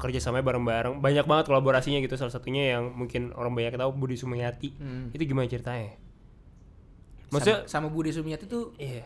[0.00, 4.72] kerjasamanya bareng-bareng banyak banget kolaborasinya gitu salah satunya yang mungkin orang banyak tahu Budi Sumayati
[4.72, 5.12] Hmm.
[5.12, 5.92] itu gimana ceritanya?
[5.92, 9.04] sama, Maksudnya sama Budi Sumiati tuh iya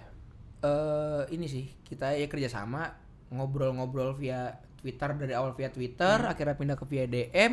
[0.62, 2.95] eh ini sih kita ya kerjasama
[3.35, 6.31] ngobrol-ngobrol via Twitter dari awal via Twitter Hmm.
[6.31, 7.53] akhirnya pindah ke via DM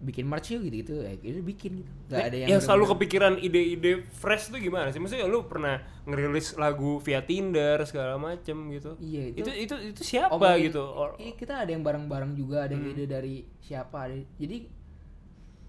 [0.00, 4.00] bikin merch yuk gitu-gitu ya gitu bikin gitu nggak ada yang yang selalu kepikiran ide-ide
[4.10, 4.96] fresh tuh gimana sih?
[4.96, 8.96] Maksudnya lu pernah ngerilis lagu via Tinder segala macem gitu?
[8.96, 10.80] Iya, itu- itu itu itu siapa Omongin- gitu?
[10.80, 12.92] Or- Iya, kita ada yang bareng-bareng juga, ada yang Hmm.
[12.92, 14.08] ide dari siapa.
[14.08, 14.56] Ada, jadi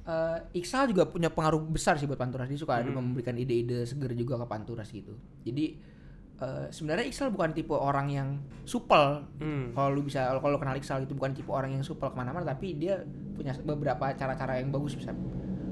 [0.02, 2.48] eh Iksal juga punya pengaruh besar sih buat Panturas.
[2.48, 2.98] Dia suka ada Hmm.
[3.03, 5.14] memberikan ide-ide seger juga ke Panturas gitu.
[5.44, 5.78] Jadi
[6.42, 8.30] eh, sebenarnya Iksal bukan tipe orang yang
[8.66, 9.24] supel.
[9.38, 9.72] Hmm.
[9.78, 12.44] Kalau lu bisa kalau lu kenal Iksal itu bukan tipe orang yang supel ke mana-mana,
[12.44, 13.00] tapi dia
[13.38, 15.14] punya beberapa cara-cara yang bagus bisa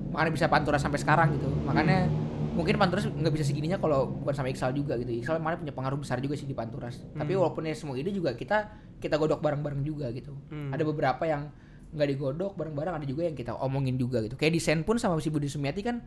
[0.10, 1.50] makanya bisa Panturas sampai sekarang gitu.
[1.66, 2.10] Makanya
[2.54, 5.10] mungkin Panturas nggak bisa segininya kalau bukan sama Iksal juga gitu.
[5.22, 7.02] Iksal makanya punya pengaruh besar juga sih di Panturas.
[7.14, 8.70] Tapi walaupun ya semua ide juga kita
[9.02, 10.38] kita godok bareng-bareng juga gitu.
[10.54, 10.70] Hmm.
[10.74, 11.50] Ada beberapa yang
[11.90, 14.38] nggak digodok bareng-bareng, ada juga yang kita omongin juga gitu.
[14.38, 16.06] Kayak desain pun sama si Budi Sumiati kan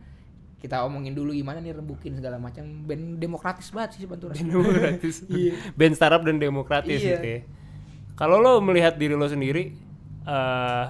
[0.63, 4.39] kita omongin dulu gimana nih rembukin segala macam band demokratis banget sih si Panturas.
[4.39, 5.15] demokratis.
[5.29, 5.59] Iya.
[5.73, 7.19] Band startup dan demokratis Iya.
[7.19, 7.39] gitu ya.
[8.13, 9.75] Kalau lo melihat diri lo sendiri
[10.23, 10.85] eh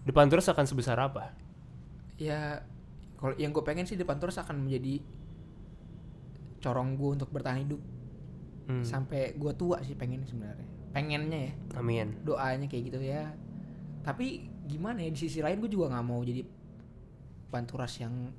[0.00, 1.34] di Panturas akan sebesar apa?
[2.14, 2.62] ya
[3.16, 5.02] kalau yang gue pengen sih depan terus akan menjadi
[6.60, 7.82] corong gue untuk bertahan hidup
[8.64, 8.80] Hmm.
[8.80, 12.16] sampai gue tua sih pengen sebenarnya pengennya ya Amin.
[12.22, 13.28] doanya kayak gitu ya
[14.00, 16.40] tapi gimana ya di sisi lain gue juga nggak mau jadi
[17.50, 18.32] panturas yang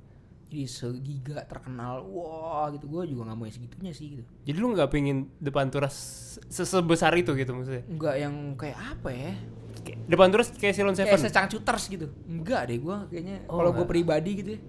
[0.46, 2.86] jadi segiga terkenal wah gitu.
[2.86, 4.22] Gue juga nggak mau yang segitunya sih gitu.
[4.42, 5.94] Jadi lu nggak pingin di Panturas
[6.40, 7.82] se- sebesar itu gitu maksudnya?
[7.84, 9.32] nggak yang kayak apa ya?
[9.82, 11.24] Kayak- Di Panturas kayak Silon kayak Seven?
[11.26, 12.06] secangcuters gitu.
[12.24, 13.36] Enggak deh gue kayaknya.
[13.46, 14.60] Oh, kalau gue pribadi gitu ya.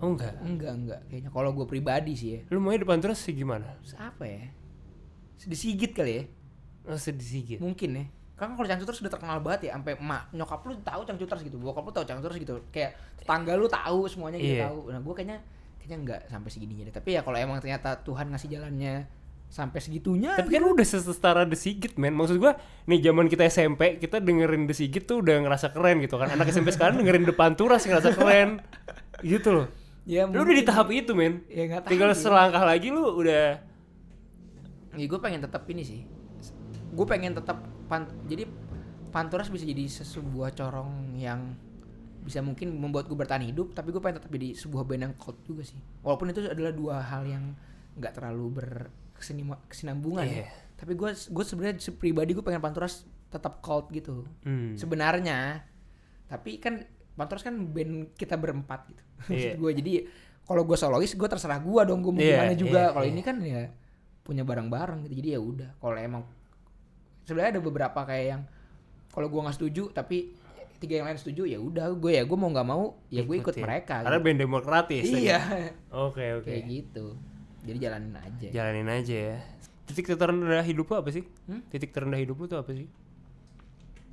[0.00, 0.32] Oh enggak.
[0.40, 2.40] enggak enggak kayaknya kalau gue pribadi sih ya.
[2.48, 3.78] Lu maunya di Panturas sih gimana?
[3.96, 4.50] Apa ya?
[5.40, 6.24] Disigit kali ya?
[6.84, 8.04] Oh sedih mungkin ya
[8.40, 11.84] kan kalau cangcuters sudah terkenal banget ya sampai emak nyokap lu tahu cangcuters gitu bokap
[11.84, 12.54] lu tahu cangcuters gitu.
[12.72, 14.72] Kayak tetangga lu tahu semuanya gitu Iya.
[14.72, 14.78] tahu.
[14.88, 15.38] Nah gue kayaknya
[15.76, 16.94] kayaknya nggak sampai segininya deh.
[16.96, 18.94] Tapi ya kalau emang ternyata Tuhan ngasih jalannya
[19.50, 22.14] sampai segitunya Tapi kan lu udah setara The Sigit men.
[22.14, 22.54] Maksud gua
[22.86, 26.30] nih zaman kita SMP Kita dengerin The Sigit tuh udah ngerasa keren gitu kan.
[26.30, 28.62] Anak SMP sekarang dengerin The Panturas ngerasa keren.
[29.20, 29.66] Gitu loh.
[30.08, 31.44] Ya Lu udah di tahap itu men.
[31.50, 32.24] Ya tahu Tinggal sih.
[32.24, 33.60] selangkah lagi lu udah
[34.90, 36.00] ya gue pengen tetap ini sih.
[36.90, 38.46] Gue pengen tetap pan jadi
[39.10, 41.58] Panturas bisa jadi sebuah corong yang
[42.20, 45.42] bisa mungkin membuat gue bertahan hidup tapi gue pengen tetap jadi sebuah band yang cult
[45.42, 47.58] juga sih walaupun itu adalah dua hal yang
[47.96, 48.62] nggak terlalu
[49.18, 50.48] berkesinambungan ya Iya.
[50.76, 54.76] tapi gue gue sebenarnya se- pribadi gue pengen Panturas tetap cult gitu hmm.
[54.76, 55.66] sebenarnya
[56.26, 59.02] tapi kan Panturas kan band kita berempat gitu
[59.34, 59.58] Iya.
[59.58, 59.92] gue jadi
[60.42, 63.12] kalau gue solois gue terserah gue dong gue mau Iya, gimana juga iya, kalau iya.
[63.12, 63.62] ini kan ya
[64.22, 66.22] punya barang-barang gitu jadi ya udah kalau emang
[67.24, 68.42] sebenarnya ada beberapa kayak yang
[69.10, 70.32] kalau gue nggak setuju tapi
[70.80, 73.52] tiga yang lain setuju ya udah gue ya gue mau nggak mau ya gue ikut
[73.56, 74.26] mereka Karena gitu.
[74.26, 75.28] band demokratis tadi.
[75.28, 75.40] iya
[75.92, 77.06] Oke oke kayak gitu
[77.60, 79.38] jadi jalanin aja Jalanin aja ya
[79.84, 81.26] Titik terendah hidup lu apa sih?
[81.50, 81.66] Hmm?
[81.66, 82.86] Titik terendah hidup lu tuh apa sih?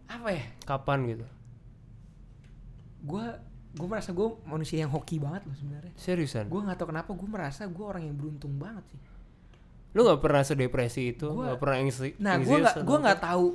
[0.10, 1.26] apa ya Kapan gitu?
[3.08, 3.26] gue
[3.78, 6.50] gue merasa gue manusia yang hoki banget loh sebenarnya Seriusan?
[6.50, 9.00] gue nggak tahu kenapa gue merasa gue orang yang beruntung banget sih
[9.98, 11.26] Lu gak pernah sedepresi itu?
[11.26, 11.78] Gua- gak pernah
[12.22, 13.03] Nah, gue anxious nggak atau gue apa?
[13.10, 13.48] nggak tahu.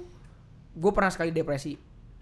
[0.74, 1.72] Gue pernah sekali depresi.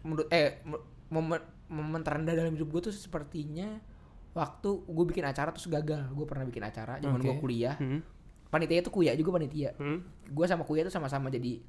[0.04, 0.60] Menurut eh
[1.08, 1.40] momen
[1.72, 3.80] momen terendah dalam hidup gue tuh sepertinya
[4.36, 6.12] waktu gue bikin acara terus gagal.
[6.12, 7.40] Gue pernah bikin acara zaman gue Oke.
[7.40, 7.80] kuliah.
[7.80, 8.04] Hmm.
[8.52, 9.72] Panitia itu kuya juga panitia.
[9.80, 10.04] Hmm.
[10.28, 11.62] Gue sama kuya tuh sama-sama jadi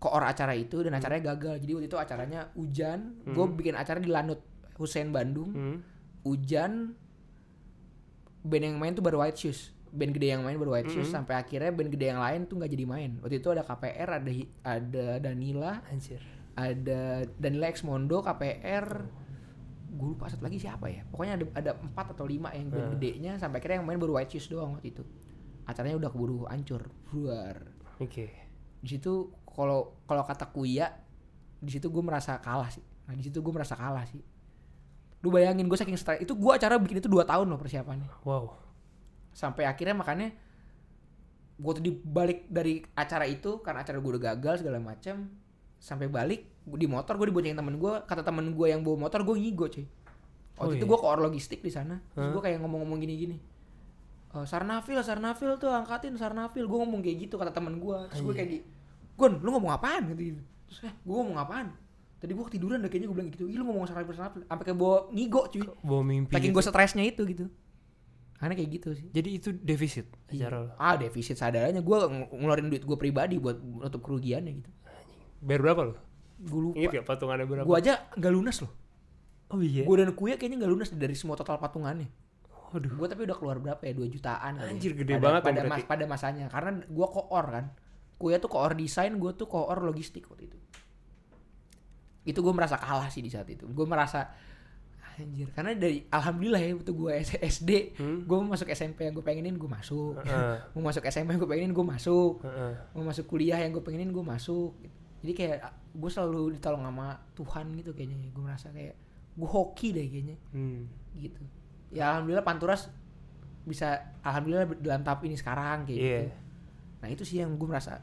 [0.00, 1.60] koor acara itu dan acaranya gagal.
[1.62, 3.20] Jadi waktu itu acaranya hujan.
[3.22, 4.42] Gue bikin acara di Lanut
[4.74, 5.52] Hussein Bandung.
[5.54, 5.76] Hmm.
[6.26, 6.98] Hujan.
[8.40, 9.76] Band yang main tuh baru White Shoes.
[9.90, 12.70] Band gede yang main baru White Shoes sampai akhirnya band gede yang lain tuh nggak
[12.70, 13.10] jadi main.
[13.20, 14.30] Waktu itu ada KPR, ada
[14.62, 16.22] ada Danila, Anjir.
[16.54, 18.86] ada Danila X Mondo, KPR,
[19.90, 21.02] gue lupa satu lagi siapa ya.
[21.10, 24.38] Pokoknya ada ada empat atau lima yang band gedenya sampai akhirnya yang main baru White
[24.38, 25.02] Shoes doang waktu itu.
[25.66, 27.58] Acaranya udah keburu hancur, buar.
[27.98, 28.30] Oke.
[28.80, 30.86] Di situ kalau kalau kata Kuya
[31.60, 34.22] di situ gue merasa kalah sih nah di situ gue merasa kalah sih
[35.20, 38.56] lu bayangin gue saking stres itu gue acara bikin itu dua tahun loh persiapannya Wow.
[39.40, 40.28] Sampai akhirnya makanya
[41.56, 45.28] gue tuh dibalik dari acara itu karena acara gue udah gagal segala macam
[45.76, 49.36] sampai balik di motor gue diboncengin temen gue kata temen gue yang bawa motor gue
[49.36, 49.88] ngigo cuy
[50.60, 50.92] Oh, waktu itu iya?
[50.92, 52.32] gue ke or logistik di sana terus Hah?
[52.36, 53.40] gue kayak ngomong-ngomong gini-gini
[54.30, 58.34] "Eh, Sarnafil, Sarnafil tuh angkatin Sarnafil Gue ngomong kayak gitu kata temen gue Terus gue
[58.36, 58.58] kayak di
[59.16, 60.12] Gon, lu ngomong apaan?
[60.12, 60.40] Gitu, gitu.
[60.68, 61.72] Terus eh, gue ngomong apaan?
[62.20, 64.76] Tadi gue ketiduran deh kayaknya gue bilang gitu Ih lu ngomong Sarnafil, Sarnafil Sampai kayak
[64.76, 66.32] bawa ngigo cuy Bawa mimpi.
[66.36, 66.56] Saking gitu.
[66.60, 67.44] gue stresnya itu gitu
[68.40, 70.48] Karena kayak gitu sih Jadi itu defisit Iya.
[70.48, 70.68] acara lo.
[70.80, 71.98] Ah defisit sadarnya gue
[72.32, 74.70] ngeluarin duit gue pribadi buat nutup kerugiannya gitu.
[75.44, 75.94] Bayar berapa lo?
[76.40, 76.74] Gue lupa.
[76.80, 77.66] Ingat gak patungannya berapa?
[77.68, 78.72] Gue aja nggak lunas loh.
[79.52, 79.84] Oh iya.
[79.84, 82.08] Gue dan Kuya kayaknya nggak lunas dari semua total patungannya.
[82.72, 82.96] Waduh.
[82.96, 83.92] Gue tapi udah keluar berapa ya?
[83.92, 84.52] 2 jutaan.
[84.56, 84.70] ya.
[84.72, 86.46] Anjir, gede pada, banget pada, mas, pada masanya.
[86.48, 87.66] Karena gue koor kan.
[88.16, 90.58] Kuya tuh koor desain, gue tuh koor logistik waktu itu.
[92.24, 93.66] Itu gue merasa kalah sih di saat itu.
[93.68, 94.30] Gue merasa
[95.20, 98.18] anjir karena dari alhamdulillah ya waktu gue SD Hmm?
[98.22, 100.56] gue mau masuk SMP yang gue pengenin gue masuk Heeh.
[100.74, 102.72] mau masuk SMA yang gue pengenin gue masuk Heeh.
[102.90, 104.72] mau masuk kuliah yang gue pengenin gue masuk
[105.20, 105.58] jadi kayak
[105.92, 108.96] gue selalu ditolong sama Tuhan gitu kayaknya gue merasa kayak
[109.30, 110.88] gue hoki deh kayaknya Hmm.
[111.14, 111.40] gitu
[111.90, 112.88] ya alhamdulillah Panturas
[113.60, 116.18] bisa alhamdulillah dalam tahap ini sekarang kayak Iya.
[116.18, 116.28] gitu
[116.98, 118.00] nah itu sih yang gue merasa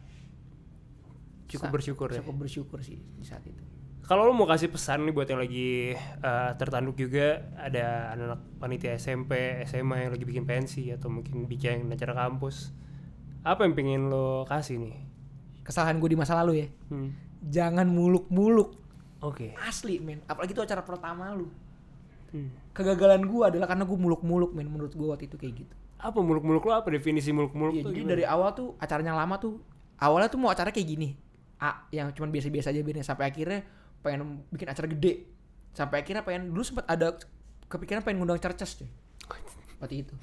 [1.48, 2.20] Cukup bersyukur ya.
[2.20, 3.64] cukup bersyukur sih di saat itu
[4.08, 8.96] Kalau lo mau kasih pesan nih buat yang lagi eh, tertanduk juga ada anak-anak panitia
[8.96, 9.36] SMP,
[9.68, 12.72] SMA yang lagi bikin pensi atau mungkin bikin acara kampus.
[13.44, 14.96] Apa yang pengen lo kasih nih?
[15.68, 17.12] kesalahan gue di masa lalu ya Hmm.
[17.44, 18.80] jangan muluk-muluk
[19.20, 19.52] Oke.
[19.60, 21.52] asli men apalagi itu acara pertama lu
[22.32, 22.56] Hmm.
[22.72, 26.64] kegagalan gue adalah karena gue muluk-muluk men menurut gue waktu itu kayak gitu Apa muluk-muluk
[26.64, 26.72] lo?
[26.72, 27.92] Apa definisi muluk-muluk tuh?
[27.92, 28.12] jadi gimana?
[28.16, 29.60] dari awal tuh acaranya lama tuh
[30.00, 31.20] awalnya tuh mau acara kayak gini
[31.60, 33.68] A yang cuman biasa-biasa aja biasanya sampai akhirnya
[34.08, 35.28] pengen bikin acara gede.
[35.72, 37.20] Sampai akhirnya pengen dulu sempat ada
[37.68, 38.88] kepikiran pengen ngundang cerces cuy.
[39.78, 40.14] Waktu itu.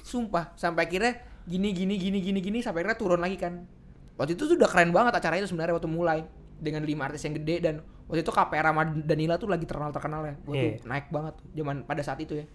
[0.00, 1.12] Sumpah sampai akhirnya
[1.44, 3.66] gini gini gini gini gini sampai akhirnya turun lagi kan.
[4.14, 6.22] Waktu itu tuh udah keren banget acara itu sebenarnya waktu mulai.
[6.54, 7.74] Dengan lima artis yang gede dan
[8.06, 10.86] waktu itu KPR sama Danila tuh lagi terkenal terkenalnya gue tuh Iya.
[10.86, 12.46] naik banget tuh zaman pada saat itu ya.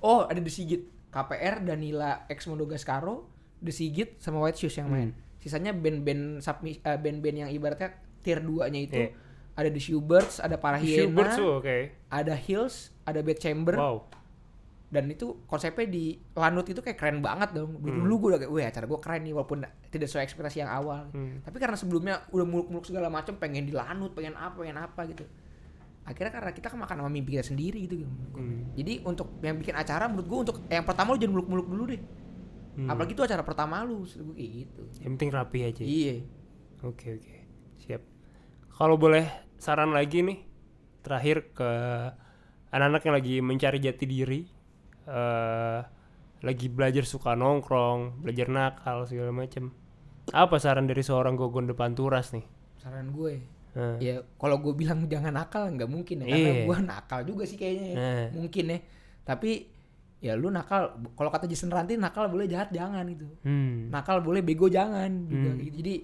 [0.00, 0.82] Oh ada The Sigit.
[1.10, 3.28] KPR Danila Ex Mondo Gascaro
[3.58, 5.10] The Sigit sama White Shoes yang main.
[5.38, 9.10] Sisanya band-band submi- eh, band-band yang ibaratnya tier 2 nya itu Iya.
[9.54, 11.76] Ada The Shoebirds ada Para Schubert Hyena tuh oke.
[12.08, 13.96] ada Hills ada Bad Chamber Wow.
[14.86, 18.00] dan itu konsepnya di Lanut itu kayak keren banget dong dulu, Hmm.
[18.00, 19.58] dulu gue udah kayak wah acara gue keren nih walaupun
[19.88, 21.38] tidak sesuai ekspektasi yang awal Hmm.
[21.40, 25.26] tapi karena sebelumnya udah muluk-muluk segala macam pengen di Lanut pengen apa pengen apa gitu
[26.04, 28.70] akhirnya karena kita kemakan sama mimpi kita sendiri gitu Hmm.
[28.72, 32.02] jadi untuk yang bikin acara menurut gue untuk yang pertama lu jangan muluk-muluk dulu deh
[32.74, 32.88] Hmm.
[32.88, 35.82] apalagi itu acara pertama lu gue kayak gitu Yang penting rapi aja.
[35.82, 36.16] iya
[36.82, 37.22] Oke oke.
[37.24, 37.33] Siap.
[38.74, 39.24] Kalau boleh
[39.56, 40.38] saran lagi nih
[41.00, 41.70] terakhir ke
[42.68, 44.40] anak-anak yang lagi mencari jati diri
[45.04, 45.80] eh
[46.44, 49.72] lagi belajar suka nongkrong, belajar nakal segala macem.
[50.28, 52.44] Apa saran dari seorang Gogon depan turas nih?
[52.76, 53.40] saran gue
[53.74, 56.62] Nah, ya kalau gue bilang jangan nakal nggak mungkin ya karena Iya.
[56.62, 57.96] gue nakal juga sih kayaknya ya.
[57.96, 58.26] Nah.
[58.32, 58.78] mungkin ya
[59.24, 59.50] tapi
[60.20, 60.82] ya lu nakal
[61.12, 63.90] kalau kata Jason Ranti nakal boleh jahat jangan gitu hmm.
[63.90, 65.58] nakal boleh bego jangan juga Hmm.
[65.58, 65.74] gitu.
[65.82, 65.94] jadi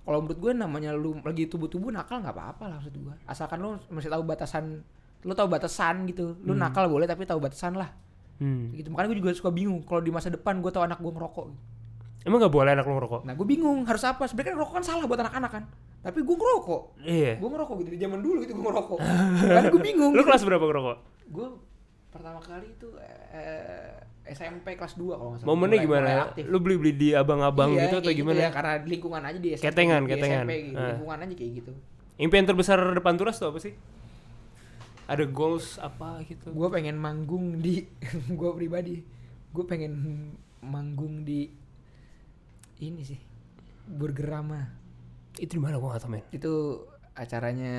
[0.00, 3.76] kalau menurut gue namanya lu lagi tubuh-tubuh nakal nggak apa-apa lah maksud gue asalkan lu
[3.92, 4.80] masih tahu batasan
[5.20, 6.40] lu tahu batasan gitu.
[6.48, 7.92] Lu nakal boleh tapi tahu batasan lah.
[8.40, 8.72] Hmm.
[8.72, 8.88] gitu.
[8.88, 11.62] Makanya gue juga suka bingung kalau di masa depan gue tahu anak gue ngerokok gitu.
[12.24, 13.20] Emang gak boleh anak lo ngerokok?
[13.28, 14.24] nah gue bingung harus apa.
[14.24, 15.64] Sebenarnya kan ngerokok kan salah buat anak-anak kan.
[16.00, 16.82] Tapi gue ngerokok.
[17.04, 17.32] Iya.
[17.36, 17.90] gue ngerokok gitu.
[17.92, 18.98] Di zaman dulu gitu gue ngerokok.
[19.44, 20.96] Karena gue bingung Lu kelas berapa ngerokok?
[21.30, 21.46] gue
[22.08, 22.88] pertama kali itu
[23.30, 23.92] eh,
[24.30, 26.06] SMP kelas 2 kalau nggak salah Momennya Mulai- gimana?
[26.06, 26.44] mulai aktif.
[26.44, 28.38] Lu beli-beli di abang-abang Iya, gitu atau kayak gimana?
[28.38, 30.38] ya, karena lingkungan aja di SMP Ketengan, di ketengan.
[30.40, 30.86] SMP gitu, Ah.
[30.88, 31.72] lingkungan aja kayak gitu
[32.16, 33.72] Impian terbesar depan turas tuh apa sih?
[35.06, 36.48] Ada goals apa gitu?
[36.48, 37.82] gue pengen manggung di
[38.30, 39.02] gue pribadi
[39.50, 39.92] gue pengen
[40.60, 41.50] manggung di
[42.78, 43.18] ini sih
[43.82, 44.60] Burgerama
[45.34, 46.22] Itu di mana gua gak tau men.
[46.30, 46.52] itu
[47.12, 47.74] acaranya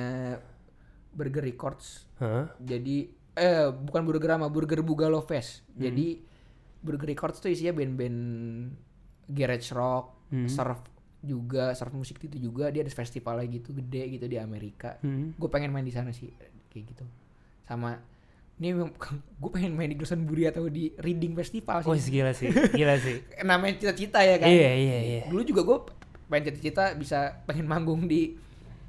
[1.10, 2.52] Burger Records Hah?
[2.58, 5.80] jadi eh bukan Burgerama Burger Bugalo Fest Hmm.
[5.80, 6.20] jadi
[6.82, 8.18] Burger Records tuh isinya band-band
[9.26, 10.48] garage rock Hmm.
[10.48, 10.80] surf
[11.20, 15.30] juga surf musik itu juga dia ada festivalnya gitu gede gitu di Amerika Hmm.
[15.32, 16.32] gue pengen main di sana sih
[16.66, 17.04] kayak gitu
[17.62, 18.00] sama
[18.56, 18.72] ini
[19.40, 23.20] gue pengen main di Buri atau di Reading Festival Oh sih gila sih, gila sih.
[23.44, 25.20] namanya cita-cita ya kan Iya iya iya.
[25.28, 25.76] dulu juga gue
[26.26, 28.40] pengen cita-cita bisa pengen manggung di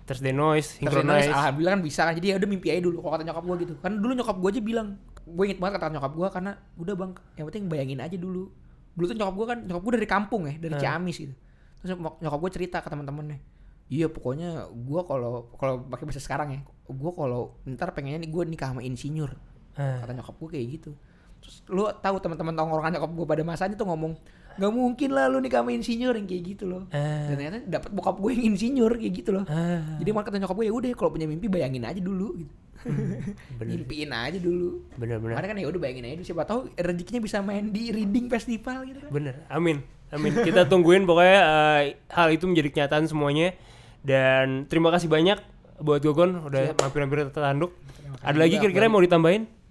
[0.04, 1.28] Thursday noise, Indonesia, synchronize.
[1.30, 3.74] alhamdulillah kan bisa kan jadi ya udah mimpi aja dulu kalau kata nyokap gue gitu
[3.78, 4.88] kan dulu nyokap gue aja bilang
[5.26, 8.52] gue inget banget kata nyokap gue karena udah bang yang penting bayangin aja dulu
[8.94, 10.84] dulu tuh nyokap gue kan nyokap gue dari kampung ya dari Hmm.
[10.84, 11.34] Ciamis gitu
[11.80, 13.40] terus nyokap- gue cerita ke teman-temannya
[13.86, 18.44] iya pokoknya gua kalau kalau pakai bahasa sekarang ya gua kalau ntar pengennya nih gua
[18.44, 19.36] nikah sama insinyur
[19.74, 20.00] Ah.
[20.00, 20.92] kata nyokap gue kayak gitu
[21.38, 24.16] terus lu tahu teman-teman tongkrongan nyokap gue pada masanya tuh ngomong
[24.54, 27.28] nggak mungkin lah lu nikah sama insinyur yang kayak gitu loh Ah.
[27.28, 30.00] dan ternyata dapat bokap gue yang insinyur kayak gitu loh Ah.
[30.00, 32.54] jadi malah kata nyokap gue ya udah kalau punya mimpi bayangin aja dulu gitu
[33.60, 33.72] bener.
[33.80, 35.36] mimpiin aja dulu Bener-bener.
[35.36, 38.84] Makanya kan ya udah bayangin aja dulu siapa tahu rezekinya bisa main di reading festival
[38.88, 39.78] gitu kan Bener, amin,
[40.12, 40.32] amin.
[40.44, 41.82] Kita tungguin pokoknya eh,
[42.12, 43.56] hal itu menjadi kenyataan semuanya.
[44.04, 45.40] Dan terima kasih banyak
[45.80, 47.72] buat Gogon udah mampir-mampir tanduk.
[48.20, 49.63] Ada lagi kira-kira mau ditambahin?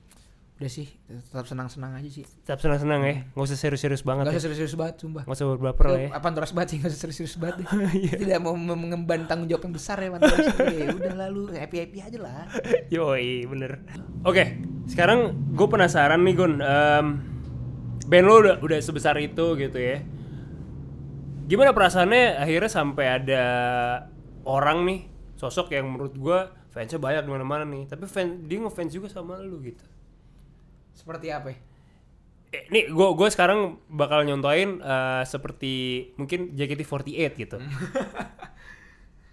[0.52, 4.24] Udah sih tetap senang-senang aja sih Tetap senang-senang ya, nggak usah serius-serius banget.
[4.24, 4.38] Gak ya.
[4.38, 6.08] usah serius-serius banget sumpah Nggak usah berbaper lah ya.
[6.14, 7.66] apa terus banget sih gak usah serius-serius banget deh.
[7.98, 8.12] Iya.
[8.14, 12.18] tidak mau mengemban tanggung jawab yang besar ya Panturas ya udah lalu happy happy aja
[12.20, 12.46] lah
[12.88, 13.82] Yoi, bener.
[14.22, 14.44] Oke,
[14.86, 16.54] sekarang gue penasaran nih Gun.
[16.60, 17.06] Em,
[18.06, 19.98] band lo udah, udah sebesar itu gitu ya.
[21.42, 23.44] Gimana perasaannya akhirnya sampai ada
[24.46, 25.00] orang nih,
[25.34, 26.38] sosok yang menurut gue
[26.70, 27.90] fansnya banyak di mana-mana nih.
[27.90, 29.82] Tapi fan, dia ngefans juga sama lu gitu.
[30.92, 31.58] Seperti apa ya
[32.52, 35.72] Eh, nih gue gue sekarang bakal nyontoin eh, seperti
[36.14, 37.56] mungkin JKT48 gitu.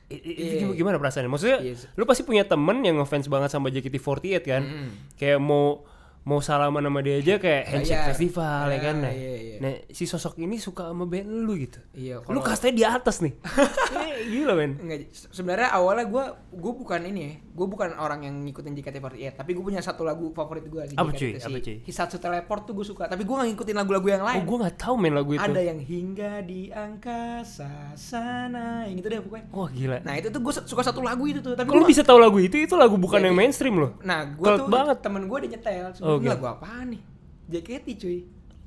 [0.10, 0.74] I- itu Iya.
[0.74, 1.28] gimana- perasaannya?
[1.28, 1.86] Maksudnya Iya.
[1.94, 4.64] lu pasti punya temen yang ngefans banget sama JKT48 kan?
[4.64, 4.90] Mm.
[5.16, 5.86] Kayak mau
[6.20, 8.08] mau salaman sama dia aja kayak handshake Iya.
[8.08, 8.96] festival ya kan?
[9.00, 9.56] Nah, Iya, iya.
[9.60, 11.80] nah, si sosok ini suka sama band lu gitu.
[11.92, 13.34] iya Lu kastanya di atas nih.
[14.20, 14.76] Eh, Gila men.
[14.78, 19.52] Enggak, sebenarnya awalnya gue gue bukan ini ya, gue bukan orang yang ngikutin JKT48, tapi
[19.52, 20.96] gue punya satu lagu favorit gue sih.
[20.96, 21.36] Apa cuy?
[21.36, 21.84] Apa cuy?
[21.84, 24.42] Hisatsu Teleport tuh gue suka, tapi gue gak ngikutin lagu-lagu yang Oh lain.
[24.42, 25.44] gue nggak tahu main lagu itu.
[25.44, 29.46] Ada yang hingga di angkasa sana, yang gitu deh pokoknya.
[29.50, 29.98] Wah gila.
[30.02, 32.56] Nah itu tuh gue suka satu lagu itu tuh, tapi gua- bisa tahu lagu itu?
[32.58, 33.92] Itu lagu bukan Jadi- yang mainstream loh.
[34.02, 34.98] Nah, gue tuh banget.
[35.02, 35.86] temen gue udah nyetel.
[36.00, 36.30] Oh, gitu.
[36.30, 37.02] lagu apaan nih?
[37.50, 38.18] JKT cuy.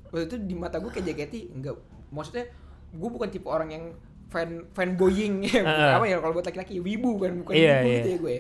[0.07, 1.81] Waktu itu di mata gue kayak JKT enggak.
[2.09, 2.45] Maksudnya
[2.93, 3.85] gue bukan tipe orang yang
[4.29, 5.65] fan fanboying ya.
[5.65, 5.93] Heeh.
[5.95, 7.97] apa ya kalau buat laki-laki wibu kan bukan Iya, wibu iya.
[7.97, 8.37] gitu ya gue.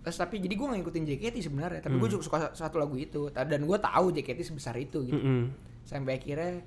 [0.00, 2.14] Terus tapi jadi gue ngikutin JKT sebenarnya, tapi gue Hmm.
[2.16, 5.16] juga suka satu lagu itu dan gue tahu JKT sebesar itu gitu.
[5.16, 5.52] Mm-mm.
[5.84, 6.64] Sampai akhirnya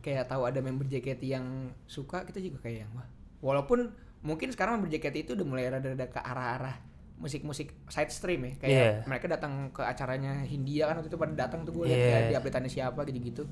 [0.00, 1.46] kayak tahu ada member JKT yang
[1.84, 3.06] suka, kita juga kayak yang wah.
[3.40, 3.88] Walaupun
[4.20, 6.76] mungkin sekarang member JKT itu udah mulai rada-rada ke arah-arah
[7.14, 8.90] musik-musik side stream ya kayak Iya.
[9.06, 12.34] mereka datang ke acaranya Hindia kan waktu itu pada datang tuh gue lihat kayak di
[12.34, 13.46] update siapa gitu-gitu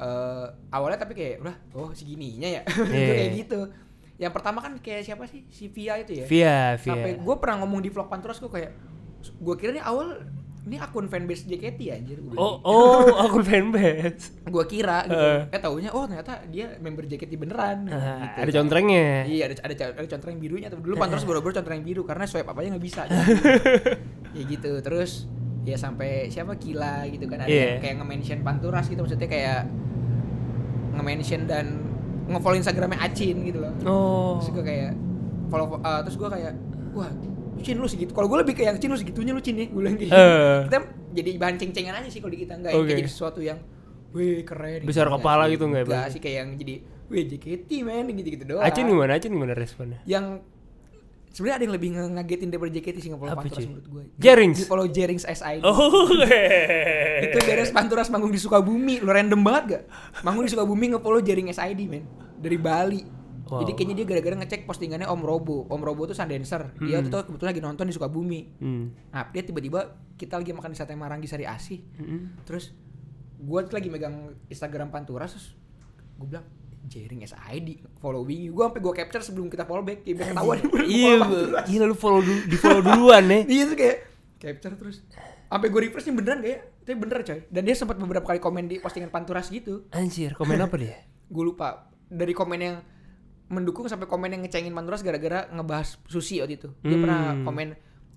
[0.00, 3.04] Eh, awalnya tapi kayak udah oh segininya ya Iya.
[3.12, 3.58] kayak gitu
[4.20, 6.92] yang pertama kan kayak siapa sih si Via itu ya Via, Via.
[6.92, 8.72] sampai gue pernah ngomong di vlog Panturas gue kayak
[9.18, 10.20] gue kira nih awal
[10.60, 14.36] ini akun fanbase JKT ya anjir Oh, oh, akun fanbase.
[14.42, 15.48] gue kira gitu Heeh.
[15.48, 18.38] eh taunya oh ternyata dia member JKT beneran Ah, gitu.
[18.38, 19.24] ada contrengnya.
[19.24, 22.60] Iya ada ada ada contreng birunya tuh dulu Panturas baru-baru contreng biru karena swipe apa
[22.60, 23.02] aja nggak bisa.
[24.36, 25.24] ya gitu terus
[25.60, 27.64] ya sampai siapa Kila gitu kan ada Iya.
[27.66, 29.60] yang kayak nge-mention Panturas gitu maksudnya kayak
[30.92, 31.66] nge-mention dan
[32.30, 33.72] nge-follow Instagramnya Acin gitu loh.
[33.84, 34.38] Oh.
[34.38, 34.92] Terus gue kayak
[35.50, 36.52] follow uh, terus gue kayak
[36.94, 37.10] wah
[37.60, 38.16] Cin lu segitu.
[38.16, 39.66] Kalau gue lebih kayak Cin lu segitunya lu Cin ya.
[39.68, 40.14] Gue bilang gitu.
[40.14, 40.58] Eh.
[40.70, 40.78] Kita
[41.12, 43.58] jadi bahan ceng-cengan aja sih kalau di kita enggak kayak jadi sesuatu yang
[44.10, 46.74] Wih keren Besar Enggak kepala gitu enggak ya, Enggak sih kayak yang jadi
[47.10, 49.10] Wih JKT men gitu-gitu doang Acin gimana?
[49.18, 49.98] Acin gimana responnya?
[50.06, 50.42] yang
[51.30, 54.02] sebenarnya ada yang lebih ngagetin daripada JKT sih Apa, Panturas menurut gue.
[54.18, 54.58] Jerings?
[54.58, 55.62] Di follow Jerings SID.
[55.68, 56.10] Oh.
[57.20, 59.82] Itu beres Panturas manggung di Sukabumi, lo random banget gak?
[60.22, 62.04] Manggung di Sukabumi nge-follow Jering SID men
[62.36, 63.02] dari Bali.
[63.50, 63.66] Wow.
[63.66, 65.66] Jadi kayaknya dia gara-gara ngecek postingannya Om Robo.
[65.66, 66.70] Om Robo tuh sundancer.
[66.78, 67.10] Dia Hmm.
[67.10, 68.40] tuh kebetulan lagi nonton di Sukabumi.
[68.62, 68.94] Hmm.
[69.10, 71.82] Nah, dia tiba-tiba kita lagi makan di sate Maranggi Sari Asih.
[71.98, 72.46] Mm-mm.
[72.46, 72.70] Terus
[73.40, 75.46] tuh lagi megang Instagram Panturas terus
[76.14, 76.44] gue bilang
[76.82, 78.52] Jering SID following you.
[78.52, 80.00] Gua sampai gua capture sebelum kita follow back.
[80.00, 81.12] Kayak ketahuan Iya,
[81.64, 83.40] gila lu follow dulu, di follow duluan ya.
[83.44, 83.96] Iya tuh kayak
[84.36, 84.96] capture terus
[85.46, 88.64] sampai gue refresh nih beneran kayak tapi bener coy dan dia sempat beberapa kali komen
[88.64, 90.94] di postingan panturas gitu Anjir, komen apa dia?
[91.34, 92.76] gue lupa dari komen yang
[93.46, 97.02] mendukung sampai komen yang ngecengin panturas gara-gara ngebahas susi waktu itu dia Hmm.
[97.02, 97.68] pernah komen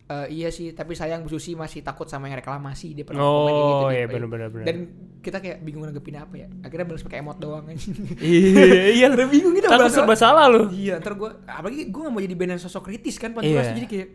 [0.03, 3.47] "Eh, iya sih tapi sayang Bu Susi masih takut sama yang reklamasi dia pernah komen
[3.47, 4.65] kayak gitu Oh, iya benar-benar benar.
[4.65, 4.77] dan
[5.19, 7.87] kita kayak bingung nanggepin apa ya akhirnya balas pakai emot doang aja
[8.19, 9.05] Iya, iya.
[9.09, 10.67] Udah bingung gitu Takut serba salah lu.
[10.69, 13.77] Iya, ntar gue apalagi gue gak mau jadi band yang sosok kritis kan Panturas tuh
[13.77, 14.09] jadi kayak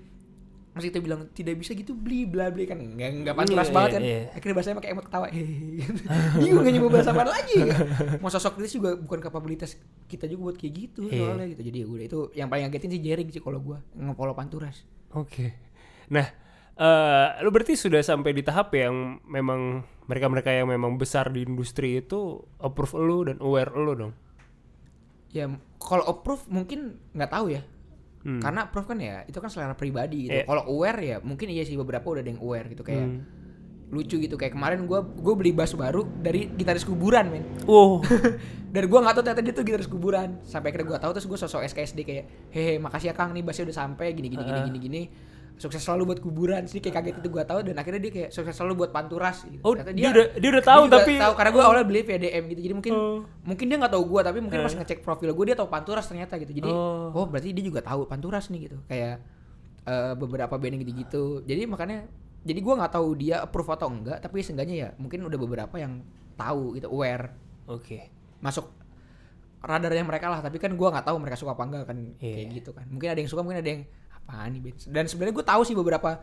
[0.70, 3.90] masih kita bilang tidak bisa gitu beli bla bla kan nggak nggak panturas Iya, banget
[3.90, 4.20] kan iya.
[4.30, 5.26] akhirnya bahasanya pakai emot ketawa
[6.38, 7.78] bingung gak nyoba bahasa apa lagi kan?
[8.18, 9.70] mau sosok kritis juga bukan kapabilitas
[10.06, 11.18] kita juga buat kayak gitu Iya.
[11.24, 14.34] soalnya gitu jadi ya udah itu yang paling ngagetin sih Jering sih kalau gue nge-follow
[14.34, 15.56] panturas Oke.
[16.08, 16.26] Nah,
[16.74, 21.98] eh lu berarti sudah sampai di tahap yang memang mereka-mereka yang memang besar di industri
[21.98, 22.20] itu
[22.56, 24.12] approve lu dan aware lu dong.
[25.28, 25.44] ya
[25.76, 27.60] kalau approve mungkin nggak tahu ya
[28.18, 28.40] Hmm.
[28.40, 30.44] karena approve kan ya itu kan selera pribadi gitu Iya.
[30.44, 33.22] kalau aware ya mungkin iya sih beberapa udah ada yang aware gitu kayak Hmm.
[33.88, 38.00] lucu gitu kayak kemarin gue gue beli bass baru dari gitaris kuburan men Oh,
[38.74, 41.38] dan gue nggak tahu ternyata dia tuh gitaris kuburan sampai akhirnya gue tahu terus gue
[41.38, 44.66] sosok SKSD kayak hehe makasih ya kang nih bassnya udah sampai gini gini gini Heeh.
[44.66, 45.02] gini gini
[45.58, 48.50] sukses selalu buat kuburan sih kayak kaget itu gue tahu dan akhirnya dia kayak sukses
[48.52, 49.58] selalu buat panturas gitu.
[49.60, 52.16] oh Ternyata dia, udah dia udah tahu dia tapi tahu karena gue awalnya beli via
[52.16, 53.18] DM gitu jadi mungkin Oh.
[53.42, 54.64] mungkin dia nggak tahu gue tapi mungkin Eh.
[54.64, 57.10] pas ngecek profil gue dia tahu panturas ternyata gitu jadi Oh.
[57.12, 59.18] oh, berarti dia juga tahu panturas nih gitu kayak
[59.84, 62.06] eh, beberapa band yang gitu-gitu jadi makanya
[62.40, 66.00] jadi gue nggak tahu dia approve atau enggak tapi seenggaknya ya mungkin udah beberapa yang
[66.34, 67.34] tahu gitu aware
[67.66, 68.06] Oke.
[68.38, 68.70] masuk
[69.58, 72.30] radarnya mereka lah tapi kan gue nggak tahu mereka suka apa enggak kan Iya.
[72.32, 73.82] kayak gitu kan mungkin ada yang suka mungkin ada yang
[74.28, 76.20] apaan nih band dan sebenarnya gue tahu sih beberapa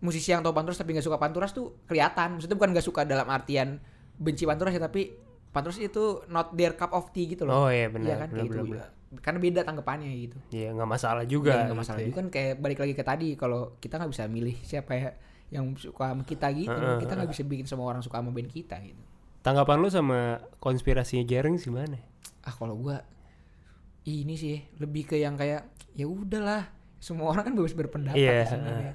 [0.00, 2.40] musisi yang tahu panturas tapi nggak suka panturas tuh kelihatan.
[2.40, 3.80] Maksudnya bukan nggak suka dalam artian
[4.16, 5.12] benci panturas ya tapi
[5.52, 7.66] panturas itu not their cup of tea gitu loh.
[7.66, 8.08] Oh iya benar.
[8.08, 8.28] Iya kan?
[8.32, 8.78] benar, kayak benar, gitu.
[9.20, 10.36] Karena beda tanggapannya gitu.
[10.52, 11.52] Iya nggak masalah juga.
[11.56, 12.26] juga nggak masalah gitu juga kan.
[12.32, 15.10] Kayak balik lagi ke tadi kalau kita nggak bisa milih siapa ya
[15.52, 18.50] yang suka sama kita gitu Heeh, kita nggak bisa bikin semua orang suka sama band
[18.50, 19.00] kita gitu.
[19.44, 22.00] Tanggapan lu sama konspirasinya Jering gimana?
[22.44, 23.00] ah kalau gua
[24.04, 25.64] ini sih lebih ke yang kayak
[25.96, 26.68] ya udahlah
[27.04, 28.94] semua orang kan bebas berpendapat Iya, ya sebenarnya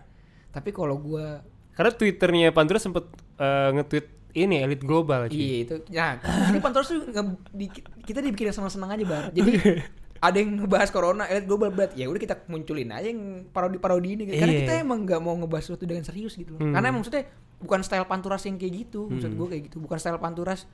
[0.49, 3.05] tapi kalau gua Karena twitternya Pantura sempet
[3.37, 5.25] eh, nge-tweet ini elit global.
[5.25, 5.37] cuy.
[5.37, 6.17] iya itu nah
[6.47, 7.71] ini pantos tuh nge- di-
[8.03, 9.51] kita dibikin senang-senang aja bar jadi
[10.19, 14.23] ada yang ngebahas corona elit global berat ya udah kita munculin aja yang parodi-parodi ini
[14.25, 14.37] gitu.
[14.37, 14.61] karena Iya.
[14.61, 16.73] kita emang nggak mau ngebahas sesuatu dengan serius gitu loh Hmm.
[16.75, 17.23] karena emang maksudnya
[17.57, 19.39] bukan style panturas yang kayak gitu maksud Hmm.
[19.39, 20.67] gue kayak gitu bukan style panturas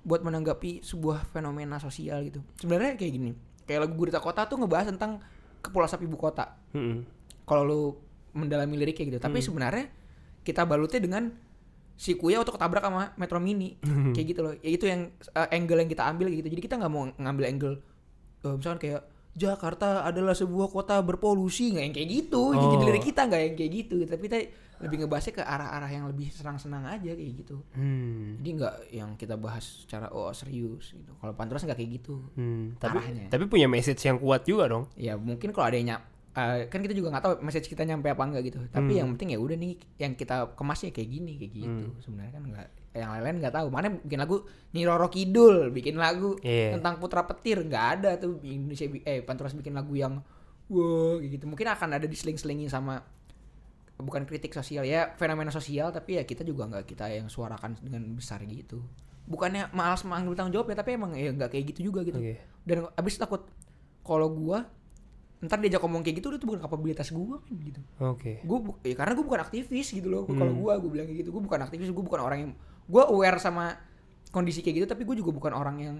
[0.00, 3.30] buat menanggapi sebuah fenomena sosial gitu sebenarnya kayak gini
[3.62, 5.18] kayak lagu Gurita Kota tuh ngebahas tentang
[5.62, 7.06] kepulauan ibu kota Mm-mm.
[7.42, 7.80] kalau lu
[8.32, 9.46] mendalami liriknya gitu tapi Hmm.
[9.46, 9.84] sebenarnya
[10.42, 11.30] kita balutnya dengan
[11.94, 14.10] si Kuya untuk ketabrak sama Metro Mini Hmm.
[14.10, 16.90] kayak gitu loh ya itu yang uh, angle yang kita ambil gitu jadi kita nggak
[16.90, 17.74] mau ngambil angle
[18.42, 19.02] uh, misalkan kayak
[19.32, 22.58] Jakarta adalah sebuah kota berpolusi nggak yang kayak gitu Oh.
[22.58, 24.38] jadi lirik kita nggak yang kayak gitu tapi kita
[24.82, 28.36] lebih ngebahasnya ke arah-arah yang lebih senang-senang aja kayak gitu Hmm.
[28.36, 32.74] jadi nggak yang kita bahas secara oh serius gitu kalau Panturas nggak kayak gitu Hmm.
[32.76, 33.26] Tapi Arahnya.
[33.28, 34.84] tapi punya message yang kuat juga dong.
[34.94, 36.02] ya mungkin kalau ada yang nyap
[36.32, 38.98] eh, kan kita juga nggak tahu message kita nyampe apa enggak gitu tapi Hmm.
[38.98, 42.00] yang penting ya udah nih yang kita kemasnya kayak gini kayak gitu Hmm.
[42.00, 44.36] sebenarnya kan nggak yang lain-lain nggak tahu mana bikin lagu
[44.70, 46.74] Niroro Kidul bikin lagu Iya.
[46.74, 50.20] tentang putra petir nggak ada tuh Indonesia eh Panturas bikin lagu yang
[50.68, 53.00] wow kayak gitu mungkin akan ada diseling-selingin sama
[54.02, 58.02] bukan kritik sosial ya fenomena sosial tapi ya kita juga nggak kita yang suarakan dengan
[58.12, 58.82] besar gitu
[59.22, 62.42] bukannya malas mengambil tanggung jawab ya tapi emang ya nggak kayak gitu juga gitu Oke.
[62.62, 63.46] dan abis takut
[64.00, 64.66] kalau gua
[65.40, 68.42] ntar diajak ngomong kayak gitu itu bukan kapabilitas gua men gitu Oke.
[68.42, 70.36] gua bu- ya karena gua bukan aktivis gitu loh Hmm.
[70.36, 72.52] kalau gua gua bilang kayak gitu gua bukan aktivis gua bukan orang yang
[72.84, 73.74] gua aware sama
[74.28, 75.96] kondisi kayak gitu tapi gua juga bukan orang yang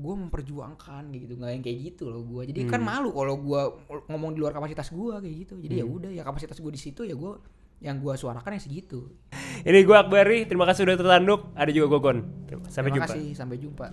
[0.00, 2.88] gua memperjuangkan kayak gitu nggak yang kayak gitu loh gua jadi kan Hmm.
[2.90, 3.60] malu kalau gua
[4.06, 5.96] ngomong di luar kapasitas gua kayak gitu jadi ya Hmm.
[5.96, 7.36] udah ya kapasitas gua di situ ya gua
[7.78, 9.12] yang gua suarakan yang segitu
[9.60, 11.52] Ini gue Akbari, terima kasih sudah tertanduk.
[11.52, 12.24] Ada juga Gogon.
[12.66, 13.12] Sampai terima jumpa.
[13.12, 13.86] kasih sampai jumpa